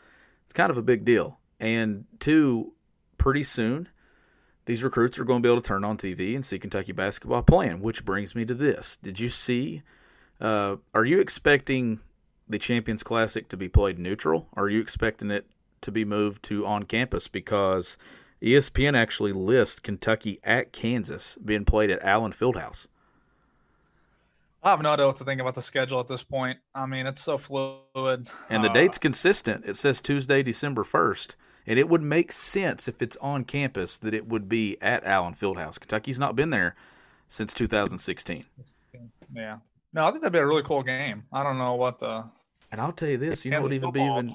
it's 0.44 0.54
kind 0.54 0.70
of 0.70 0.78
a 0.78 0.84
big 0.84 1.04
deal. 1.04 1.40
And 1.60 2.06
two, 2.20 2.74
pretty 3.18 3.42
soon, 3.42 3.90
these 4.68 4.84
recruits 4.84 5.18
are 5.18 5.24
going 5.24 5.42
to 5.42 5.48
be 5.48 5.52
able 5.52 5.62
to 5.62 5.68
turn 5.68 5.86
on 5.86 5.98
TV 5.98 6.36
and 6.36 6.46
see 6.46 6.60
Kentucky 6.60 6.92
basketball 6.92 7.42
playing. 7.42 7.82
Which 7.82 8.04
brings 8.04 8.36
me 8.36 8.44
to 8.46 8.54
this: 8.54 8.98
Did 9.02 9.20
you 9.20 9.30
see? 9.30 9.82
Uh, 10.40 10.76
are 10.94 11.06
you 11.06 11.20
expecting 11.20 12.02
the 12.48 12.60
Champions 12.60 13.02
Classic 13.02 13.48
to 13.50 13.58
be 13.58 13.70
played 13.70 13.98
neutral? 13.98 14.48
Are 14.56 14.70
you 14.70 14.82
expecting 14.82 15.32
it 15.32 15.48
to 15.82 15.92
be 15.92 16.06
moved 16.06 16.44
to 16.44 16.66
on 16.66 16.84
campus? 16.84 17.30
Because 17.30 17.98
ESPN 18.42 18.96
actually 18.96 19.32
lists 19.32 19.80
Kentucky 19.80 20.40
at 20.44 20.74
Kansas 20.74 21.38
being 21.44 21.64
played 21.64 21.90
at 21.90 22.04
Allen 22.04 22.34
Fieldhouse. 22.34 22.88
I 24.62 24.72
have 24.72 24.82
no 24.82 24.92
idea 24.92 25.08
what 25.08 25.16
to 25.16 25.24
think 25.24 25.40
about 25.40 25.56
the 25.56 25.62
schedule 25.62 26.02
at 26.02 26.10
this 26.10 26.24
point. 26.24 26.60
I 26.76 26.88
mean, 26.88 27.08
it's 27.08 27.22
so 27.22 27.38
fluid. 27.38 28.30
And 28.50 28.64
the 28.64 28.70
uh, 28.70 28.74
date's 28.74 28.98
consistent. 28.98 29.64
It 29.66 29.78
says 29.78 30.02
Tuesday, 30.02 30.44
December 30.44 30.84
1st. 30.84 31.36
And 31.68 31.78
it 31.78 31.90
would 31.90 32.02
make 32.02 32.32
sense 32.32 32.88
if 32.88 33.02
it's 33.02 33.18
on 33.18 33.44
campus 33.44 33.98
that 33.98 34.14
it 34.14 34.28
would 34.28 34.48
be 34.48 34.78
at 34.82 35.04
Allen 35.04 35.36
Fieldhouse. 35.36 35.78
Kentucky's 35.78 36.18
not 36.18 36.36
been 36.36 36.50
there 36.50 36.76
since 37.28 37.54
2016. 37.54 38.42
Yeah. 39.36 39.58
No, 39.92 40.08
I 40.08 40.12
think 40.12 40.22
that'd 40.22 40.32
be 40.32 40.40
a 40.40 40.48
really 40.48 40.64
cool 40.64 40.82
game. 40.82 41.26
I 41.34 41.44
don't 41.44 41.58
know 41.58 41.76
what 41.76 42.00
the. 42.00 42.24
And 42.72 42.80
I'll 42.80 42.94
tell 42.94 43.10
you 43.10 43.18
this, 43.18 43.44
you 43.44 43.52
know 43.52 43.62
what 43.62 43.74
even 43.74 43.92
be 43.92 44.02
even. 44.02 44.34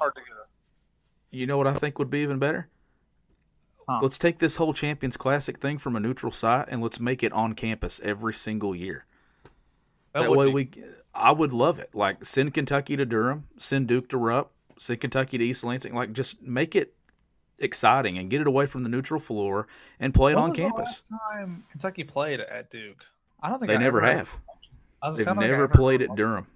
You 1.31 1.47
know 1.47 1.57
what 1.57 1.67
I 1.67 1.75
think 1.75 1.99
would 1.99 2.11
be 2.11 2.21
even 2.21 2.39
better? 2.39 2.69
Huh. 3.89 4.01
Let's 4.03 4.19
take 4.19 4.39
this 4.39 4.57
whole 4.57 4.75
Champions 4.75 5.17
Classic 5.17 5.59
thing 5.59 5.79
from 5.79 5.97
a 5.97 6.01
neutral 6.01 6.33
site 6.33 6.67
and 6.69 6.83
let's 6.83 7.01
make 7.01 7.23
it 7.23 7.33
on 7.33 7.55
campus 7.55 8.01
every 8.05 8.35
single 8.35 8.77
year. 8.77 9.07
That, 10.13 10.23
that 10.23 10.31
way 10.31 10.47
be... 10.47 10.53
we, 10.53 10.71
I 11.15 11.33
would 11.33 11.53
love 11.55 11.79
it. 11.79 11.91
Like 11.95 12.25
send 12.25 12.53
Kentucky 12.53 12.97
to 12.97 13.07
Durham, 13.07 13.49
send 13.59 13.89
Duke 13.89 14.09
to 14.11 14.19
Rupp, 14.19 14.53
send 14.77 15.01
Kentucky 15.01 15.39
to 15.39 15.45
East 15.45 15.65
Lansing. 15.65 15.95
Like 15.95 16.13
just 16.13 16.43
make 16.43 16.77
it 16.77 16.95
exciting 17.59 18.19
and 18.19 18.31
get 18.31 18.41
it 18.41 18.47
away 18.47 18.67
from 18.67 18.83
the 18.83 18.89
neutral 18.89 19.21
floor 19.21 19.67
and 20.01 20.13
play 20.13 20.33
it 20.33 20.37
when 20.37 20.45
on 20.45 20.55
campus. 20.55 20.79
last 20.79 21.11
time 21.33 21.65
Kentucky 21.71 22.05
played 22.05 22.41
at 22.41 22.71
Duke? 22.71 23.05
I 23.41 23.49
don't 23.49 23.59
think 23.59 23.69
they 23.69 23.77
I 23.77 23.79
never 23.79 24.01
have. 24.01 24.37
They've 25.17 25.37
never 25.37 25.69
played 25.69 26.03
at 26.03 26.15
Durham. 26.15 26.47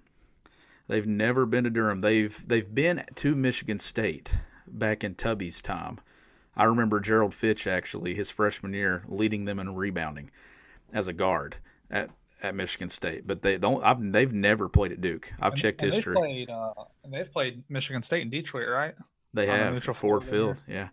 They've 0.87 1.05
never 1.05 1.45
been 1.45 1.65
to 1.65 1.69
Durham. 1.69 1.99
They've 1.99 2.47
they've 2.47 2.73
been 2.73 3.03
to 3.15 3.35
Michigan 3.35 3.79
State 3.79 4.31
back 4.65 5.03
in 5.03 5.15
Tubby's 5.15 5.61
time. 5.61 5.99
I 6.55 6.63
remember 6.63 6.99
Gerald 6.99 7.33
Fitch 7.33 7.67
actually 7.67 8.15
his 8.15 8.29
freshman 8.29 8.73
year 8.73 9.03
leading 9.07 9.45
them 9.45 9.59
in 9.59 9.75
rebounding 9.75 10.31
as 10.93 11.07
a 11.07 11.13
guard 11.13 11.57
at 11.91 12.09
at 12.41 12.55
Michigan 12.55 12.89
State, 12.89 13.25
but 13.25 13.41
they 13.41 13.57
don't. 13.57 13.83
I've, 13.83 14.11
they've 14.11 14.33
never 14.33 14.69
played 14.69 14.91
at 14.91 15.01
Duke. 15.01 15.31
I've 15.41 15.53
and, 15.53 15.61
checked 15.61 15.81
and 15.81 15.93
history. 15.93 16.15
They've 16.15 16.23
played, 16.23 16.49
uh, 16.49 16.73
they've 17.09 17.31
played 17.31 17.63
Michigan 17.69 18.01
State 18.01 18.21
in 18.21 18.29
Detroit, 18.29 18.69
right? 18.69 18.95
They 19.37 19.47
have 19.47 19.73
neutral 19.73 19.93
Ford 19.93 20.23
Field, 20.23 20.61
yeah. 20.67 20.89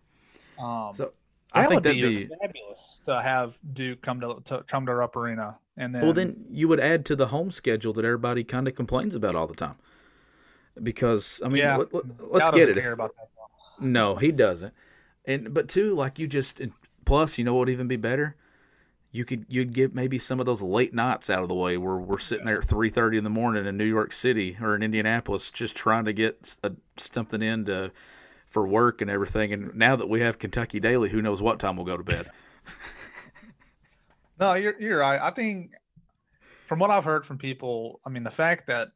Um, 0.59 0.92
so 0.94 1.12
I 1.52 1.62
think 1.62 1.74
would 1.76 1.85
that'd 1.85 2.02
be, 2.02 2.26
be, 2.26 2.35
fabulous 2.40 3.00
to 3.04 3.22
have 3.22 3.59
Duke 3.72 4.02
come 4.02 4.20
to, 4.20 4.40
to 4.44 4.64
come 4.64 4.87
to 4.87 4.94
Rupp 4.94 5.16
Arena, 5.16 5.59
and 5.76 5.94
then 5.94 6.02
well, 6.02 6.12
then 6.12 6.44
you 6.50 6.68
would 6.68 6.80
add 6.80 7.04
to 7.07 7.16
the 7.16 7.28
home 7.28 7.50
schedule 7.52 7.92
that 7.94 8.04
everybody 8.04 8.42
kind 8.44 8.66
of 8.66 8.74
complains 8.74 9.14
about 9.14 9.35
all 9.35 9.46
the 9.46 9.54
time. 9.54 9.76
Because 10.83 11.40
I 11.44 11.48
mean, 11.48 11.62
yeah, 11.62 11.76
let, 11.76 11.94
us 11.94 12.02
let, 12.20 12.54
get 12.54 12.76
it. 12.76 13.11
no, 13.80 14.16
he 14.16 14.33
doesn't. 14.33 14.74
And 15.24 15.54
but 15.54 15.68
two, 15.68 15.94
like 15.94 16.18
you 16.18 16.26
just 16.26 16.61
plus, 17.04 17.38
you 17.38 17.44
know 17.44 17.54
what 17.54 17.61
would 17.61 17.70
even 17.70 17.88
be 17.88 17.96
better? 17.96 18.37
You 19.12 19.24
could 19.24 19.46
you'd 19.48 19.72
get 19.72 19.94
maybe 19.94 20.18
some 20.18 20.40
of 20.40 20.46
those 20.46 20.61
late 20.61 20.92
nights 20.92 21.30
out 21.30 21.44
of 21.44 21.48
the 21.48 21.54
way 21.54 21.76
where 21.76 21.96
we're 21.96 22.18
sitting 22.18 22.46
there 22.46 22.59
at 22.59 22.64
three 22.64 22.90
thirty 22.90 23.16
in 23.16 23.22
the 23.22 23.30
morning 23.30 23.64
in 23.64 23.76
New 23.76 23.85
York 23.85 24.12
City 24.12 24.59
or 24.61 24.74
in 24.74 24.83
Indianapolis, 24.83 25.52
just 25.52 25.76
trying 25.76 26.04
to 26.07 26.12
get 26.12 26.57
a, 26.64 26.72
something 26.96 27.40
in 27.40 27.64
to 27.66 27.92
for 28.55 28.67
work 28.69 29.03
and 29.03 29.11
everything. 29.11 29.53
And 29.53 29.75
now 29.75 29.97
that 29.97 30.09
we 30.09 30.21
have 30.21 30.38
Kentucky 30.38 30.79
Daily, 30.79 31.11
who 31.11 31.21
knows 31.21 31.43
what 31.43 31.59
time 31.59 31.75
we'll 31.75 31.85
go 31.85 31.97
to 31.97 32.05
bed? 32.05 32.25
no, 34.40 34.55
you're 34.55 34.81
you're 34.81 35.01
right. 35.01 35.21
I 35.21 35.33
think 35.33 35.73
from 36.64 36.79
what 36.79 36.90
I've 36.90 37.05
heard 37.05 37.27
from 37.27 37.37
people, 37.37 38.01
I 38.07 38.11
mean 38.11 38.23
the 38.23 38.31
fact 38.31 38.69
that 38.69 38.93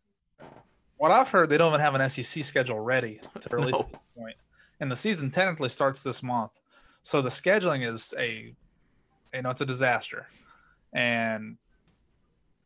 what 0.97 1.11
I've 1.11 1.29
heard 1.29 1.51
they 1.51 1.59
don't 1.59 1.71
even 1.71 1.81
have 1.81 1.97
an 1.97 2.09
SEC 2.09 2.45
schedule 2.45 2.79
ready 2.79 3.21
to 3.41 3.49
release 3.57 3.75
no. 3.75 3.81
at 3.81 3.91
this 3.91 4.01
point, 4.17 4.37
and 4.79 4.91
the 4.91 4.97
season 4.97 5.29
technically 5.29 5.69
starts 5.71 6.05
this 6.05 6.23
month, 6.23 6.61
so 7.03 7.21
the 7.21 7.29
scheduling 7.29 7.87
is 7.87 8.15
a 8.17 8.55
you 9.35 9.43
know 9.43 9.51
it's 9.51 9.61
a 9.61 9.67
disaster. 9.67 10.29
And 10.93 11.57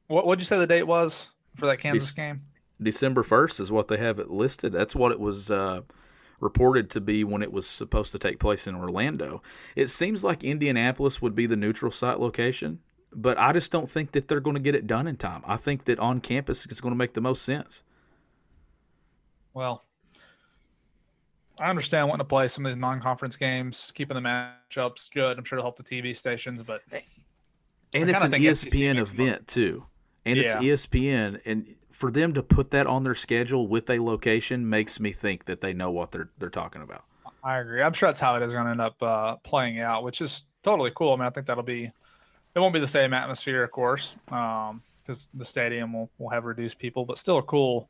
what 0.09 0.27
would 0.27 0.41
you 0.41 0.45
say 0.45 0.59
the 0.59 0.67
date 0.67 0.87
was 0.87 1.31
for 1.57 1.65
that 1.67 1.79
Kansas 1.79 2.11
De- 2.11 2.17
game? 2.17 2.43
December 2.83 3.23
first 3.23 3.61
is 3.61 3.73
what 3.73 3.89
they 3.89 3.97
have 3.97 4.19
it 4.19 4.31
listed. 4.31 4.75
That's 4.75 4.95
what 4.95 5.11
it 5.11 5.19
was. 5.19 5.51
Uh, 5.51 5.81
reported 6.43 6.91
to 6.91 7.01
be 7.01 7.23
when 7.23 7.41
it 7.41 7.53
was 7.53 7.67
supposed 7.67 8.13
to 8.13 8.19
take 8.19 8.41
place 8.41 8.67
in 8.67 8.75
Orlando. 8.75 9.41
It 9.77 9.89
seems 9.89 10.25
like 10.25 10.43
Indianapolis 10.43 11.23
would 11.23 11.37
be 11.37 11.47
the 11.47 11.57
neutral 11.57 11.93
site 11.93 12.19
location, 12.19 12.81
but 13.15 13.39
I 13.39 13.53
just 13.53 13.71
don't 13.71 13.89
think 13.89 14.13
that 14.13 14.27
they're 14.27 14.41
going 14.41 14.57
to 14.57 14.61
get 14.61 14.75
it 14.75 14.89
done 14.89 15.07
in 15.07 15.17
time. 15.17 15.43
I 15.47 15.57
think 15.57 15.85
that 15.85 16.01
on 16.01 16.21
campus 16.21 16.67
is 16.67 16.81
going 16.81 16.93
to 16.93 16.99
make 16.99 17.15
the 17.15 17.21
most 17.21 17.43
sense. 17.43 17.85
Well, 19.55 19.85
I 21.61 21.71
understand 21.71 22.09
wanting 22.09 22.25
to 22.25 22.29
play 22.29 22.49
some 22.49 22.67
of 22.67 22.73
these 22.73 22.81
non-conference 22.81 23.37
games, 23.37 23.93
keeping 23.95 24.17
the 24.17 24.21
matchups 24.21 25.13
good. 25.13 25.39
I'm 25.39 25.45
sure 25.45 25.59
it'll 25.59 25.67
help 25.67 25.77
the 25.77 25.85
TV 25.85 26.17
stations, 26.17 26.63
but 26.65 26.83
and 27.95 28.11
it's 28.11 28.25
an 28.25 28.33
ESPN 28.33 28.99
event 28.99 29.47
too, 29.47 29.87
and 30.25 30.39
yeah. 30.39 30.45
it's 30.45 30.55
ESPN, 30.57 31.41
and 31.45 31.73
for 31.93 32.11
them 32.11 32.33
to 32.35 32.43
put 32.43 32.71
that 32.71 32.87
on 32.87 33.03
their 33.03 33.15
schedule 33.15 33.67
with 33.67 33.89
a 33.91 34.01
location 34.01 34.69
makes 34.69 34.99
me 34.99 35.13
think 35.13 35.45
that 35.45 35.61
they 35.61 35.73
know 35.73 35.91
what 35.91 36.11
they're 36.11 36.31
they're 36.39 36.51
talking 36.51 36.83
about. 36.83 37.05
I 37.45 37.59
agree. 37.59 37.83
I'm 37.83 37.93
sure 37.93 38.09
that's 38.09 38.21
how 38.21 38.37
it 38.37 38.43
is 38.43 38.53
going 38.53 38.65
to 38.65 38.71
end 38.71 38.81
up 38.81 39.03
uh, 39.03 39.37
playing 39.37 39.81
out, 39.81 40.05
which 40.05 40.21
is 40.21 40.45
totally 40.63 40.93
cool. 40.95 41.13
I 41.13 41.17
mean, 41.17 41.27
I 41.27 41.31
think 41.31 41.47
that'll 41.47 41.63
be 41.63 41.91
it 42.55 42.59
won't 42.59 42.75
be 42.75 42.81
the 42.81 42.87
same 42.87 43.15
atmosphere, 43.15 43.63
of 43.63 43.71
course, 43.71 44.15
because 44.27 44.69
um, 44.69 44.83
the 45.35 45.45
stadium 45.45 45.93
will, 45.93 46.11
will 46.19 46.29
have 46.29 46.45
reduced 46.45 46.79
people, 46.79 47.05
but 47.05 47.19
still 47.19 47.39
a 47.39 47.43
cool 47.43 47.89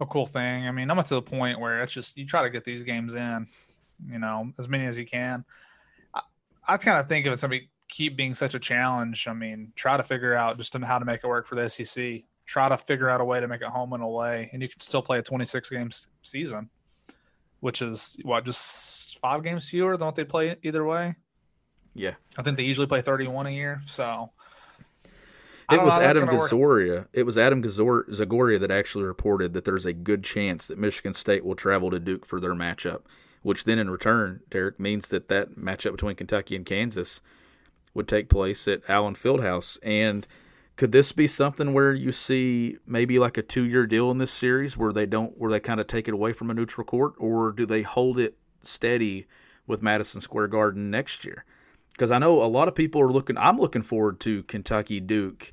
a 0.00 0.06
cool 0.06 0.26
thing. 0.26 0.68
I 0.68 0.70
mean, 0.70 0.90
I'm 0.90 0.98
up 0.98 1.06
to 1.06 1.14
the 1.14 1.22
point 1.22 1.58
where 1.58 1.82
it's 1.82 1.92
just 1.92 2.16
you 2.16 2.26
try 2.26 2.42
to 2.42 2.50
get 2.50 2.64
these 2.64 2.82
games 2.82 3.14
in, 3.14 3.46
you 4.08 4.18
know, 4.18 4.52
as 4.58 4.68
many 4.68 4.86
as 4.86 4.98
you 4.98 5.06
can. 5.06 5.44
I, 6.14 6.20
I 6.66 6.76
kind 6.76 6.98
of 6.98 7.08
think 7.08 7.26
if 7.26 7.32
it's 7.32 7.42
gonna 7.42 7.50
be 7.50 7.68
keep 7.88 8.16
being 8.16 8.34
such 8.34 8.54
a 8.54 8.60
challenge, 8.60 9.26
I 9.26 9.32
mean, 9.32 9.72
try 9.74 9.96
to 9.96 10.02
figure 10.02 10.34
out 10.34 10.58
just 10.58 10.76
how 10.76 10.98
to 10.98 11.04
make 11.04 11.24
it 11.24 11.26
work 11.26 11.46
for 11.46 11.56
the 11.56 11.68
SEC. 11.68 12.22
Try 12.48 12.70
to 12.70 12.78
figure 12.78 13.10
out 13.10 13.20
a 13.20 13.26
way 13.26 13.40
to 13.40 13.46
make 13.46 13.60
it 13.60 13.68
home 13.68 13.92
and 13.92 14.02
away, 14.02 14.48
and 14.54 14.62
you 14.62 14.70
can 14.70 14.80
still 14.80 15.02
play 15.02 15.18
a 15.18 15.22
26 15.22 15.68
game 15.68 15.90
season, 16.22 16.70
which 17.60 17.82
is 17.82 18.16
what 18.22 18.46
just 18.46 19.18
five 19.18 19.44
games 19.44 19.68
fewer 19.68 19.98
than 19.98 20.06
what 20.06 20.14
they 20.14 20.24
play 20.24 20.56
either 20.62 20.82
way. 20.82 21.16
Yeah, 21.94 22.14
I 22.38 22.42
think 22.42 22.56
they 22.56 22.62
usually 22.62 22.86
play 22.86 23.02
31 23.02 23.48
a 23.48 23.50
year, 23.50 23.82
so. 23.84 24.30
It 25.70 25.82
was 25.82 25.98
Adam 25.98 26.26
Gazoria. 26.26 27.06
It 27.12 27.24
was 27.24 27.36
Adam 27.36 27.62
Zagoria 27.62 28.58
that 28.58 28.70
actually 28.70 29.04
reported 29.04 29.52
that 29.52 29.64
there's 29.64 29.84
a 29.84 29.92
good 29.92 30.24
chance 30.24 30.66
that 30.68 30.78
Michigan 30.78 31.12
State 31.12 31.44
will 31.44 31.54
travel 31.54 31.90
to 31.90 32.00
Duke 32.00 32.24
for 32.24 32.40
their 32.40 32.54
matchup, 32.54 33.02
which 33.42 33.64
then 33.64 33.78
in 33.78 33.90
return, 33.90 34.40
Derek, 34.48 34.80
means 34.80 35.08
that 35.08 35.28
that 35.28 35.56
matchup 35.56 35.92
between 35.92 36.16
Kentucky 36.16 36.56
and 36.56 36.64
Kansas 36.64 37.20
would 37.92 38.08
take 38.08 38.30
place 38.30 38.66
at 38.66 38.88
Allen 38.88 39.14
Fieldhouse. 39.14 39.76
And 39.82 40.26
could 40.78 40.92
this 40.92 41.10
be 41.10 41.26
something 41.26 41.74
where 41.74 41.92
you 41.92 42.12
see 42.12 42.78
maybe 42.86 43.18
like 43.18 43.36
a 43.36 43.42
two-year 43.42 43.84
deal 43.84 44.12
in 44.12 44.18
this 44.18 44.30
series 44.30 44.76
where 44.76 44.92
they 44.92 45.06
don't, 45.06 45.36
where 45.36 45.50
they 45.50 45.58
kind 45.58 45.80
of 45.80 45.88
take 45.88 46.06
it 46.06 46.14
away 46.14 46.32
from 46.32 46.50
a 46.50 46.54
neutral 46.54 46.84
court, 46.84 47.14
or 47.18 47.50
do 47.50 47.66
they 47.66 47.82
hold 47.82 48.16
it 48.16 48.38
steady 48.62 49.26
with 49.66 49.82
Madison 49.82 50.20
Square 50.20 50.46
Garden 50.46 50.88
next 50.88 51.24
year? 51.24 51.44
Because 51.90 52.12
I 52.12 52.20
know 52.20 52.40
a 52.40 52.46
lot 52.46 52.68
of 52.68 52.76
people 52.76 53.00
are 53.02 53.10
looking. 53.10 53.36
I'm 53.36 53.58
looking 53.58 53.82
forward 53.82 54.20
to 54.20 54.44
Kentucky 54.44 55.00
Duke 55.00 55.52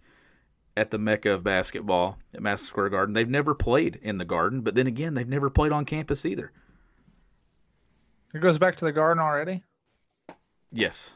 at 0.78 0.92
the 0.92 1.00
mecca 1.00 1.32
of 1.32 1.44
basketball 1.44 2.20
at 2.32 2.44
Madison 2.44 2.68
Square 2.68 2.90
Garden. 2.90 3.14
They've 3.14 3.28
never 3.28 3.56
played 3.56 4.00
in 4.04 4.20
the 4.20 4.26
Garden, 4.26 4.62
but 4.62 4.76
then 4.76 4.86
again, 4.86 5.16
they've 5.16 5.28
never 5.28 5.50
played 5.50 5.72
on 5.72 5.86
campus 5.86 6.24
either. 6.24 6.52
It 8.32 8.42
goes 8.42 8.60
back 8.60 8.76
to 8.76 8.86
the 8.86 8.92
Garden 8.92 9.24
already. 9.24 9.64
Yes. 10.72 11.14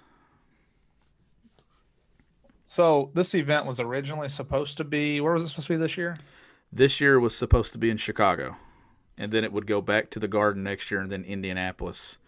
So 2.70 3.10
this 3.16 3.34
event 3.34 3.66
was 3.66 3.80
originally 3.80 4.30
supposed 4.30 4.78
to 4.78 4.84
be 4.84 5.20
where 5.20 5.34
was 5.34 5.44
it 5.44 5.48
supposed 5.48 5.68
to 5.68 5.74
be 5.74 5.78
this 5.78 5.98
year? 5.98 6.16
This 6.72 7.02
year 7.02 7.20
was 7.20 7.36
supposed 7.36 7.74
to 7.74 7.80
be 7.80 7.90
in 7.90 7.98
Chicago, 7.98 8.58
and 9.18 9.32
then 9.32 9.44
it 9.44 9.52
would 9.52 9.66
go 9.66 9.82
back 9.82 10.12
to 10.12 10.20
the 10.20 10.28
Garden 10.28 10.62
next 10.62 10.92
year, 10.92 11.02
and 11.02 11.12
then 11.12 11.24
Indianapolis 11.24 12.20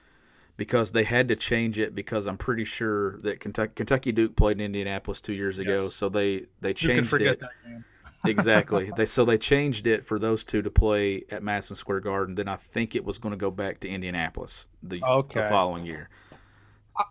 because 0.58 0.93
they 0.93 1.04
had 1.04 1.27
to 1.27 1.36
change 1.36 1.80
it 1.80 1.93
because 1.93 2.25
I'm 2.25 2.38
pretty 2.38 2.63
sure 2.63 3.19
that 3.19 3.39
Kentucky, 3.39 3.73
Kentucky 3.75 4.12
Duke 4.12 4.36
played 4.36 4.58
in 4.58 4.65
Indianapolis 4.65 5.21
two 5.21 5.34
years 5.34 5.60
ago, 5.60 5.84
yes. 5.84 5.93
so 5.93 6.10
they 6.10 6.47
they 6.60 6.73
changed 6.73 7.13
it. 7.13 7.39
exactly. 8.25 8.91
They 8.97 9.06
so 9.06 9.23
they 9.25 9.38
changed 9.38 9.86
it 9.86 10.04
for 10.04 10.17
those 10.17 10.43
two 10.43 10.63
to 10.63 10.71
play 10.71 11.23
at 11.30 11.43
Madison 11.43 11.75
Square 11.75 11.99
Garden. 11.99 12.34
Then 12.34 12.47
I 12.47 12.56
think 12.56 12.95
it 12.95 13.06
was 13.06 13.19
going 13.19 13.34
to 13.34 13.38
go 13.38 13.51
back 13.51 13.80
to 13.82 13.89
Indianapolis 13.89 14.65
the, 14.82 15.04
okay. 15.04 15.41
the 15.41 15.49
following 15.49 15.86
year. 15.86 16.10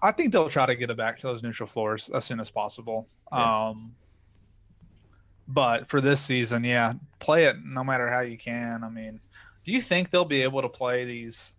I 0.03 0.12
think 0.12 0.33
they'll 0.33 0.48
try 0.48 0.66
to 0.66 0.74
get 0.74 0.90
it 0.90 0.96
back 0.96 1.18
to 1.18 1.26
those 1.26 1.42
neutral 1.42 1.66
floors 1.66 2.11
as 2.11 2.24
soon 2.24 2.40
as 2.40 2.50
possible. 2.50 3.09
Yeah. 3.33 3.68
Um, 3.68 3.94
but 5.46 5.88
for 5.88 6.00
this 6.00 6.20
season, 6.20 6.64
yeah, 6.64 6.94
play 7.18 7.44
it 7.44 7.57
no 7.64 7.83
matter 7.83 8.09
how 8.11 8.20
you 8.20 8.38
can. 8.38 8.85
I 8.85 8.88
mean, 8.88 9.20
do 9.64 9.72
you 9.72 9.81
think 9.81 10.11
they'll 10.11 10.24
be 10.24 10.42
able 10.42 10.62
to 10.62 10.68
play 10.68 11.05
these 11.05 11.59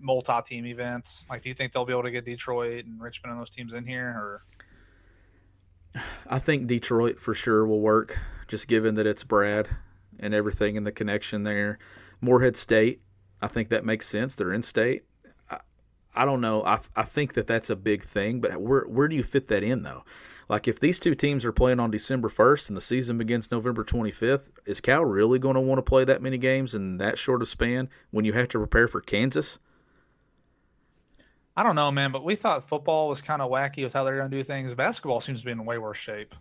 multi-team 0.00 0.66
events? 0.66 1.26
Like, 1.28 1.42
do 1.42 1.48
you 1.48 1.54
think 1.54 1.72
they'll 1.72 1.84
be 1.84 1.92
able 1.92 2.04
to 2.04 2.10
get 2.10 2.24
Detroit 2.24 2.84
and 2.86 3.00
Richmond 3.00 3.32
and 3.32 3.40
those 3.40 3.50
teams 3.50 3.74
in 3.74 3.86
here, 3.86 4.08
or? 4.08 4.44
I 6.26 6.38
think 6.38 6.66
Detroit 6.66 7.20
for 7.20 7.34
sure 7.34 7.66
will 7.66 7.80
work, 7.80 8.18
just 8.48 8.68
given 8.68 8.94
that 8.94 9.06
it's 9.06 9.24
Brad 9.24 9.68
and 10.18 10.34
everything 10.34 10.76
and 10.76 10.86
the 10.86 10.92
connection 10.92 11.42
there. 11.42 11.78
Morehead 12.20 12.56
State, 12.56 13.00
I 13.40 13.48
think 13.48 13.68
that 13.68 13.84
makes 13.84 14.06
sense. 14.06 14.34
They're 14.34 14.52
in 14.52 14.62
state. 14.62 15.04
I, 16.16 16.24
don't 16.24 16.40
know. 16.40 16.62
I 16.64 16.78
I 16.94 17.02
think 17.02 17.34
that 17.34 17.46
that's 17.46 17.70
a 17.70 17.76
big 17.76 18.04
thing, 18.04 18.40
but 18.40 18.60
where 18.60 18.82
where 18.82 19.08
do 19.08 19.16
you 19.16 19.22
fit 19.22 19.48
that 19.48 19.62
in 19.62 19.82
though? 19.82 20.04
Like 20.48 20.68
if 20.68 20.78
these 20.78 21.00
two 21.00 21.14
teams 21.14 21.44
are 21.44 21.52
playing 21.52 21.80
on 21.80 21.90
December 21.90 22.28
1st 22.28 22.68
and 22.68 22.76
the 22.76 22.80
season 22.80 23.18
begins 23.18 23.50
November 23.50 23.82
25th, 23.82 24.48
is 24.64 24.80
Cal 24.80 25.04
really 25.04 25.38
going 25.40 25.54
to 25.54 25.60
want 25.60 25.78
to 25.78 25.82
play 25.82 26.04
that 26.04 26.22
many 26.22 26.38
games 26.38 26.74
in 26.74 26.98
that 26.98 27.18
short 27.18 27.42
of 27.42 27.48
span 27.48 27.88
when 28.12 28.24
you 28.24 28.32
have 28.32 28.48
to 28.50 28.58
prepare 28.58 28.86
for 28.86 29.00
Kansas? 29.00 29.58
I 31.56 31.62
don't 31.62 31.74
know, 31.74 31.90
man, 31.90 32.12
but 32.12 32.22
we 32.22 32.36
thought 32.36 32.68
football 32.68 33.08
was 33.08 33.22
kind 33.22 33.40
of 33.40 33.50
wacky 33.50 33.82
with 33.82 33.92
how 33.92 34.04
they're 34.04 34.18
going 34.18 34.30
to 34.30 34.36
do 34.36 34.42
things. 34.42 34.74
Basketball 34.74 35.20
seems 35.20 35.40
to 35.40 35.46
be 35.46 35.52
in 35.52 35.64
way 35.64 35.78
worse 35.78 35.96
shape 35.96 36.34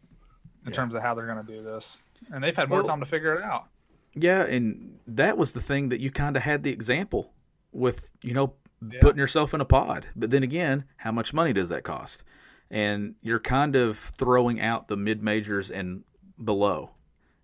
in 0.66 0.72
yeah. 0.72 0.76
terms 0.76 0.94
of 0.94 1.02
how 1.02 1.16
they're 1.16 1.26
going 1.26 1.44
to 1.44 1.52
do 1.52 1.64
this, 1.64 2.04
and 2.32 2.44
they've 2.44 2.56
had 2.56 2.70
more 2.70 2.80
well, 2.80 2.88
time 2.88 3.00
to 3.00 3.06
figure 3.06 3.34
it 3.34 3.42
out. 3.42 3.68
Yeah, 4.14 4.44
and 4.44 5.00
that 5.08 5.38
was 5.38 5.54
the 5.54 5.62
thing 5.62 5.90
that 5.90 6.00
you 6.00 6.12
kind 6.12 6.36
of 6.36 6.44
had 6.44 6.64
the 6.64 6.72
example 6.72 7.34
with, 7.72 8.12
you 8.22 8.34
know, 8.34 8.54
yeah. 8.82 9.00
putting 9.02 9.20
yourself 9.20 9.54
in 9.54 9.62
a 9.62 9.66
pod. 9.66 10.08
But 10.16 10.30
then 10.30 10.44
again, 10.44 10.86
how 10.98 11.12
much 11.12 11.34
money 11.34 11.54
does 11.54 11.70
that 11.70 11.84
cost? 11.84 12.24
And 12.70 13.16
you're 13.22 13.40
kind 13.40 13.76
of 13.76 13.98
throwing 13.98 14.60
out 14.60 14.88
the 14.88 14.98
mid 14.98 15.22
majors 15.22 15.70
and 15.70 16.04
below. 16.44 16.92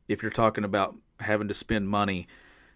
If 0.08 0.22
you're 0.22 0.32
talking 0.32 0.63
about 0.63 0.96
having 1.20 1.48
to 1.48 1.54
spend 1.54 1.88
money 1.88 2.28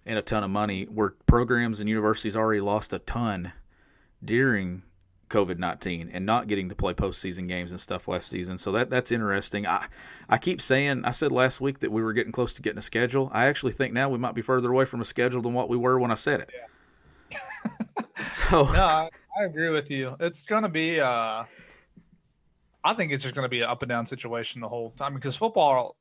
and 0.06 0.18
a 0.18 0.22
ton 0.22 0.44
of 0.44 0.52
money, 0.52 0.86
where 0.86 1.16
programs 1.26 1.80
and 1.80 1.90
universities 1.90 2.36
already 2.36 2.62
lost 2.62 2.94
a 2.94 3.00
ton 3.00 3.52
during 4.24 4.84
COVID 5.30 5.58
nineteen 5.58 6.10
and 6.14 6.26
not 6.26 6.48
getting 6.48 6.70
to 6.70 6.76
play 6.76 6.94
postseason 6.94 7.48
games 7.48 7.72
and 7.72 7.82
stuff 7.82 8.08
last 8.08 8.30
season. 8.30 8.60
So 8.60 8.72
that 8.74 8.92
that's 8.92 9.12
interesting. 9.12 9.66
I 9.66 9.88
I 10.30 10.38
keep 10.38 10.62
saying 10.62 11.04
I 11.04 11.12
said 11.12 11.32
last 11.32 11.60
week 11.60 11.80
that 11.80 11.92
we 11.92 12.04
were 12.04 12.14
getting 12.14 12.32
close 12.32 12.54
to 12.54 12.62
getting 12.62 12.78
a 12.78 12.84
schedule. 12.84 13.32
I 13.34 13.48
actually 13.48 13.72
think 13.72 13.94
now 13.94 14.08
we 14.08 14.20
might 14.20 14.36
be 14.36 14.44
further 14.44 14.72
away 14.72 14.86
from 14.86 15.02
a 15.02 15.06
schedule 15.06 15.42
than 15.42 15.54
what 15.54 15.68
we 15.68 15.78
were 15.78 16.00
when 16.00 16.12
I 16.12 16.16
said 16.16 16.42
it. 16.42 16.52
Yeah. 16.54 16.68
so 18.22 18.64
no, 18.72 18.86
I, 18.86 19.10
I, 19.40 19.44
agree 19.44 19.70
with 19.70 19.90
you. 19.92 20.16
It's 20.20 20.46
gonna 20.46 20.70
be 20.70 21.00
uh 21.00 21.44
I 22.84 22.94
think 22.94 23.12
it's 23.12 23.24
just 23.24 23.36
gonna 23.36 23.50
be 23.50 23.62
an 23.62 23.70
up 23.70 23.82
and 23.82 23.90
down 23.90 24.06
situation 24.06 24.62
the 24.62 24.70
whole 24.70 24.92
time 24.92 25.14
because 25.14 25.36
football 25.36 25.96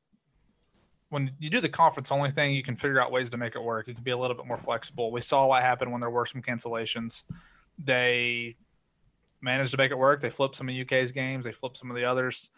when 1.09 1.31
you 1.39 1.49
do 1.49 1.61
the 1.61 1.69
conference 1.69 2.11
only 2.11 2.31
thing, 2.31 2.53
you 2.53 2.63
can 2.63 2.75
figure 2.75 2.99
out 2.99 3.11
ways 3.11 3.29
to 3.29 3.37
make 3.37 3.55
it 3.55 3.63
work. 3.63 3.87
It 3.87 3.93
can 3.93 4.03
be 4.03 4.11
a 4.11 4.17
little 4.17 4.35
bit 4.35 4.45
more 4.47 4.57
flexible. 4.57 5.11
We 5.11 5.21
saw 5.21 5.45
what 5.45 5.61
happened 5.61 5.91
when 5.91 6.01
there 6.01 6.09
were 6.09 6.25
some 6.25 6.41
cancellations 6.41 7.23
they 7.83 8.55
managed 9.41 9.71
to 9.71 9.77
make 9.77 9.91
it 9.91 9.97
work. 9.97 10.21
They 10.21 10.29
flipped 10.29 10.55
some 10.55 10.69
of 10.69 10.75
UK's 10.75 11.11
games. 11.11 11.45
They 11.45 11.51
flipped 11.51 11.77
some 11.77 11.89
of 11.89 11.95
the 11.95 12.05
others. 12.05 12.51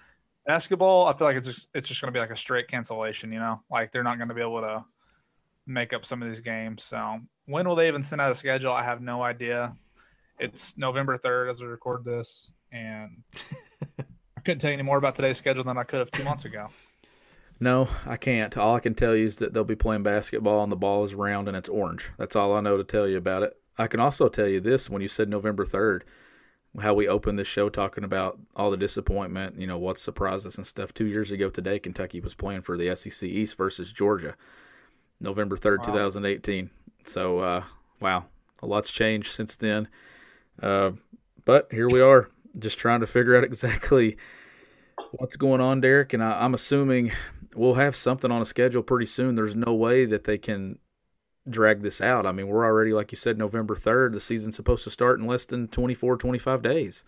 Basketball, 0.45 1.07
I 1.07 1.13
feel 1.13 1.27
like 1.27 1.35
it's 1.35 1.47
just, 1.47 1.67
it's 1.73 1.87
just 1.87 2.01
going 2.01 2.13
to 2.13 2.17
be 2.17 2.21
like 2.21 2.31
a 2.31 2.35
straight 2.35 2.67
cancellation. 2.67 3.31
You 3.31 3.39
know, 3.39 3.61
like 3.69 3.91
they're 3.91 4.03
not 4.03 4.17
going 4.17 4.29
to 4.29 4.35
be 4.35 4.41
able 4.41 4.61
to 4.61 4.85
make 5.67 5.93
up 5.93 6.05
some 6.05 6.21
of 6.23 6.29
these 6.29 6.39
games. 6.39 6.83
So 6.83 7.19
when 7.45 7.67
will 7.67 7.75
they 7.75 7.87
even 7.87 8.01
send 8.01 8.21
out 8.21 8.31
a 8.31 8.35
schedule? 8.35 8.71
I 8.71 8.83
have 8.83 9.01
no 9.01 9.21
idea. 9.21 9.75
It's 10.39 10.77
November 10.77 11.17
third 11.17 11.49
as 11.49 11.61
we 11.61 11.67
record 11.67 12.05
this, 12.05 12.53
and 12.71 13.23
I 13.99 14.41
couldn't 14.43 14.59
tell 14.59 14.69
you 14.69 14.75
any 14.75 14.83
more 14.83 14.97
about 14.97 15.15
today's 15.15 15.37
schedule 15.37 15.63
than 15.63 15.77
I 15.77 15.83
could 15.83 15.99
have 15.99 16.11
two 16.11 16.23
months 16.23 16.45
ago. 16.45 16.69
No, 17.59 17.87
I 18.05 18.17
can't. 18.17 18.55
All 18.55 18.75
I 18.75 18.79
can 18.79 18.93
tell 18.93 19.15
you 19.15 19.25
is 19.25 19.37
that 19.37 19.53
they'll 19.53 19.63
be 19.63 19.75
playing 19.75 20.03
basketball 20.03 20.61
and 20.61 20.71
the 20.71 20.75
ball 20.75 21.03
is 21.03 21.15
round 21.15 21.47
and 21.47 21.57
it's 21.57 21.69
orange. 21.69 22.11
That's 22.17 22.35
all 22.35 22.53
I 22.53 22.61
know 22.61 22.77
to 22.77 22.83
tell 22.83 23.07
you 23.07 23.17
about 23.17 23.43
it. 23.43 23.57
I 23.79 23.87
can 23.87 23.99
also 23.99 24.27
tell 24.29 24.47
you 24.47 24.59
this 24.59 24.89
when 24.89 25.01
you 25.01 25.07
said 25.07 25.27
November 25.27 25.65
3rd, 25.65 26.01
how 26.79 26.93
we 26.93 27.07
opened 27.07 27.39
this 27.39 27.47
show 27.47 27.69
talking 27.69 28.03
about 28.03 28.39
all 28.55 28.69
the 28.69 28.77
disappointment, 28.77 29.59
you 29.59 29.65
know, 29.65 29.79
what 29.79 29.97
surprised 29.97 30.45
us 30.45 30.57
and 30.57 30.67
stuff. 30.67 30.93
Two 30.93 31.07
years 31.07 31.31
ago 31.31 31.49
today, 31.49 31.79
Kentucky 31.79 32.19
was 32.19 32.35
playing 32.35 32.61
for 32.61 32.77
the 32.77 32.95
SEC 32.95 33.27
East 33.27 33.57
versus 33.57 33.91
Georgia, 33.91 34.35
November 35.19 35.57
3rd, 35.57 35.79
wow. 35.79 35.85
2018. 35.85 36.69
So, 37.05 37.39
uh, 37.39 37.63
wow, 37.99 38.25
a 38.61 38.65
lot's 38.65 38.91
changed 38.91 39.31
since 39.31 39.55
then. 39.55 39.87
Uh, 40.61 40.91
but 41.45 41.67
here 41.71 41.89
we 41.89 42.01
are, 42.01 42.29
just 42.59 42.77
trying 42.77 43.01
to 43.01 43.07
figure 43.07 43.35
out 43.37 43.43
exactly 43.45 44.17
what's 45.11 45.35
going 45.35 45.61
on, 45.61 45.81
Derek. 45.81 46.13
And 46.13 46.23
I, 46.23 46.43
I'm 46.43 46.53
assuming 46.53 47.11
we'll 47.55 47.75
have 47.75 47.95
something 47.95 48.31
on 48.31 48.41
a 48.41 48.45
schedule 48.45 48.83
pretty 48.83 49.05
soon. 49.05 49.35
There's 49.35 49.55
no 49.55 49.73
way 49.73 50.05
that 50.05 50.23
they 50.23 50.37
can 50.37 50.77
drag 51.49 51.81
this 51.81 52.01
out. 52.01 52.25
I 52.25 52.31
mean, 52.31 52.47
we're 52.47 52.65
already, 52.65 52.93
like 52.93 53.11
you 53.11 53.17
said, 53.17 53.37
November 53.37 53.75
3rd. 53.75 54.13
The 54.13 54.19
season's 54.19 54.55
supposed 54.55 54.83
to 54.83 54.91
start 54.91 55.19
in 55.19 55.27
less 55.27 55.45
than 55.45 55.67
24, 55.69 56.17
25 56.17 56.61
days. 56.61 57.03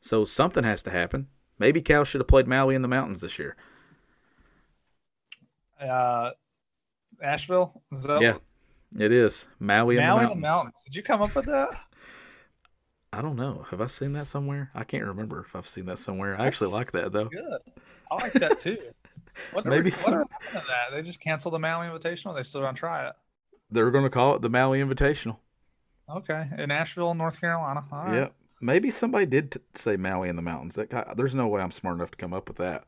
So 0.00 0.24
something 0.24 0.64
has 0.64 0.82
to 0.84 0.90
happen. 0.90 1.28
Maybe 1.58 1.80
Cal 1.80 2.04
should 2.04 2.20
have 2.20 2.28
played 2.28 2.48
Maui 2.48 2.74
in 2.74 2.82
the 2.82 2.88
mountains 2.88 3.20
this 3.20 3.38
year. 3.38 3.56
Uh, 5.80 6.30
Asheville? 7.22 7.82
That... 8.06 8.20
Yeah, 8.20 8.36
it 8.98 9.12
is. 9.12 9.48
Maui, 9.60 9.96
Maui 9.96 9.96
in 9.96 10.30
the 10.30 10.36
mountains. 10.36 10.42
mountains. 10.42 10.84
Did 10.84 10.94
you 10.94 11.02
come 11.02 11.22
up 11.22 11.34
with 11.34 11.46
that? 11.46 11.70
I 13.12 13.20
don't 13.20 13.36
know. 13.36 13.66
Have 13.70 13.80
I 13.80 13.86
seen 13.86 14.14
that 14.14 14.26
somewhere? 14.26 14.70
I 14.74 14.84
can't 14.84 15.04
remember 15.04 15.40
if 15.40 15.54
I've 15.54 15.66
seen 15.66 15.86
that 15.86 15.98
somewhere. 15.98 16.40
I 16.40 16.46
actually 16.46 16.70
like 16.70 16.92
that 16.92 17.12
though. 17.12 17.26
Good. 17.26 17.60
I 18.10 18.14
like 18.14 18.32
that 18.34 18.58
too. 18.58 18.78
What 19.52 19.64
Maybe 19.64 19.88
some... 19.88 20.12
happened 20.12 20.38
to 20.50 20.52
that? 20.52 20.90
They 20.92 21.00
just 21.00 21.18
canceled 21.18 21.54
the 21.54 21.58
Maui 21.58 21.86
Invitational. 21.86 22.34
They 22.36 22.42
still 22.42 22.60
don't 22.60 22.74
try 22.74 23.06
it 23.06 23.14
they're 23.72 23.90
going 23.90 24.04
to 24.04 24.10
call 24.10 24.36
it 24.36 24.42
the 24.42 24.50
Maui 24.50 24.80
Invitational. 24.80 25.38
Okay, 26.08 26.46
in 26.58 26.70
Asheville, 26.70 27.14
North 27.14 27.40
Carolina. 27.40 27.84
All 27.90 28.04
right. 28.04 28.14
Yeah, 28.14 28.28
maybe 28.60 28.90
somebody 28.90 29.24
did 29.24 29.52
t- 29.52 29.60
say 29.74 29.96
Maui 29.96 30.28
in 30.28 30.36
the 30.36 30.42
mountains. 30.42 30.74
That 30.74 30.90
guy, 30.90 31.12
there's 31.16 31.34
no 31.34 31.48
way 31.48 31.62
I'm 31.62 31.70
smart 31.70 31.96
enough 31.96 32.10
to 32.10 32.18
come 32.18 32.34
up 32.34 32.48
with 32.48 32.58
that. 32.58 32.84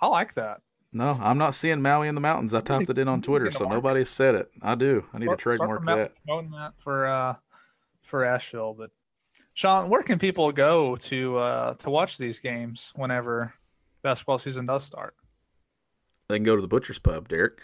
I 0.00 0.08
like 0.08 0.34
that. 0.34 0.62
No, 0.92 1.18
I'm 1.22 1.38
not 1.38 1.54
seeing 1.54 1.80
Maui 1.80 2.08
in 2.08 2.16
the 2.16 2.20
mountains. 2.20 2.52
I 2.52 2.60
typed 2.60 2.90
it 2.90 2.98
in 2.98 3.06
on 3.06 3.22
Twitter, 3.22 3.50
so 3.52 3.64
nobody 3.64 4.04
said 4.04 4.34
it. 4.34 4.50
I 4.60 4.74
do. 4.74 5.04
I 5.12 5.18
need 5.18 5.26
start, 5.26 5.38
to 5.38 5.42
trademark 5.42 5.84
that. 5.84 6.12
That 6.26 6.72
for 6.78 7.06
uh, 7.06 7.36
for 8.02 8.24
Asheville, 8.24 8.74
but 8.74 8.90
Sean, 9.54 9.88
where 9.88 10.02
can 10.02 10.18
people 10.18 10.50
go 10.52 10.96
to 10.96 11.36
uh, 11.36 11.74
to 11.74 11.90
watch 11.90 12.18
these 12.18 12.40
games 12.40 12.92
whenever 12.96 13.54
basketball 14.02 14.38
season 14.38 14.66
does 14.66 14.84
start? 14.84 15.14
They 16.28 16.36
can 16.36 16.44
go 16.44 16.56
to 16.56 16.62
the 16.62 16.68
Butcher's 16.68 16.98
Pub, 16.98 17.28
Derek, 17.28 17.60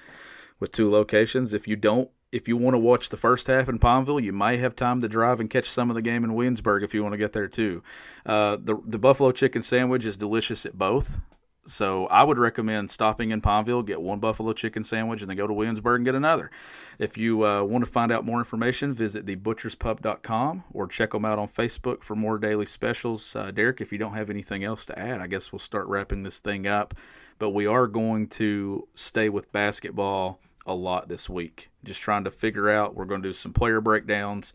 with 0.61 0.72
two 0.72 0.91
locations. 0.91 1.55
If 1.55 1.66
you 1.66 1.74
don't, 1.74 2.11
if 2.33 2.49
you 2.49 2.57
want 2.57 2.74
to 2.74 2.79
watch 2.79 3.09
the 3.09 3.16
first 3.16 3.47
half 3.47 3.68
in 3.68 3.79
Pineville, 3.79 4.20
you 4.20 4.33
may 4.33 4.57
have 4.59 4.77
time 4.77 5.01
to 5.01 5.09
drive 5.09 5.41
and 5.41 5.49
catch 5.49 5.70
some 5.70 5.91
of 5.91 5.95
the 5.95 6.03
game 6.03 6.22
in 6.22 6.35
Williamsburg 6.35 6.83
if 6.83 6.93
you 6.93 7.03
want 7.03 7.14
to 7.14 7.18
get 7.18 7.33
there 7.33 7.49
too. 7.49 7.83
Uh, 8.24 8.57
the 8.61 8.77
the 8.85 8.99
buffalo 8.99 9.33
chicken 9.33 9.62
sandwich 9.62 10.05
is 10.05 10.16
delicious 10.16 10.66
at 10.66 10.77
both. 10.79 11.18
So 11.66 12.06
I 12.06 12.22
would 12.22 12.38
recommend 12.38 12.90
stopping 12.90 13.30
in 13.30 13.40
Pineville, 13.40 13.82
get 13.82 14.00
one 14.00 14.20
buffalo 14.20 14.52
chicken 14.52 14.84
sandwich, 14.84 15.20
and 15.20 15.28
then 15.28 15.36
go 15.36 15.46
to 15.46 15.52
Williamsburg 15.52 15.98
and 15.98 16.04
get 16.04 16.14
another. 16.14 16.50
If 16.98 17.18
you 17.18 17.44
uh, 17.44 17.62
want 17.64 17.84
to 17.84 17.90
find 17.90 18.12
out 18.12 18.24
more 18.24 18.38
information, 18.38 18.94
visit 18.94 19.26
thebutcherspub.com 19.26 20.64
or 20.72 20.86
check 20.86 21.10
them 21.10 21.24
out 21.24 21.38
on 21.38 21.48
Facebook 21.48 22.02
for 22.02 22.14
more 22.14 22.38
daily 22.38 22.66
specials. 22.66 23.34
Uh, 23.34 23.50
Derek, 23.50 23.80
if 23.80 23.92
you 23.92 23.98
don't 23.98 24.14
have 24.14 24.30
anything 24.30 24.64
else 24.64 24.86
to 24.86 24.98
add, 24.98 25.20
I 25.20 25.26
guess 25.26 25.52
we'll 25.52 25.58
start 25.58 25.86
wrapping 25.88 26.22
this 26.22 26.38
thing 26.38 26.66
up. 26.66 26.94
But 27.38 27.50
we 27.50 27.66
are 27.66 27.86
going 27.86 28.28
to 28.28 28.88
stay 28.94 29.28
with 29.28 29.52
basketball 29.52 30.40
a 30.66 30.74
lot 30.74 31.08
this 31.08 31.28
week. 31.28 31.70
Just 31.84 32.00
trying 32.00 32.24
to 32.24 32.30
figure 32.30 32.70
out, 32.70 32.94
we're 32.94 33.04
going 33.04 33.22
to 33.22 33.28
do 33.28 33.34
some 33.34 33.52
player 33.52 33.80
breakdowns. 33.80 34.52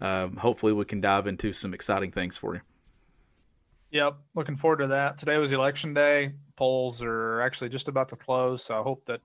Um, 0.00 0.36
hopefully, 0.36 0.72
we 0.72 0.84
can 0.84 1.00
dive 1.00 1.26
into 1.26 1.52
some 1.52 1.74
exciting 1.74 2.10
things 2.10 2.36
for 2.36 2.54
you. 2.54 2.60
Yep, 3.92 4.16
looking 4.34 4.56
forward 4.56 4.78
to 4.78 4.86
that. 4.88 5.18
Today 5.18 5.36
was 5.36 5.52
election 5.52 5.92
day. 5.92 6.32
Polls 6.62 7.02
are 7.02 7.40
actually 7.40 7.70
just 7.70 7.88
about 7.88 8.08
to 8.10 8.14
close, 8.14 8.62
so 8.62 8.78
I 8.78 8.82
hope 8.82 9.04
that 9.06 9.20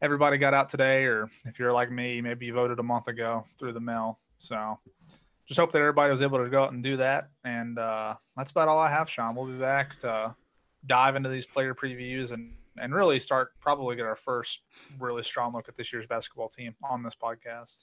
everybody 0.00 0.38
got 0.38 0.54
out 0.54 0.68
today, 0.68 1.02
or 1.02 1.28
if 1.44 1.58
you're 1.58 1.72
like 1.72 1.90
me, 1.90 2.20
maybe 2.20 2.46
you 2.46 2.54
voted 2.54 2.78
a 2.78 2.82
month 2.84 3.08
ago 3.08 3.42
through 3.58 3.72
the 3.72 3.80
mail. 3.80 4.20
So 4.38 4.78
just 5.48 5.58
hope 5.58 5.72
that 5.72 5.80
everybody 5.80 6.12
was 6.12 6.22
able 6.22 6.38
to 6.38 6.48
go 6.48 6.62
out 6.62 6.72
and 6.72 6.80
do 6.80 6.96
that. 6.98 7.30
And 7.42 7.76
uh, 7.76 8.14
that's 8.36 8.52
about 8.52 8.68
all 8.68 8.78
I 8.78 8.88
have, 8.88 9.10
Sean. 9.10 9.34
We'll 9.34 9.46
be 9.46 9.58
back 9.58 9.98
to 10.02 10.36
dive 10.86 11.16
into 11.16 11.28
these 11.28 11.44
player 11.44 11.74
previews 11.74 12.30
and 12.30 12.52
and 12.78 12.94
really 12.94 13.18
start 13.18 13.50
probably 13.58 13.96
get 13.96 14.06
our 14.06 14.14
first 14.14 14.60
really 15.00 15.24
strong 15.24 15.52
look 15.52 15.68
at 15.68 15.76
this 15.76 15.92
year's 15.92 16.06
basketball 16.06 16.50
team 16.50 16.76
on 16.88 17.02
this 17.02 17.16
podcast. 17.20 17.78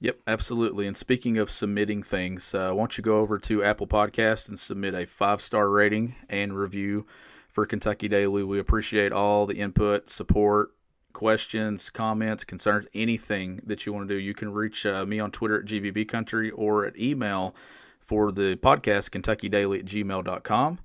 Yep, 0.00 0.20
absolutely. 0.26 0.86
And 0.86 0.96
speaking 0.96 1.36
of 1.36 1.50
submitting 1.50 2.02
things, 2.02 2.54
uh, 2.54 2.70
why 2.70 2.80
don't 2.80 2.96
you 2.96 3.04
go 3.04 3.18
over 3.18 3.38
to 3.40 3.62
Apple 3.62 3.86
Podcast 3.86 4.48
and 4.48 4.58
submit 4.58 4.94
a 4.94 5.04
five 5.04 5.42
star 5.42 5.68
rating 5.68 6.14
and 6.30 6.56
review 6.56 7.06
for 7.52 7.64
Kentucky 7.66 8.08
Daily? 8.08 8.42
We 8.42 8.58
appreciate 8.58 9.12
all 9.12 9.46
the 9.46 9.54
input, 9.54 10.10
support, 10.10 10.72
questions, 11.12 11.90
comments, 11.90 12.42
concerns, 12.42 12.86
anything 12.94 13.60
that 13.64 13.86
you 13.86 13.92
want 13.92 14.08
to 14.08 14.14
do. 14.14 14.20
You 14.20 14.34
can 14.34 14.52
reach 14.52 14.84
uh, 14.84 15.06
me 15.06 15.20
on 15.20 15.30
Twitter 15.30 15.60
at 15.60 15.66
GVB 15.66 16.08
Country 16.08 16.50
or 16.50 16.84
at 16.84 16.98
email 16.98 17.54
for 18.00 18.32
the 18.32 18.56
podcast, 18.56 19.10
KentuckyDaily 19.10 19.78
at 19.80 19.84
gmail.com. 19.84 20.78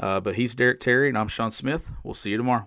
Uh, 0.00 0.20
but 0.20 0.34
he's 0.34 0.54
Derek 0.54 0.80
Terry, 0.80 1.08
and 1.08 1.16
I'm 1.16 1.28
Sean 1.28 1.52
Smith. 1.52 1.92
We'll 2.02 2.14
see 2.14 2.30
you 2.30 2.36
tomorrow. 2.36 2.66